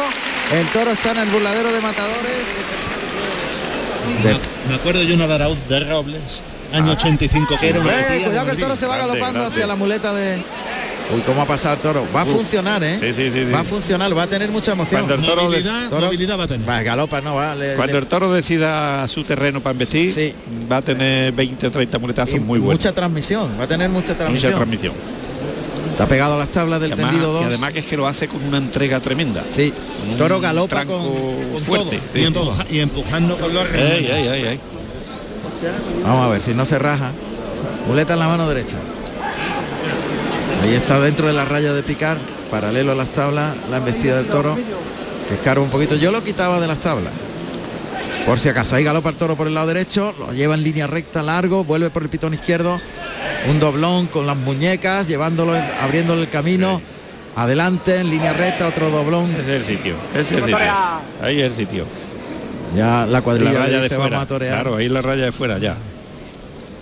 El 0.53 0.67
toro 0.69 0.91
está 0.93 1.11
en 1.11 1.19
el 1.19 1.29
burladero 1.29 1.71
de 1.71 1.81
matadores. 1.83 2.47
De- 4.23 4.41
Me- 4.71 4.75
acuerdo 4.77 5.03
yo 5.03 5.15
una 5.15 5.27
de 5.27 5.35
Arauz 5.35 5.59
de 5.69 5.81
Robles, 5.81 6.23
año 6.73 6.93
85, 6.93 7.59
que 7.61 7.69
era 7.69 7.81
una 7.81 7.93
Eh, 7.93 8.23
cuidado 8.25 8.47
que 8.47 8.53
el 8.53 8.57
toro 8.59 8.77
se 8.77 8.87
va 8.87 8.97
Grande, 8.97 9.13
galopando 9.13 9.41
grande. 9.41 9.55
hacia 9.57 9.67
la 9.67 9.77
muleta 9.77 10.15
de. 10.15 10.43
Uy, 11.15 11.21
cómo 11.23 11.41
ha 11.43 11.47
pasado 11.47 11.77
el 11.77 11.81
toro. 11.81 12.07
Va 12.15 12.23
a 12.23 12.27
funcionar, 12.27 12.83
¿eh? 12.83 12.99
Sí, 13.01 13.13
sí, 13.15 13.31
sí, 13.33 13.45
sí. 13.47 13.53
Va 13.53 13.61
a 13.61 13.65
funcionar, 13.65 14.17
va 14.17 14.25
a 14.25 14.27
tener 14.27 14.51
mucha 14.51 14.73
emoción. 14.73 15.03
Cuando 15.07 15.15
el 15.15 15.23
toro 15.23 15.49
des- 15.51 15.65
movilidad, 15.65 15.89
Toro- 15.91 16.07
movilidad 16.07 16.39
va 16.39 16.45
a 16.45 16.49
tener. 16.49 16.69
Va, 16.69 16.83
galopa, 16.83 17.21
no 17.21 17.37
va. 17.37 17.55
le- 17.55 17.75
Cuando 17.75 17.93
le- 17.95 17.99
el 18.01 18.07
toro 18.07 18.33
decida 18.33 19.07
su 19.07 19.23
terreno 19.23 19.61
para 19.61 19.75
investir, 19.75 20.11
Sí. 20.13 20.35
va 20.71 20.79
a 20.79 20.83
tener 20.83 21.33
20 21.33 21.69
o 21.69 21.71
30 21.71 21.99
muletazos 22.01 22.35
y 22.35 22.41
muy 22.41 22.59
buenos. 22.59 22.81
Mucha 22.81 22.93
transmisión, 22.93 23.53
va 23.59 23.65
a 23.65 23.69
tener 23.69 23.89
mucha 23.89 24.07
Mucha 24.15 24.19
transmisión. 24.19 24.53
transmisión. 24.55 24.93
Está 25.93 26.09
pegado 26.09 26.35
a 26.35 26.39
las 26.39 26.49
tablas 26.49 26.81
del 26.81 26.93
además, 26.93 27.13
tendido 27.13 27.33
2. 27.33 27.43
y 27.43 27.45
además 27.47 27.73
que 27.73 27.79
es 27.79 27.87
que 27.87 27.97
lo 27.97 28.07
hace 28.09 28.27
con 28.29 28.43
una 28.45 28.59
entrega 28.59 28.99
tremenda. 29.01 29.45
Sí, 29.49 29.73
un 30.11 30.17
toro 30.19 30.41
galopa 30.41 30.85
con, 30.85 31.03
con 31.53 31.63
fuerte. 31.63 31.99
todo. 31.99 32.01
Sí, 32.13 32.19
y, 32.19 32.23
sí. 32.23 32.27
empuja- 32.27 32.67
y 32.69 32.81
empujando 32.81 33.37
con 33.39 33.55
los 33.55 33.65
ey, 33.73 34.07
ey, 34.11 34.29
ey. 34.45 34.61
Vamos 36.03 36.27
a 36.27 36.31
ver 36.31 36.43
si 36.43 36.53
no 36.53 36.65
se 36.65 36.79
raja. 36.81 37.13
Muleta 37.87 38.15
en 38.15 38.19
la 38.19 38.27
mano 38.29 38.49
derecha. 38.49 38.77
Ahí 40.63 40.75
está 40.75 41.01
dentro 41.01 41.27
de 41.27 41.33
la 41.33 41.45
raya 41.45 41.73
de 41.73 41.83
picar, 41.83 42.19
paralelo 42.51 42.93
a 42.93 42.95
las 42.95 43.11
tablas, 43.11 43.55
la 43.71 43.77
embestida 43.79 44.17
del 44.17 44.27
toro, 44.27 44.57
que 45.29 45.35
escarba 45.35 45.63
un 45.63 45.71
poquito. 45.71 45.95
Yo 45.97 46.11
lo 46.11 46.23
quitaba 46.25 46.61
de 46.61 46.67
las 46.67 46.79
tablas. 46.79 47.13
Por 48.25 48.41
si 48.41 48.49
acaso, 48.49 48.75
ahí 48.75 48.83
galopa 48.83 49.11
el 49.11 49.17
toro 49.17 49.37
por 49.37 49.47
el 49.47 49.55
lado 49.55 49.69
derecho, 49.69 50.13
lo 50.19 50.33
lleva 50.33 50.55
en 50.55 50.65
línea 50.65 50.89
recta 50.89 51.23
largo, 51.23 51.63
vuelve 51.63 51.91
por 51.91 52.03
el 52.03 52.09
pitón 52.09 52.35
izquierdo, 52.35 52.77
un 53.49 53.61
doblón 53.61 54.07
con 54.07 54.27
las 54.27 54.37
muñecas, 54.37 55.07
llevándolo, 55.07 55.55
abriéndole 55.81 56.23
el 56.23 56.29
camino, 56.29 56.81
adelante, 57.37 58.01
en 58.01 58.11
línea 58.11 58.33
recta, 58.33 58.67
otro 58.67 58.91
doblón. 58.91 59.31
Ese 59.33 59.41
es 59.43 59.49
el 59.49 59.65
sitio. 59.77 59.95
Ese 60.13 60.21
es 60.21 60.33
el 60.33 60.41
sitio. 60.43 60.59
Ahí 61.23 61.41
es 61.41 61.45
el 61.47 61.55
sitio. 61.55 61.87
Ya 62.75 63.07
la 63.07 63.07
La 63.07 63.23
cuadrilla 63.23 63.53
raya 63.61 63.77
de 63.77 63.83
dice, 63.85 63.95
fuera. 63.95 64.11
vamos 64.11 64.25
a 64.25 64.29
torear. 64.29 64.55
Claro, 64.63 64.77
ahí 64.77 64.89
la 64.89 65.01
raya 65.03 65.25
de 65.27 65.33
fuera 65.33 65.59
ya. 65.59 65.77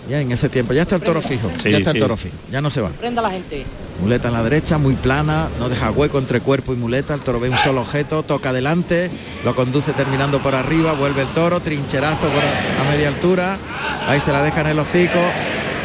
Ya 0.09 0.21
en 0.21 0.31
ese 0.33 0.49
tiempo, 0.49 0.73
ya 0.75 0.83
está 0.83 0.97
el 0.97 1.03
toro 1.03 1.23
fijo, 1.23 1.51
Sí, 1.57 1.71
ya 1.71 1.79
está 1.79 1.93
el 1.93 1.99
toro 1.99 2.17
fijo, 2.17 2.35
ya 2.51 2.61
no 2.61 2.69
se 2.69 2.81
va. 2.81 2.91
Prenda 2.91 3.23
la 3.23 3.31
gente. 3.31 3.65
Muleta 4.01 4.29
en 4.29 4.35
la 4.35 4.43
derecha, 4.43 4.77
muy 4.77 4.95
plana, 4.97 5.49
no 5.59 5.69
deja 5.69 5.91
hueco 5.91 6.19
entre 6.19 6.41
cuerpo 6.41 6.75
y 6.75 6.77
muleta, 6.77 7.15
el 7.15 7.21
toro 7.21 7.41
ve 7.41 7.49
un 7.49 7.57
solo 7.57 7.81
objeto, 7.81 8.23
toca 8.23 8.51
adelante, 8.51 9.11
lo 9.45 9.55
conduce 9.55 9.93
terminando 9.93 10.43
por 10.43 10.55
arriba, 10.55 10.93
vuelve 10.93 11.23
el 11.23 11.29
toro, 11.29 11.61
trincherazo 11.61 12.27
por 12.29 12.43
a 12.43 12.91
media 12.91 13.09
altura, 13.09 13.57
ahí 14.07 14.21
se 14.21 14.33
la 14.33 14.43
deja 14.43 14.61
en 14.63 14.67
el 14.67 14.79
hocico, 14.79 15.21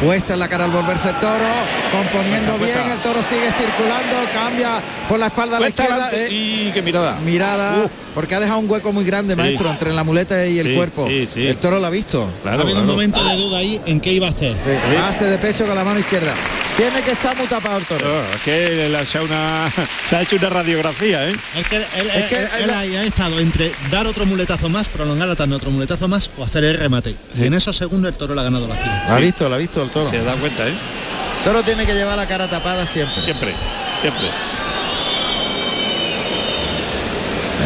puesta 0.00 0.32
en 0.34 0.38
la 0.40 0.48
cara 0.48 0.64
al 0.64 0.70
volverse 0.70 1.08
el 1.10 1.18
toro, 1.18 1.44
componiendo 1.92 2.56
bien, 2.58 2.90
el 2.90 2.98
toro 3.00 3.22
sigue 3.22 3.50
circulando, 3.52 4.16
cambia 4.32 4.80
por 5.08 5.18
la 5.18 5.26
espalda 5.26 5.58
a 5.58 5.60
la 5.60 5.66
Cuesta 5.66 5.82
izquierda. 5.82 6.10
eh, 6.14 6.28
Y 6.30 6.70
qué 6.72 6.82
mirada. 6.82 7.18
mirada, 7.24 7.84
Uh. 7.84 7.90
porque 8.14 8.34
ha 8.34 8.40
dejado 8.40 8.58
un 8.60 8.70
hueco 8.70 8.92
muy 8.92 9.04
grande, 9.04 9.34
Sí. 9.34 9.40
maestro, 9.40 9.70
entre 9.70 9.92
la 9.92 10.02
muleta 10.04 10.46
y 10.46 10.58
el 10.58 10.68
Sí, 10.68 10.74
cuerpo. 10.74 11.06
sí, 11.06 11.26
sí. 11.26 11.46
El 11.46 11.58
toro 11.58 11.78
lo 11.78 11.86
ha 11.86 11.90
visto. 11.90 12.28
ha 12.38 12.42
Claro, 12.42 12.62
habido 12.62 12.80
un 12.80 12.86
momento 12.86 13.22
de 13.22 13.36
duda 13.36 13.58
ahí 13.58 13.80
en 13.86 14.00
qué 14.00 14.12
iba 14.12 14.28
a 14.28 14.30
hacer. 14.30 14.56
Sí, 14.64 14.70
Base 14.96 15.24
de 15.26 15.38
pecho 15.38 15.66
con 15.66 15.74
la 15.76 15.84
mano 15.84 16.00
izquierda. 16.00 16.32
Tiene 16.80 17.02
que 17.02 17.10
estar 17.10 17.36
muy 17.36 17.46
tapado 17.46 17.76
el 17.76 17.84
toro. 17.84 18.06
Oh, 18.06 18.34
es 18.36 18.40
que 18.40 18.88
le 18.88 18.96
ha 18.96 19.02
hecho 19.02 19.22
una, 19.22 19.70
se 20.08 20.16
ha 20.16 20.22
hecho 20.22 20.36
una 20.36 20.48
radiografía, 20.48 21.28
¿eh? 21.28 21.32
Es 21.56 21.68
que 21.68 21.76
él, 21.76 21.84
Es 22.14 22.24
que 22.24 22.38
él- 22.38 22.48
él- 22.56 22.64
él 22.64 22.70
ahí 22.70 22.96
ha 22.96 23.04
estado 23.04 23.38
entre 23.38 23.72
dar 23.90 24.06
otro 24.06 24.24
muletazo 24.24 24.70
más, 24.70 24.88
prolongar 24.88 25.28
la 25.28 25.36
tanda 25.36 25.56
otro 25.56 25.70
muletazo 25.70 26.08
más 26.08 26.30
o 26.38 26.44
hacer 26.44 26.64
el 26.64 26.78
remate. 26.78 27.14
Y 27.36 27.44
en 27.44 27.52
esos 27.52 27.76
segundos 27.76 28.10
el 28.10 28.16
toro 28.16 28.34
le 28.34 28.40
ha 28.40 28.44
ganado 28.44 28.66
la. 28.66 28.76
Lo 29.08 29.12
ha 29.12 29.16
visto, 29.18 29.46
lo 29.46 29.56
ha 29.56 29.58
visto 29.58 29.82
el 29.82 29.90
toro. 29.90 30.08
Se 30.08 30.22
dado 30.22 30.38
cuenta, 30.38 30.66
¿eh? 30.66 30.70
El 30.70 31.44
toro 31.44 31.62
tiene 31.62 31.84
que 31.84 31.92
llevar 31.92 32.16
la 32.16 32.26
cara 32.26 32.48
tapada 32.48 32.86
siempre. 32.86 33.22
Siempre, 33.24 33.54
siempre. 34.00 34.28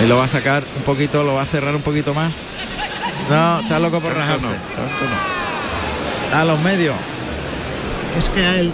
Ahí 0.00 0.08
lo 0.08 0.16
va 0.16 0.24
a 0.24 0.28
sacar 0.28 0.64
un 0.76 0.82
poquito, 0.82 1.22
lo 1.22 1.34
va 1.34 1.42
a 1.42 1.46
cerrar 1.46 1.76
un 1.76 1.82
poquito 1.82 2.14
más. 2.14 2.38
No, 3.30 3.60
está 3.60 3.78
loco 3.78 4.00
por 4.00 4.12
Tanto 4.12 4.26
rajarse. 4.26 4.46
no, 4.48 4.52
tanto 4.74 5.04
no. 6.32 6.36
A 6.36 6.44
los 6.44 6.58
medios. 6.62 6.96
Es 8.18 8.28
que 8.30 8.44
a 8.44 8.56
él 8.58 8.72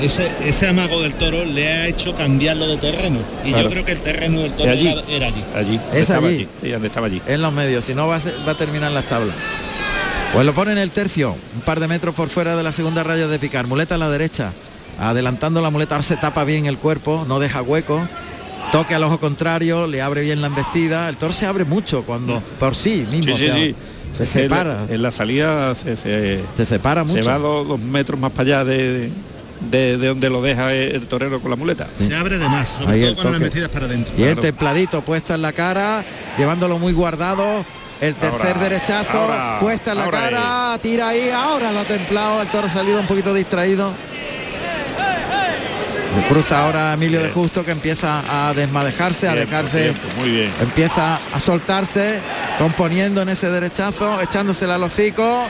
ese, 0.00 0.30
ese 0.44 0.68
amago 0.68 1.00
del 1.02 1.14
toro 1.14 1.44
le 1.44 1.68
ha 1.72 1.86
hecho 1.88 2.14
cambiarlo 2.14 2.66
de 2.66 2.76
terreno. 2.78 3.18
Y 3.44 3.48
Claro. 3.50 3.64
yo 3.64 3.70
creo 3.70 3.84
que 3.84 3.92
el 3.92 4.00
terreno 4.00 4.40
del 4.40 4.52
toro 4.52 4.70
allí. 4.70 4.88
era, 4.88 5.02
era 5.08 5.26
allí. 5.26 5.44
Allí. 5.54 5.76
donde 5.78 5.98
Es 5.98 6.02
estaba 6.10 6.28
allí. 6.28 6.48
Sí, 6.62 6.70
donde 6.70 6.86
estaba 6.88 7.06
allí. 7.06 7.22
En 7.26 7.42
los 7.42 7.52
medios, 7.52 7.84
si 7.84 7.94
no 7.94 8.06
va 8.08 8.16
a, 8.16 8.20
ser- 8.20 8.34
va 8.46 8.52
a 8.52 8.56
terminar 8.56 8.90
las 8.92 9.04
tablas. 9.06 9.34
Pues 10.32 10.46
lo 10.46 10.54
pone 10.54 10.72
en 10.72 10.78
el 10.78 10.90
tercio, 10.90 11.36
un 11.54 11.60
par 11.60 11.78
de 11.78 11.88
metros 11.88 12.14
por 12.14 12.28
fuera 12.30 12.56
de 12.56 12.62
la 12.62 12.72
segunda 12.72 13.02
raya 13.02 13.26
de 13.28 13.38
picar. 13.38 13.66
Muleta 13.66 13.96
a 13.96 13.98
la 13.98 14.08
derecha, 14.08 14.52
adelantando 14.98 15.60
la 15.60 15.70
muleta, 15.70 15.94
ahora 15.96 16.02
se 16.02 16.16
tapa 16.16 16.44
bien 16.44 16.66
el 16.66 16.78
cuerpo, 16.78 17.24
no 17.28 17.38
deja 17.38 17.60
hueco. 17.62 18.08
Toque 18.70 18.94
al 18.94 19.04
ojo 19.04 19.20
contrario, 19.20 19.86
le 19.86 20.00
abre 20.00 20.22
bien 20.22 20.40
la 20.40 20.46
embestida. 20.46 21.10
El 21.10 21.18
toro 21.18 21.34
se 21.34 21.44
abre 21.44 21.64
mucho 21.66 22.04
cuando 22.04 22.42
por 22.58 22.74
sí 22.74 23.04
mismo 23.10 23.34
Mm. 23.34 23.36
Sí, 23.36 23.42
sí, 23.44 23.48
se, 23.48 23.52
sí. 23.58 23.74
se 24.12 24.22
Es 24.22 24.30
que 24.32 24.38
en 24.44 24.50
la- 24.50 24.56
separa. 24.56 24.86
En 24.88 25.02
la 25.02 25.10
salida 25.10 25.74
se, 25.74 25.96
se, 25.96 26.40
Se 26.56 26.64
separa 26.64 27.04
se 27.04 27.08
mucho. 27.18 27.28
va 27.28 27.38
dos, 27.38 27.68
dos 27.68 27.80
metros 27.80 28.18
más 28.18 28.30
para 28.32 28.42
allá 28.42 28.64
de, 28.64 28.92
de, 29.00 29.10
de 29.70 29.96
donde 29.96 30.28
lo 30.30 30.42
deja 30.42 30.72
el 30.72 31.06
torero 31.06 31.40
con 31.40 31.50
la 31.50 31.56
muleta. 31.56 31.88
Se 31.94 32.14
abre 32.14 32.38
de 32.38 32.48
más, 32.48 32.68
sobre 32.70 32.92
Ahí 32.94 33.00
todo 33.00 33.08
el 33.10 33.14
cuando 33.16 33.30
la 33.32 33.36
toque. 33.38 33.44
metidas 33.44 33.68
para 33.70 33.86
adentro. 33.86 34.14
Y 34.16 34.22
el 34.24 34.38
templadito 34.38 35.02
puesta 35.02 35.34
en 35.34 35.42
la 35.42 35.52
cara, 35.52 36.04
llevándolo 36.38 36.78
muy 36.78 36.92
guardado. 36.92 37.64
El 38.00 38.16
tercer 38.16 38.56
Ahora, 38.56 38.68
derechazo, 38.68 39.16
ahora, 39.18 39.58
puesta 39.60 39.92
en 39.92 39.98
la 39.98 40.10
cara, 40.10 40.78
tira 40.82 41.08
ahí, 41.08 41.30
ahora 41.30 41.70
lo 41.70 41.78
ha 41.80 41.84
templado, 41.84 42.42
el 42.42 42.48
toro 42.48 42.66
ha 42.66 42.70
salido 42.70 42.98
un 42.98 43.06
poquito 43.06 43.32
distraído. 43.32 43.94
Se 46.14 46.28
cruza 46.28 46.64
ahora 46.64 46.92
Emilio 46.94 47.22
de. 47.22 47.30
Justo 47.30 47.64
que 47.64 47.70
empieza 47.70 48.22
a 48.28 48.52
desmadejarse, 48.54 49.28
a 49.28 49.34
dejarse, 49.34 49.94
muy 50.18 50.30
bien. 50.30 50.50
empieza 50.60 51.18
a 51.32 51.40
soltarse, 51.40 52.20
componiendo 52.58 53.22
en 53.22 53.30
ese 53.30 53.48
derechazo, 53.50 54.20
echándosela 54.20 54.74
al 54.74 54.82
hocico. 54.82 55.48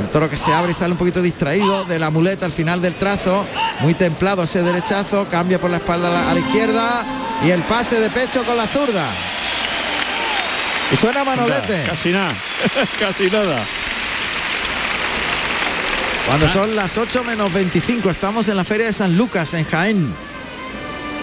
El 0.00 0.08
toro 0.08 0.28
que 0.28 0.36
se 0.36 0.52
abre 0.52 0.72
y 0.72 0.74
sale 0.74 0.92
un 0.92 0.98
poquito 0.98 1.20
distraído 1.20 1.84
de 1.84 1.98
la 1.98 2.10
muleta 2.10 2.46
al 2.46 2.52
final 2.52 2.80
del 2.80 2.94
trazo. 2.94 3.46
Muy 3.80 3.94
templado 3.94 4.42
ese 4.42 4.62
derechazo. 4.62 5.28
Cambia 5.28 5.60
por 5.60 5.70
la 5.70 5.76
espalda 5.78 6.08
a 6.08 6.12
la, 6.12 6.30
a 6.30 6.34
la 6.34 6.40
izquierda. 6.40 7.04
Y 7.44 7.50
el 7.50 7.62
pase 7.62 8.00
de 8.00 8.10
pecho 8.10 8.42
con 8.44 8.56
la 8.56 8.66
zurda. 8.66 9.08
Y 10.92 10.96
suena 10.96 11.24
Manolete. 11.24 11.84
Casi 11.84 12.10
nada, 12.10 12.32
casi 12.98 13.30
nada. 13.30 13.64
Cuando 16.26 16.48
son 16.48 16.76
las 16.76 16.96
8 16.98 17.24
menos 17.24 17.52
25. 17.52 18.10
Estamos 18.10 18.48
en 18.48 18.56
la 18.56 18.64
feria 18.64 18.86
de 18.86 18.92
San 18.92 19.16
Lucas, 19.16 19.54
en 19.54 19.64
Jaén. 19.64 20.14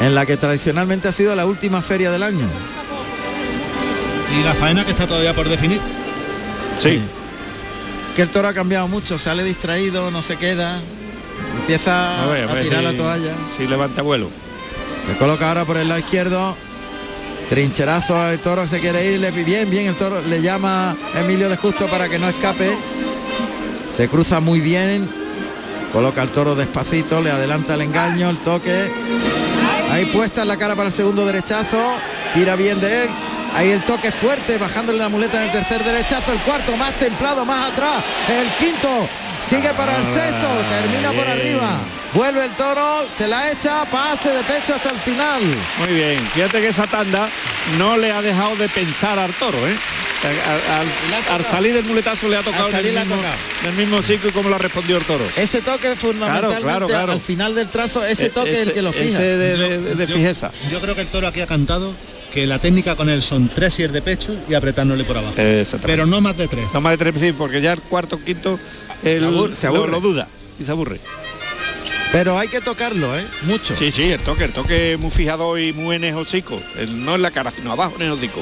En 0.02 0.16
la 0.16 0.26
que 0.26 0.38
tradicionalmente 0.38 1.08
ha 1.08 1.12
sido 1.12 1.36
la 1.36 1.46
última 1.46 1.82
feria 1.82 2.12
del 2.12 2.24
año. 2.24 2.48
Y 4.38 4.44
la 4.44 4.54
faena 4.54 4.84
que 4.84 4.92
está 4.92 5.08
todavía 5.08 5.36
por 5.36 5.48
definir. 5.48 5.82
Sí, 6.80 7.04
Que 8.16 8.24
el 8.24 8.30
toro 8.30 8.48
ha 8.48 8.54
cambiado 8.54 8.88
mucho. 8.88 9.18
Sale 9.18 9.44
distraído, 9.44 10.12
no 10.12 10.22
se 10.22 10.36
queda. 10.36 10.82
Empieza 11.62 12.24
a 12.24 12.28
ver, 12.28 12.48
a, 12.48 12.52
a 12.52 12.56
ver 12.56 12.64
tirar 12.64 12.80
si- 12.80 12.86
la 12.86 12.94
toalla. 12.96 13.34
Si 13.58 13.68
levanta 13.68 14.02
vuelo. 14.02 14.30
Se 15.06 15.14
coloca 15.16 15.48
ahora 15.48 15.66
por 15.66 15.78
el 15.78 15.88
lado 15.88 16.00
izquierdo. 16.00 16.56
Trincherazo, 17.50 18.30
el 18.30 18.40
toro 18.40 18.68
se 18.68 18.80
quiere 18.80 19.12
ir, 19.12 19.20
le 19.20 19.32
bien, 19.32 19.70
bien, 19.70 19.88
el 19.88 19.96
toro 19.96 20.22
le 20.22 20.40
llama 20.42 20.96
Emilio 21.16 21.50
de 21.50 21.58
Justo 21.58 21.88
para 21.90 22.08
que 22.08 22.20
no 22.20 22.30
escape. 22.30 22.70
Se 23.92 24.08
cruza 24.08 24.40
muy 24.40 24.60
bien. 24.60 25.10
Coloca 25.92 26.22
el 26.22 26.30
toro 26.30 26.54
despacito, 26.56 27.22
le 27.22 27.32
adelanta 27.32 27.74
el 27.74 27.82
engaño, 27.82 28.30
el 28.30 28.38
toque. 28.40 28.92
Ahí 29.90 30.06
puesta 30.06 30.44
en 30.44 30.48
la 30.50 30.58
cara 30.58 30.76
para 30.76 30.90
el 30.90 30.94
segundo 30.94 31.26
derechazo. 31.26 31.82
Tira 32.36 32.56
bien 32.56 32.80
de 32.80 33.06
él. 33.06 33.10
Ahí 33.56 33.72
el 33.72 33.82
toque 33.84 34.12
fuerte, 34.12 34.58
bajándole 34.58 34.98
la 35.00 35.10
muleta 35.10 35.38
en 35.42 35.48
el 35.48 35.52
tercer 35.52 35.84
derechazo. 35.84 36.32
El 36.32 36.40
cuarto 36.40 36.76
más 36.78 36.98
templado, 36.98 37.46
más 37.46 37.72
atrás. 37.72 38.04
El 38.30 38.48
quinto 38.64 39.10
sigue 39.48 39.74
para 39.74 39.98
el 39.98 40.04
sexto. 40.06 40.48
Termina 40.70 41.12
por 41.12 41.28
arriba. 41.28 41.80
Vuelve 42.14 42.46
el 42.46 42.52
toro, 42.52 43.08
se 43.16 43.28
la 43.28 43.52
echa, 43.52 43.86
pase 43.86 44.30
de 44.30 44.44
pecho 44.44 44.74
hasta 44.76 44.90
el 44.90 44.98
final. 45.00 45.42
Muy 45.80 45.94
bien. 45.94 46.20
Fíjate 46.34 46.60
que 46.62 46.70
esa 46.70 46.88
tanda 46.88 47.30
no 47.78 47.98
le 47.98 48.12
ha 48.12 48.22
dejado 48.22 48.56
de 48.56 48.68
pensar 48.70 49.20
al 49.20 49.32
toro, 49.34 49.58
¿eh? 49.68 49.76
Al, 50.22 50.76
al- 50.80 51.36
al 51.40 51.46
salir 51.46 51.78
el 51.78 51.86
muletazo 51.86 52.28
le 52.28 52.36
ha 52.36 52.42
tocado 52.42 52.66
Al 52.66 52.72
salir 52.72 52.92
en 52.92 52.98
el 52.98 53.08
mismo, 53.08 53.22
en 53.64 53.70
el 53.70 53.76
mismo 53.76 54.02
sitio 54.04 54.34
como 54.34 54.50
lo 54.50 54.56
ha 54.56 54.60
respondido 54.60 54.98
el 54.98 55.06
toro. 55.06 55.24
Ese 55.38 55.62
toque 55.62 55.96
fundamentalmente 55.96 56.62
claro, 56.64 56.88
claro. 56.88 57.12
al 57.14 57.22
final 57.22 57.56
del 57.56 57.70
trazo, 57.70 58.04
ese 58.04 58.26
E- 58.26 58.30
toque 58.30 58.52
es 58.62 58.68
el 58.68 58.74
que 58.74 58.82
lo 58.82 58.90
ese 58.90 59.04
fija. 59.06 59.20
de, 59.20 59.38
de- 59.38 59.96
de 59.96 60.08
Yo- 60.08 60.14
fijeza. 60.16 60.52
Yo 60.72 60.82
creo 60.82 60.94
que 60.96 61.02
el 61.02 61.08
toro 61.08 61.28
aquí 61.28 61.40
ha 61.42 61.48
cantado 61.48 61.94
que 62.34 62.46
la 62.48 62.60
técnica 62.60 62.96
con 62.96 63.10
él 63.10 63.22
son 63.22 63.50
tres 63.50 63.74
siers 63.74 63.92
de 63.94 64.02
pecho 64.02 64.36
y 64.48 64.54
apretándole 64.54 65.04
por 65.04 65.18
abajo. 65.18 65.36
Pero 65.82 66.06
no 66.06 66.22
más 66.22 66.38
de 66.38 66.48
tres. 66.48 66.68
No 66.74 66.82
más 66.82 66.92
de 66.92 66.98
tres, 66.98 67.22
sí, 67.22 67.34
porque 67.34 67.62
ya 67.62 67.74
el 67.74 67.82
cuarto, 67.82 68.20
quinto, 68.24 68.60
el, 69.04 69.22
Se 69.22 69.26
aburre- 69.28 69.56
se 69.56 69.68
aburre. 69.68 69.82
Lo, 69.88 69.92
lo 69.94 70.02
duda 70.02 70.28
y 70.60 70.64
se 70.66 70.72
aburre. 70.72 71.00
Pero 72.12 72.40
hay 72.40 72.48
que 72.48 72.60
tocarlo, 72.60 73.16
¿eh? 73.18 73.24
Mucho. 73.44 73.76
Sí, 73.76 73.92
sí, 73.92 74.04
el 74.12 74.20
toque, 74.22 74.46
el 74.46 74.52
toque 74.54 74.98
muy 75.00 75.12
fijado 75.12 75.58
y 75.60 75.74
muy 75.74 75.96
en 75.96 76.04
el 76.06 76.16
hocico. 76.16 76.60
El- 76.78 77.06
no 77.06 77.16
en 77.16 77.22
la 77.22 77.30
cara, 77.32 77.52
sino 77.52 77.72
abajo 77.72 77.94
en 77.98 78.04
el 78.08 78.12
hocico. 78.12 78.42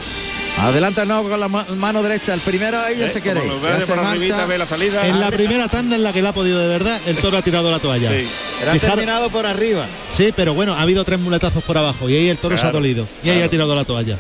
Adelanta 0.59 1.03
el 1.03 1.07
nuevo 1.07 1.29
con 1.29 1.39
la 1.39 1.47
ma- 1.47 1.65
mano 1.75 2.01
derecha. 2.01 2.33
El 2.33 2.39
primero 2.39 2.79
ahí 2.79 2.97
ya 2.97 3.05
¿Eh? 3.05 3.09
se 3.09 3.21
quiere 3.21 3.41
Ya 3.45 3.79
se 3.85 3.93
arribita, 3.93 4.45
ve 4.47 4.57
la 4.57 4.65
salida. 4.65 5.05
En 5.07 5.19
la 5.19 5.29
primera 5.29 5.67
tanda 5.67 5.95
en 5.95 6.03
la 6.03 6.11
que 6.11 6.21
la 6.21 6.29
ha 6.29 6.33
podido 6.33 6.59
de 6.59 6.67
verdad, 6.67 6.99
el 7.05 7.15
toro 7.17 7.37
ha 7.37 7.41
tirado 7.43 7.69
la 7.71 7.77
toalla. 7.79 8.09
Sí. 8.09 8.27
Pero 8.59 8.71
ha 8.71 8.73
Fijar- 8.73 8.89
terminado 8.91 9.29
por 9.29 9.45
arriba. 9.45 9.85
Sí, 10.09 10.33
pero 10.35 10.55
bueno, 10.55 10.73
ha 10.73 10.81
habido 10.81 11.05
tres 11.05 11.19
muletazos 11.19 11.63
por 11.63 11.77
abajo 11.77 12.09
y 12.09 12.15
ahí 12.15 12.29
el 12.29 12.37
toro 12.37 12.57
se 12.57 12.65
ha 12.65 12.71
dolido. 12.71 13.07
Y 13.23 13.29
ahí 13.29 13.41
ha 13.41 13.49
tirado 13.49 13.75
la 13.75 13.85
toalla. 13.85 14.17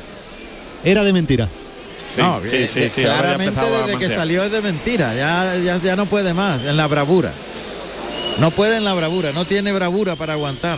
Era 0.83 1.03
de 1.03 1.11
mentira. 1.11 1.49
Sí, 2.07 2.21
no, 2.21 2.39
sí, 2.43 2.67
sí, 2.67 2.87
sí, 2.89 3.01
claramente 3.01 3.59
desde 3.65 3.97
que 3.97 4.07
salió 4.09 4.43
es 4.43 4.51
de 4.51 4.61
mentira. 4.61 5.13
Ya, 5.15 5.55
ya, 5.57 5.77
ya 5.81 5.95
no 5.95 6.05
puede 6.07 6.33
más 6.35 6.61
en 6.63 6.77
la 6.77 6.87
bravura. 6.87 7.33
No 8.39 8.51
puede 8.51 8.77
en 8.77 8.85
la 8.85 8.93
bravura, 8.93 9.31
no 9.33 9.43
tiene 9.45 9.71
bravura 9.71 10.15
para 10.15 10.33
aguantar. 10.33 10.77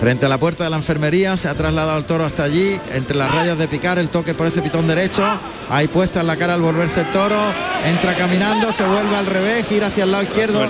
Frente 0.00 0.26
a 0.26 0.28
la 0.28 0.38
puerta 0.38 0.64
de 0.64 0.70
la 0.70 0.76
enfermería 0.76 1.36
se 1.36 1.48
ha 1.48 1.54
trasladado 1.54 1.98
el 1.98 2.04
toro 2.04 2.24
hasta 2.24 2.44
allí, 2.44 2.78
entre 2.92 3.16
las 3.16 3.34
rayas 3.34 3.56
de 3.56 3.66
picar, 3.66 3.98
el 3.98 4.10
toque 4.10 4.34
por 4.34 4.46
ese 4.46 4.60
pitón 4.60 4.86
derecho, 4.86 5.24
ahí 5.70 5.88
puesta 5.88 6.20
en 6.20 6.26
la 6.26 6.36
cara 6.36 6.54
al 6.54 6.60
volverse 6.60 7.00
el 7.00 7.10
toro, 7.12 7.40
entra 7.86 8.14
caminando, 8.14 8.72
se 8.72 8.84
vuelve 8.84 9.16
al 9.16 9.26
revés, 9.26 9.66
gira 9.66 9.86
hacia 9.86 10.04
el 10.04 10.12
lado 10.12 10.24
izquierdo, 10.24 10.66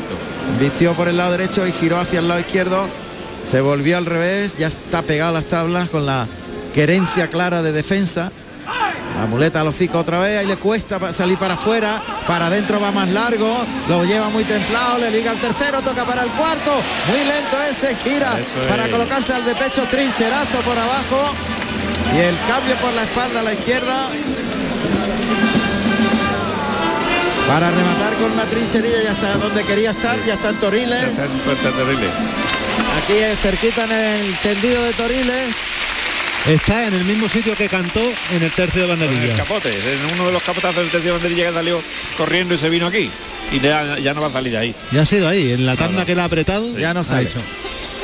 vistió 0.60 0.94
por 0.94 1.08
el 1.08 1.16
lado 1.16 1.32
derecho 1.32 1.66
y 1.66 1.72
giró 1.72 1.98
hacia 1.98 2.20
el 2.20 2.28
lado 2.28 2.40
izquierdo, 2.40 2.88
se 3.44 3.60
volvió 3.60 3.98
al 3.98 4.06
revés, 4.06 4.56
ya 4.58 4.68
está 4.68 5.02
pegado 5.02 5.30
a 5.30 5.34
las 5.34 5.46
tablas 5.46 5.90
con 5.90 6.06
la 6.06 6.28
querencia 6.72 7.28
clara 7.28 7.62
de 7.62 7.72
defensa. 7.72 8.30
La 9.18 9.26
muleta 9.26 9.60
al 9.62 9.68
hocico 9.68 9.98
otra 9.98 10.18
vez, 10.20 10.38
ahí 10.38 10.46
le 10.46 10.56
cuesta 10.56 11.12
salir 11.12 11.38
para 11.38 11.54
afuera, 11.54 12.02
para 12.26 12.46
adentro 12.46 12.78
va 12.80 12.92
más 12.92 13.08
largo, 13.08 13.56
lo 13.88 14.04
lleva 14.04 14.28
muy 14.28 14.44
templado, 14.44 14.98
le 14.98 15.10
liga 15.10 15.30
al 15.30 15.40
tercero, 15.40 15.80
toca 15.80 16.04
para 16.04 16.22
el 16.22 16.30
cuarto, 16.30 16.72
muy 17.08 17.24
lento 17.24 17.56
ese, 17.70 17.96
gira 17.96 18.38
Eso 18.38 18.58
para 18.68 18.84
es. 18.84 18.90
colocarse 18.90 19.32
al 19.32 19.44
de 19.44 19.54
pecho, 19.54 19.84
trincherazo 19.90 20.58
por 20.60 20.78
abajo 20.78 21.32
y 22.14 22.18
el 22.18 22.36
cambio 22.46 22.76
por 22.76 22.92
la 22.92 23.04
espalda 23.04 23.40
a 23.40 23.42
la 23.42 23.54
izquierda. 23.54 24.08
Para 27.48 27.70
rematar 27.70 28.14
con 28.14 28.32
una 28.32 28.44
trincherilla 28.44 29.02
ya 29.02 29.12
está 29.12 29.34
donde 29.38 29.62
quería 29.64 29.92
estar, 29.92 30.22
ya 30.26 30.34
está 30.34 30.50
en 30.50 30.56
Toriles, 30.56 31.02
Está 31.04 31.24
en 31.24 31.74
terrible. 31.74 32.06
aquí 32.98 33.36
cerquita 33.40 33.84
en 33.84 33.92
el 33.92 34.36
tendido 34.42 34.82
de 34.82 34.92
Toriles. 34.92 35.54
Está 36.48 36.86
en 36.86 36.94
el 36.94 37.04
mismo 37.04 37.28
sitio 37.28 37.56
que 37.56 37.68
cantó 37.68 38.00
en 38.30 38.42
el 38.42 38.52
tercio 38.52 38.86
de 38.86 38.92
En 38.92 39.00
el 39.02 39.08
banderilla. 39.08 39.34
capote, 39.36 39.68
en 39.70 40.14
uno 40.14 40.26
de 40.28 40.32
los 40.32 40.42
capotazos 40.44 40.76
del 40.76 40.90
tercio 40.90 41.12
de 41.12 41.18
banderilla 41.18 41.48
que 41.48 41.52
salió 41.54 41.78
corriendo 42.16 42.54
y 42.54 42.58
se 42.58 42.70
vino 42.70 42.86
aquí. 42.86 43.10
Y 43.52 43.58
ya, 43.60 43.98
ya 43.98 44.14
no 44.14 44.20
va 44.20 44.28
a 44.28 44.30
salir 44.30 44.52
de 44.52 44.58
ahí. 44.58 44.74
Ya 44.92 45.02
ha 45.02 45.06
sido 45.06 45.28
ahí, 45.28 45.52
en 45.52 45.66
la 45.66 45.74
tanda 45.74 46.04
que 46.04 46.14
le 46.14 46.20
ha 46.20 46.24
apretado. 46.24 46.78
ya 46.78 46.94
no 46.94 47.00
ha 47.00 47.04
sale. 47.04 47.28
hecho. 47.28 47.40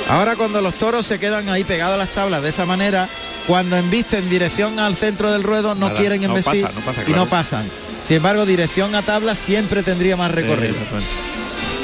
Ahora 0.09 0.35
cuando 0.35 0.61
los 0.61 0.75
toros 0.75 1.07
se 1.07 1.21
quedan 1.21 1.49
ahí 1.49 1.63
pegados 1.63 1.95
a 1.95 1.99
las 1.99 2.11
tablas 2.11 2.43
de 2.43 2.49
esa 2.49 2.67
manera, 2.67 3.09
cuando 3.47 3.77
embisten 3.77 4.25
en 4.25 4.31
dirección 4.31 4.81
al 4.81 4.97
centro 4.97 5.31
del 5.31 5.45
ruedo 5.45 5.77
no 5.77 5.87
Nada, 5.89 5.99
quieren 6.01 6.21
no 6.23 6.29
embestir 6.29 6.63
pasa, 6.65 6.75
no 6.75 6.85
pasa, 6.85 7.03
y 7.07 7.13
no 7.13 7.27
pasan. 7.27 7.65
Sin 8.03 8.17
embargo, 8.17 8.45
dirección 8.45 8.97
a 8.97 9.03
tabla 9.03 9.37
siempre 9.37 9.85
tendría 9.85 10.17
más 10.17 10.33
recorrido. 10.33 10.73
Exactamente. 10.73 11.07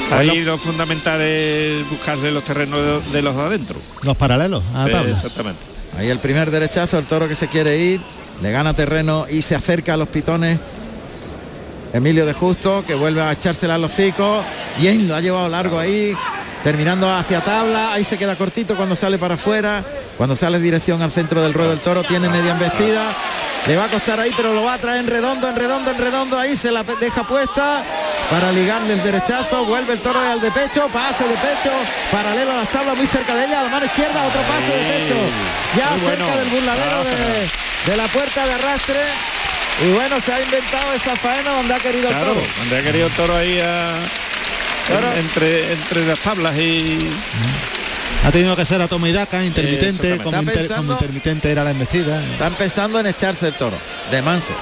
Bueno. 0.09 0.31
Ahí 0.33 0.41
lo 0.43 0.57
fundamental 0.57 1.21
es 1.21 1.87
buscarse 1.89 2.31
los 2.31 2.43
terrenos 2.43 3.05
de, 3.05 3.11
de 3.17 3.21
los 3.21 3.35
de 3.37 3.41
adentro. 3.43 3.79
Los 4.01 4.17
paralelos 4.17 4.61
a 4.75 4.79
la 4.83 4.87
Eh, 4.87 4.91
tabla. 4.91 5.11
Exactamente. 5.13 5.61
Ahí 5.97 6.09
el 6.09 6.19
primer 6.19 6.51
derechazo, 6.51 6.97
el 6.97 7.05
toro 7.05 7.27
que 7.27 7.35
se 7.35 7.47
quiere 7.47 7.77
ir, 7.77 8.01
le 8.41 8.51
gana 8.51 8.73
terreno 8.73 9.25
y 9.29 9.41
se 9.41 9.55
acerca 9.55 9.93
a 9.93 9.97
los 9.97 10.07
pitones. 10.07 10.59
Emilio 11.91 12.25
de 12.25 12.33
Justo, 12.33 12.83
que 12.85 12.93
vuelve 12.93 13.21
a 13.21 13.31
echársela 13.31 13.75
a 13.75 13.77
los 13.77 13.91
cicos. 13.93 14.45
Bien, 14.77 15.07
lo 15.07 15.15
ha 15.15 15.21
llevado 15.21 15.47
largo 15.49 15.79
ahí, 15.79 16.13
terminando 16.63 17.11
hacia 17.11 17.41
tabla. 17.41 17.93
Ahí 17.93 18.03
se 18.03 18.17
queda 18.17 18.35
cortito 18.35 18.75
cuando 18.75 18.95
sale 18.95 19.17
para 19.17 19.33
afuera. 19.35 19.83
Cuando 20.17 20.35
sale 20.35 20.59
dirección 20.59 21.01
al 21.01 21.11
centro 21.11 21.41
del 21.41 21.53
ruedo 21.53 21.71
del 21.71 21.79
toro, 21.79 22.03
tiene 22.03 22.29
media 22.29 22.51
embestida. 22.51 23.15
Le 23.67 23.75
va 23.75 23.85
a 23.85 23.89
costar 23.89 24.19
ahí, 24.19 24.31
pero 24.35 24.53
lo 24.53 24.63
va 24.63 24.73
a 24.73 24.77
traer 24.79 25.01
en 25.01 25.07
redondo, 25.07 25.47
en 25.47 25.55
redondo, 25.55 25.91
en 25.91 25.97
redondo. 25.99 26.39
Ahí 26.39 26.55
se 26.55 26.71
la 26.71 26.83
deja 26.83 27.23
puesta 27.27 27.83
para 28.31 28.51
ligarle 28.51 28.93
el 28.93 29.03
derechazo. 29.03 29.63
Vuelve 29.65 29.93
el 29.93 29.99
toro 29.99 30.19
al 30.19 30.41
de 30.41 30.49
pecho, 30.49 30.87
pase 30.87 31.25
de 31.27 31.35
pecho, 31.35 31.71
paralelo 32.11 32.51
a 32.53 32.55
las 32.57 32.69
tablas, 32.69 32.97
muy 32.97 33.05
cerca 33.05 33.35
de 33.35 33.45
ella. 33.45 33.59
A 33.59 33.63
la 33.63 33.69
mano 33.69 33.85
izquierda, 33.85 34.25
otro 34.25 34.41
pase 34.43 34.71
de 34.75 34.99
pecho. 34.99 35.15
Ya 35.77 35.89
Muy 35.91 36.09
cerca 36.09 36.25
bueno. 36.25 36.37
del 36.39 36.47
burladero 36.49 37.03
de, 37.03 37.91
de 37.91 37.97
la 37.97 38.07
puerta 38.07 38.45
de 38.47 38.53
arrastre. 38.53 38.99
Y 39.87 39.91
bueno, 39.93 40.19
se 40.19 40.33
ha 40.33 40.41
inventado 40.41 40.93
esa 40.93 41.15
faena 41.15 41.51
donde 41.51 41.73
ha 41.75 41.79
querido 41.79 42.09
el 42.09 42.19
toro. 42.19 42.41
donde 42.57 42.77
ha 42.77 42.81
querido 42.81 43.07
el 43.07 43.13
toro 43.13 43.35
ahí 43.37 43.59
a- 43.61 43.93
en- 44.89 45.19
entre, 45.19 45.71
entre 45.73 46.05
las 46.07 46.17
tablas 46.19 46.57
y 46.57 46.97
Ha 48.25 48.31
tenido 48.31 48.55
que 48.55 48.65
ser 48.65 48.81
a 48.81 48.87
toma 48.87 49.07
y 49.09 49.13
daca, 49.13 49.43
intermitente, 49.43 49.87
Exactamente. 50.13 50.23
como, 50.23 50.29
Está 50.37 50.41
inter- 50.41 50.57
pensando- 50.67 50.81
como 50.83 50.99
intermitente 50.99 51.51
era 51.51 51.63
la 51.63 51.71
embestida. 51.71 52.23
Está 52.33 52.47
empezando 52.47 52.99
en 52.99 53.07
echarse 53.07 53.47
el 53.47 53.53
toro, 53.53 53.77
de 54.11 54.21
manso. 54.21 54.53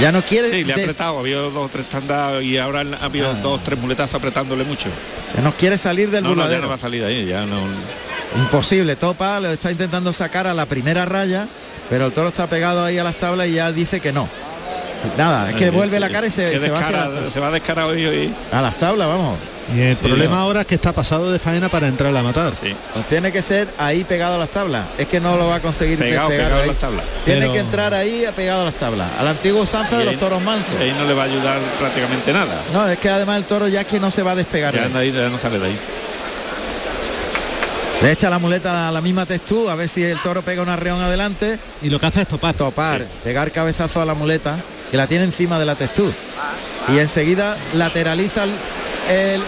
Ya 0.00 0.10
no 0.10 0.22
quiere 0.22 0.50
sí, 0.50 0.64
le 0.64 0.72
ha 0.72 0.76
apretado, 0.76 1.20
había 1.20 1.36
dos 1.36 1.54
o 1.56 1.68
tres 1.68 1.88
tandas 1.88 2.42
y 2.42 2.58
ahora 2.58 2.82
ha 3.00 3.04
habido 3.04 3.30
Ah. 3.30 3.34
dos 3.40 3.62
tres 3.62 3.78
muletazos 3.78 4.16
apretándole 4.16 4.64
mucho. 4.64 4.88
ya 5.36 5.40
no 5.42 5.52
quiere 5.52 5.76
salir 5.78 6.10
del 6.10 6.22
No, 6.24 6.30
no, 6.30 6.34
ya 6.34 6.42
burladero. 6.42 6.62
no 6.62 6.68
va 6.68 6.74
a 6.74 6.78
salir 6.78 7.00
de 7.02 7.06
ahí, 7.08 7.26
ya 7.26 7.46
no. 7.46 7.60
Imposible, 8.36 8.96
Topa 8.96 9.38
lo 9.40 9.50
está 9.50 9.70
intentando 9.70 10.12
sacar 10.12 10.46
a 10.48 10.54
la 10.54 10.66
primera 10.66 11.04
raya, 11.06 11.46
pero 11.88 12.06
el 12.06 12.12
toro 12.12 12.28
está 12.28 12.48
pegado 12.48 12.84
ahí 12.84 12.98
a 12.98 13.04
las 13.04 13.16
tablas 13.16 13.46
y 13.48 13.52
ya 13.54 13.70
dice 13.70 14.00
que 14.00 14.12
no. 14.12 14.28
Nada, 15.16 15.50
es 15.50 15.56
que 15.56 15.66
Eh, 15.66 15.70
vuelve 15.70 16.00
la 16.00 16.10
cara 16.10 16.26
y 16.26 16.30
se, 16.30 16.58
se 16.58 16.70
va 16.70 16.90
la- 16.90 17.30
se 17.30 17.38
va 17.40 17.50
descarado 17.52 17.96
y, 17.96 18.02
y- 18.04 18.34
a 18.52 18.60
las 18.62 18.76
tablas, 18.76 19.06
vamos. 19.08 19.38
Y 19.72 19.80
el 19.80 19.96
problema 19.96 20.34
no. 20.36 20.40
ahora 20.42 20.60
es 20.62 20.66
que 20.66 20.74
está 20.74 20.92
pasado 20.92 21.32
de 21.32 21.38
faena 21.38 21.68
para 21.68 21.86
entrar 21.88 22.14
a 22.14 22.22
matar. 22.22 22.52
sí, 22.60 22.74
Pues 22.92 23.06
tiene 23.06 23.32
que 23.32 23.40
ser 23.40 23.68
ahí 23.78 24.04
pegado 24.04 24.34
a 24.34 24.38
las 24.38 24.50
tablas. 24.50 24.84
Es 24.98 25.06
que 25.08 25.20
no 25.20 25.36
lo 25.36 25.46
va 25.46 25.56
a 25.56 25.60
conseguir 25.60 25.98
pegado, 25.98 26.28
despegar 26.28 26.50
pegado 26.50 26.60
a 26.60 26.62
ahí. 26.64 26.68
las 26.68 26.78
tablas. 26.78 27.04
Tiene 27.24 27.40
Pero- 27.42 27.52
que 27.54 27.58
entrar 27.60 27.94
ahí 27.94 28.26
pegado 28.36 28.62
a 28.62 28.64
las 28.64 28.74
tablas. 28.74 29.08
A 29.18 29.22
la 29.22 29.30
antigua 29.30 29.62
usanza 29.62 29.96
de 29.96 30.04
los 30.04 30.18
toros 30.18 30.42
mansos. 30.42 30.74
Ahí 30.78 30.92
no 30.92 31.04
le 31.04 31.14
va 31.14 31.22
a 31.22 31.26
ayudar 31.26 31.58
prácticamente 31.78 32.32
nada. 32.32 32.60
No, 32.72 32.86
es 32.88 32.98
que 32.98 33.08
además 33.08 33.38
el 33.38 33.44
toro 33.44 33.68
ya 33.68 33.80
es 33.82 33.86
que 33.86 33.98
no 34.00 34.10
se 34.10 34.22
va 34.22 34.32
a 34.32 34.36
despegar. 34.36 34.74
de 34.74 34.80
Ya 34.80 34.86
anda 34.86 35.00
ahí, 35.00 35.12
ya 35.12 35.28
no 35.28 35.38
sale 35.38 35.58
de 35.58 35.66
ahí. 35.66 35.78
Le 38.02 38.10
echa 38.12 38.28
la 38.28 38.38
muleta 38.38 38.88
a 38.88 38.92
la 38.92 39.00
misma 39.00 39.24
textura, 39.24 39.72
a 39.72 39.76
ver 39.76 39.88
si 39.88 40.02
el 40.04 40.20
toro 40.20 40.42
pega 40.42 40.62
un 40.62 40.68
arreón 40.68 41.00
adelante. 41.00 41.58
Y 41.80 41.88
lo 41.88 41.98
que 41.98 42.06
hace 42.06 42.22
es 42.22 42.28
topar. 42.28 42.54
Topar, 42.54 43.06
pegar 43.22 43.50
cabezazo 43.50 44.02
a 44.02 44.04
la 44.04 44.14
muleta, 44.14 44.58
que 44.90 44.96
la 44.98 45.06
tiene 45.06 45.24
encima 45.24 45.58
de 45.58 45.64
la 45.64 45.74
textura. 45.74 46.12
Y 46.88 46.98
enseguida 46.98 47.56
lateraliza 47.72 48.44
el- 48.44 48.52
el- 49.08 49.42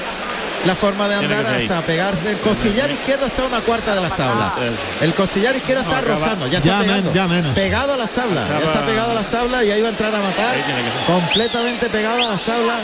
la 0.65 0.75
forma 0.75 1.07
de 1.09 1.15
andar 1.17 1.47
hasta 1.47 1.83
pegarse. 1.83 2.31
El 2.33 2.39
costillar 2.41 2.91
izquierdo 2.91 3.27
está 3.27 3.43
a 3.43 3.47
una 3.47 3.61
cuarta 3.61 3.95
de 3.95 4.01
las 4.01 4.17
tablas. 4.17 4.53
El 5.01 5.13
costillar 5.15 5.55
izquierdo 5.55 5.83
está 5.83 5.99
acaba- 5.99 6.15
rozando, 6.17 6.47
ya 6.47 6.53
ya 6.53 6.59
está 6.59 6.77
men- 6.79 6.87
pegando. 6.89 7.13
ya 7.15 7.29
menos. 7.29 7.55
Pegado 7.55 7.93
a 7.95 7.97
las 7.97 8.11
tablas, 8.11 8.49
ya 8.49 8.59
está 8.59 8.85
pegado 8.85 9.11
a 9.13 9.15
las 9.15 9.31
tablas 9.31 9.65
y 9.65 9.71
ahí 9.71 9.81
va 9.83 9.89
a 9.89 9.91
entrar 9.91 10.15
a 10.15 10.19
matar. 10.21 10.57
Completamente 11.07 11.89
pegado 11.89 12.27
a 12.27 12.31
las 12.33 12.43
tablas. 12.43 12.83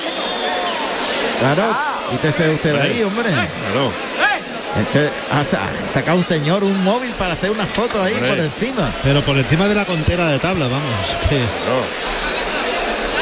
Claro, 1.40 1.76
quítese 2.10 2.50
usted 2.50 2.72
de 2.74 2.82
ahí, 2.82 3.02
hombre. 3.02 3.30
Claro. 3.30 3.92
Es 4.80 4.88
que 4.88 5.10
ha 5.30 5.44
sa- 5.44 5.68
ha 5.84 5.88
sacado 5.88 6.16
un 6.16 6.24
señor 6.24 6.64
un 6.64 6.82
móvil 6.84 7.10
para 7.14 7.34
hacer 7.34 7.50
una 7.50 7.66
foto 7.66 8.02
ahí 8.02 8.14
por 8.14 8.38
encima. 8.38 8.90
Pero 9.02 9.22
por 9.22 9.36
encima 9.36 9.66
de 9.68 9.74
la 9.74 9.84
contera 9.84 10.28
de 10.28 10.38
tabla, 10.38 10.66
vamos. 10.68 11.08
que 11.28 11.36
claro. 11.36 11.82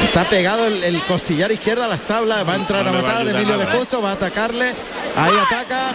Está 0.05 0.25
pegado 0.25 0.67
el, 0.67 0.83
el 0.83 1.03
costillar 1.03 1.53
izquierdo 1.53 1.85
a 1.85 1.89
las 1.89 2.03
tablas, 2.05 2.47
va 2.49 2.55
a 2.55 2.57
entrar 2.57 2.85
No 2.85 2.91
a 2.91 2.99
a 2.99 3.03
matar 3.03 3.17
ayudar 3.19 3.37
Emilio 3.37 3.59
de 3.59 3.65
nada, 3.65 3.75
¿eh? 3.77 3.79
Justo, 3.79 4.03
va 4.03 4.11
a 4.11 4.15
atacarle, 4.15 4.75
ahí 5.17 5.33
ataca. 5.47 5.91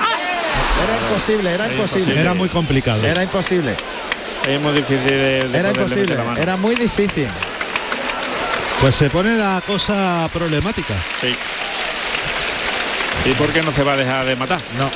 Era 0.84 0.98
imposible, 1.08 1.54
era 1.54 1.66
Era 1.66 1.74
imposible. 1.74 2.00
imposible. 2.02 2.22
Era 2.22 2.34
muy 2.34 2.50
complicado. 2.50 3.06
Era 3.06 3.24
imposible, 3.24 3.76
Es 4.48 4.62
muy 4.62 4.74
difícil 4.74 5.08
de, 5.08 5.48
de 5.48 5.58
era 5.60 5.70
imposible, 5.70 6.18
era 6.38 6.56
muy 6.58 6.76
difícil. 6.76 7.28
Pues 8.82 8.96
se 8.96 9.10
pone 9.10 9.36
la 9.38 9.62
cosa 9.66 10.30
problemática. 10.32 10.94
Sí. 11.20 11.36
Sí, 13.24 13.34
porque 13.38 13.64
no 13.64 13.72
se 13.72 13.84
va 13.84 13.94
a 13.94 13.98
dejar 13.98 14.26
de 14.26 14.36
matar. 14.36 14.60
No, 14.78 14.90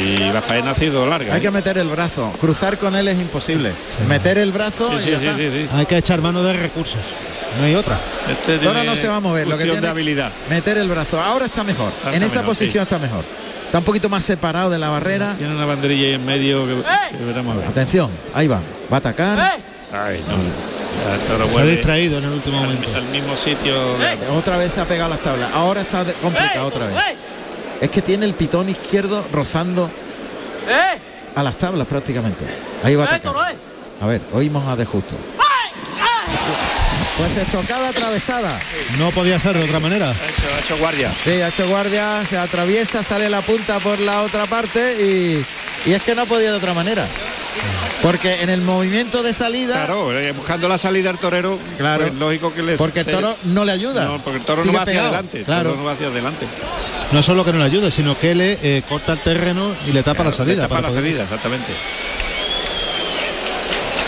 Y 0.00 0.16
la 0.32 0.40
faena 0.42 0.70
ha 0.70 0.74
sido 0.74 1.06
larga. 1.06 1.32
hay 1.34 1.38
¿eh? 1.38 1.42
que 1.42 1.50
meter 1.50 1.76
el 1.78 1.88
brazo, 1.88 2.32
cruzar 2.40 2.78
con 2.78 2.94
él 2.96 3.08
es 3.08 3.18
imposible. 3.20 3.72
Meter 4.08 4.38
el 4.38 4.52
brazo 4.52 4.88
Sí, 4.90 4.96
y 4.96 4.98
sí, 5.04 5.10
ya 5.12 5.18
sí, 5.20 5.26
está. 5.26 5.36
sí, 5.38 5.50
sí. 5.52 5.68
Hay 5.72 5.86
que 5.86 5.96
echar 5.98 6.20
mano 6.20 6.42
de 6.42 6.52
recursos. 6.54 6.98
No 7.58 7.64
hay 7.66 7.74
otra. 7.74 7.98
Este 8.30 8.66
Ahora 8.66 8.82
no 8.84 8.94
se 8.94 9.08
va 9.08 9.16
a 9.16 9.20
mover, 9.20 9.46
lo 9.46 9.58
que 9.58 9.64
tiene 9.64 9.80
de 9.82 9.88
habilidad. 9.88 10.32
meter 10.48 10.78
el 10.78 10.88
brazo. 10.88 11.20
Ahora 11.20 11.44
está 11.46 11.62
mejor. 11.64 11.88
Está 11.90 12.14
en 12.14 12.22
esa 12.22 12.36
mejor, 12.36 12.46
posición 12.46 12.82
está 12.84 12.98
mejor. 12.98 13.24
Está 13.66 13.78
un 13.78 13.84
poquito 13.84 14.08
más 14.08 14.22
separado 14.22 14.70
de 14.70 14.78
la 14.78 14.88
barrera. 14.88 15.34
Tiene 15.36 15.54
una 15.54 15.66
banderilla 15.66 16.06
ahí 16.08 16.14
en 16.14 16.24
medio 16.24 16.66
que, 16.66 16.74
que 17.18 17.24
veremos 17.24 17.54
a 17.54 17.58
ver. 17.60 17.68
Atención, 17.68 18.10
ahí 18.34 18.48
va. 18.48 18.60
Va 18.90 18.96
a 18.96 18.98
atacar. 18.98 19.38
Ay, 19.92 20.22
no. 20.26 20.34
Toro 21.28 21.46
Se 21.50 21.58
ha 21.60 21.64
distraído 21.64 22.18
en 22.18 22.24
el 22.24 22.30
último 22.32 22.58
al, 22.58 22.64
momento. 22.64 22.88
al 22.94 23.04
mismo 23.04 23.36
sitio. 23.36 23.74
Otra 24.36 24.56
vez 24.56 24.72
se 24.72 24.80
ha 24.80 24.84
pegado 24.86 25.10
las 25.10 25.20
tablas. 25.20 25.50
Ahora 25.54 25.82
está 25.82 26.04
de- 26.04 26.12
complicado 26.14 26.66
otra 26.66 26.86
vez. 26.86 26.96
Es 27.82 27.90
que 27.90 28.00
tiene 28.00 28.24
el 28.26 28.34
pitón 28.34 28.68
izquierdo 28.68 29.26
rozando 29.32 29.90
a 31.34 31.42
las 31.42 31.58
tablas 31.58 31.84
prácticamente. 31.88 32.44
Ahí 32.84 32.94
va 32.94 33.02
a 33.02 33.06
atacar. 33.16 33.34
A 34.00 34.06
ver, 34.06 34.20
oímos 34.32 34.68
a 34.68 34.76
De 34.76 34.86
Justo. 34.86 35.16
Pues 37.18 37.36
estocada 37.36 37.88
atravesada. 37.88 38.60
No 38.98 39.10
podía 39.10 39.40
ser 39.40 39.58
de 39.58 39.64
otra 39.64 39.80
manera. 39.80 40.10
Ha 40.10 40.12
hecho, 40.12 40.54
ha 40.54 40.60
hecho 40.60 40.78
guardia. 40.78 41.12
Sí, 41.24 41.30
ha 41.30 41.48
hecho 41.48 41.68
guardia, 41.68 42.24
se 42.24 42.38
atraviesa, 42.38 43.02
sale 43.02 43.28
la 43.28 43.42
punta 43.42 43.80
por 43.80 43.98
la 43.98 44.22
otra 44.22 44.46
parte 44.46 45.02
y, 45.02 45.44
y 45.86 45.92
es 45.92 46.02
que 46.02 46.14
no 46.14 46.26
podía 46.26 46.50
de 46.50 46.56
otra 46.56 46.74
manera. 46.74 47.06
Porque 48.00 48.42
en 48.42 48.50
el 48.50 48.62
movimiento 48.62 49.22
de 49.22 49.32
salida, 49.32 49.74
Claro, 49.74 50.18
eh, 50.18 50.32
buscando 50.32 50.68
la 50.68 50.76
salida 50.78 51.10
del 51.10 51.18
torero, 51.18 51.58
Claro. 51.78 52.08
pues 52.08 52.18
lógico 52.18 52.52
que 52.52 52.62
le 52.62 52.76
porque 52.76 53.00
el 53.00 53.04
se- 53.04 53.12
toro 53.12 53.36
no 53.44 53.64
le 53.64 53.70
ayuda. 53.72 54.04
No, 54.06 54.18
porque 54.22 54.38
el 54.40 54.44
toro 54.44 54.64
no 54.64 54.72
va 54.72 54.82
hacia 54.82 55.00
adelante. 55.02 55.38
el 55.38 55.44
Claro. 55.44 55.62
toro 55.70 55.76
no 55.76 55.84
va 55.84 55.92
hacia 55.92 56.06
adelante. 56.08 56.46
No 57.12 57.22
solo 57.22 57.44
que 57.44 57.52
no 57.52 57.58
le 57.60 57.64
ayude, 57.66 57.90
sino 57.92 58.18
que 58.18 58.34
le 58.34 58.58
eh, 58.62 58.82
corta 58.88 59.12
el 59.12 59.20
terreno 59.20 59.74
y 59.86 59.92
le 59.92 60.02
tapa 60.02 60.24
la 60.24 60.32
salida. 60.32 60.54
le 60.56 60.62
tapa 60.62 60.68
para 60.76 60.82
la 60.82 60.88
poder- 60.88 61.04
salida, 61.04 61.22
exactamente. 61.24 61.72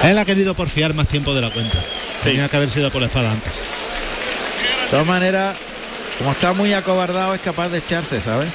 Él 0.03 0.19
ha 0.19 0.25
querido 0.25 0.55
porfiar 0.55 0.93
más 0.95 1.07
tiempo 1.09 1.33
de 1.35 1.41
la 1.41 1.51
cuenta. 1.51 1.79
Sí. 2.19 2.31
Tenía 2.31 2.49
que 2.49 2.57
haber 2.57 2.71
sido 2.71 2.91
por 2.91 3.01
la 3.01 3.07
espada 3.07 3.31
antes. 3.31 3.53
De 3.53 4.91
todas 4.91 5.07
maneras, 5.07 5.55
como 6.19 6.33
está 6.33 6.53
muy 6.53 6.73
acobardado, 6.73 7.35
es 7.35 7.41
capaz 7.41 7.69
de 7.69 7.79
echarse, 7.79 8.21
¿sabes? 8.21 8.49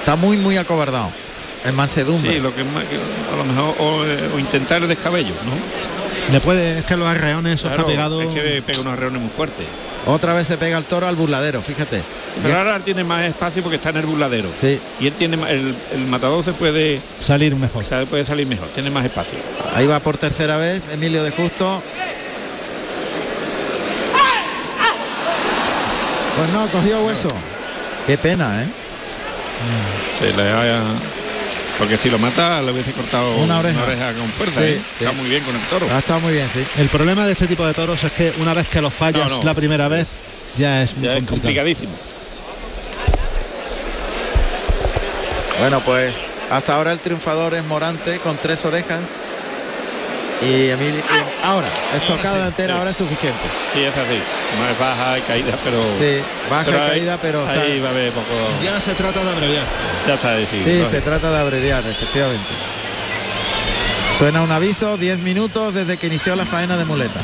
Está 0.00 0.16
muy, 0.16 0.36
muy 0.36 0.56
acobardado. 0.58 1.10
En 1.64 1.74
mansedumbre. 1.76 2.32
Sí, 2.32 2.40
lo 2.40 2.54
que 2.54 2.62
es 2.62 2.66
más- 2.66 2.84
que 2.84 2.96
a 2.96 3.36
lo 3.36 3.44
mejor 3.44 3.74
o, 3.78 4.04
eh, 4.04 4.30
o 4.34 4.38
intentar 4.38 4.82
el 4.82 4.88
descabello, 4.88 5.34
¿no? 5.44 6.32
Le 6.32 6.40
puede, 6.40 6.78
es 6.78 6.84
que 6.84 6.96
los 6.96 7.06
arreones, 7.08 7.54
eso 7.54 7.68
Claro, 7.68 7.82
está 7.82 7.90
pegado. 7.92 8.22
Es 8.22 8.28
que 8.34 8.62
pega 8.62 8.80
unos 8.80 8.92
arreones 8.94 9.20
muy 9.22 9.30
fuertes. 9.30 9.66
Otra 10.06 10.32
vez 10.34 10.46
se 10.48 10.56
pega 10.58 10.78
el 10.78 10.84
toro 10.84 11.06
al 11.06 11.14
burladero, 11.14 11.60
fíjate. 11.62 12.02
Pero 12.42 12.58
ahora 12.58 12.80
tiene 12.80 13.04
más 13.04 13.24
espacio 13.24 13.62
porque 13.62 13.76
está 13.76 13.90
en 13.90 13.98
el 13.98 14.06
burladero. 14.06 14.48
Sí, 14.52 14.80
Y 15.00 15.06
él 15.06 15.12
tiene 15.12 15.36
el, 15.48 15.74
el 15.92 16.06
matador 16.08 16.42
se 16.44 16.52
puede, 16.52 17.00
salir 17.20 17.54
mejor. 17.54 17.84
se 17.84 18.04
puede 18.06 18.24
salir 18.24 18.46
mejor, 18.46 18.68
tiene 18.68 18.90
más 18.90 19.04
espacio. 19.04 19.38
ahí 19.74 19.86
va 19.86 20.00
por 20.00 20.16
tercera 20.16 20.56
vez 20.56 20.82
Emilio 20.92 21.22
de 21.22 21.30
Justo. 21.30 21.80
Pues 26.36 26.50
no, 26.50 26.66
cogió 26.68 27.02
hueso. 27.02 27.30
Qué 28.06 28.18
pena, 28.18 28.62
¿eh? 28.64 28.66
Se 30.18 30.32
le 30.32 30.42
ha- 30.50 30.82
porque 31.78 31.96
si 31.98 32.10
lo 32.10 32.18
mata 32.18 32.60
le 32.62 32.70
hubiese 32.72 32.92
cortado 32.92 33.36
Una 33.38 33.58
oreja. 33.58 33.80
con 34.18 34.28
fuerza. 34.30 34.60
Sí, 34.60 34.66
¿eh? 34.68 34.80
sí. 34.98 35.04
Está 35.04 35.12
muy 35.16 35.28
bien 35.28 35.42
con 35.42 35.54
el 35.54 35.62
toro. 35.62 35.86
Ha 35.92 35.98
estado 35.98 36.20
muy 36.20 36.32
bien, 36.32 36.48
sí. 36.48 36.64
El 36.78 36.88
problema 36.88 37.26
de 37.26 37.32
este 37.32 37.46
tipo 37.46 37.66
de 37.66 37.74
toros 37.74 38.02
es 38.04 38.12
que 38.12 38.32
una 38.40 38.54
vez 38.54 38.68
que 38.68 38.80
los 38.80 38.92
fallas 38.94 39.28
No, 39.30 39.38
no. 39.38 39.42
la 39.44 39.54
primera 39.54 39.88
vez, 39.88 40.08
ya 40.58 40.82
es 40.82 40.96
muy 40.96 41.06
Ya 41.06 41.16
es 41.16 41.24
complicadísimo. 41.24 41.92
Bueno, 45.58 45.80
pues 45.84 46.32
hasta 46.50 46.74
ahora 46.74 46.92
el 46.92 46.98
triunfador 46.98 47.54
es 47.54 47.64
Morante 47.64 48.18
con 48.18 48.36
tres 48.36 48.64
orejas. 48.64 49.00
Y 50.44 50.70
Emilio. 50.70 51.00
y 51.00 51.44
ahora, 51.46 51.68
estocada 51.94 52.42
sí, 52.42 52.48
entera 52.48 52.74
sí. 52.74 52.78
ahora 52.78 52.90
es 52.90 52.96
suficiente. 52.96 53.40
Sí, 53.74 53.82
es 53.84 53.96
así. 53.96 54.18
No 54.58 54.68
es 54.68 54.78
baja, 54.78 55.12
hay 55.12 55.20
caída, 55.22 55.56
pero. 55.62 55.92
Sí, 55.92 56.20
baja 56.50 56.64
pero 56.64 56.84
y 56.84 56.88
caída, 56.90 57.18
pero 57.22 57.40
está- 57.48 57.60
Ahí 57.62 57.80
va 57.80 57.88
a 57.88 57.90
haber 57.92 58.12
poco. 58.12 58.26
Ya 58.62 58.80
se 58.80 58.94
trata 58.94 59.22
de 59.24 59.30
abreviar. 59.30 59.64
Ya 60.06 60.14
está 60.14 60.36
difícil. 60.36 60.84
Sí, 60.84 60.90
se 60.90 61.00
trata 61.00 61.30
de 61.30 61.38
abreviar, 61.38 61.86
efectivamente. 61.86 62.48
Suena 64.18 64.42
un 64.42 64.50
aviso, 64.50 64.96
10 64.96 65.18
minutos 65.20 65.74
desde 65.74 65.96
que 65.96 66.06
inició 66.08 66.34
la 66.36 66.44
faena 66.46 66.76
de 66.76 66.84
muleta. 66.84 67.20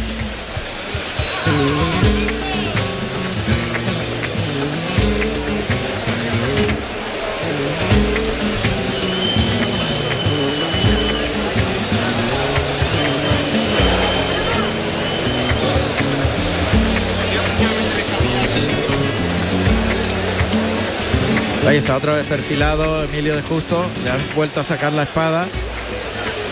Ahí 21.68 21.76
está 21.76 21.98
otra 21.98 22.14
vez 22.14 22.26
perfilado 22.26 23.04
Emilio 23.04 23.36
de 23.36 23.42
Justo, 23.42 23.90
le 24.02 24.10
han 24.10 24.18
vuelto 24.34 24.58
a 24.58 24.64
sacar 24.64 24.90
la 24.94 25.02
espada. 25.02 25.46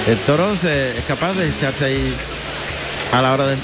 El 0.06 0.18
toro 0.18 0.52
es 0.52 1.04
capaz 1.08 1.32
de 1.38 1.48
echarse 1.48 1.86
ahí 1.86 2.14
a 3.14 3.22
la 3.22 3.32
hora 3.32 3.46
de 3.46 3.56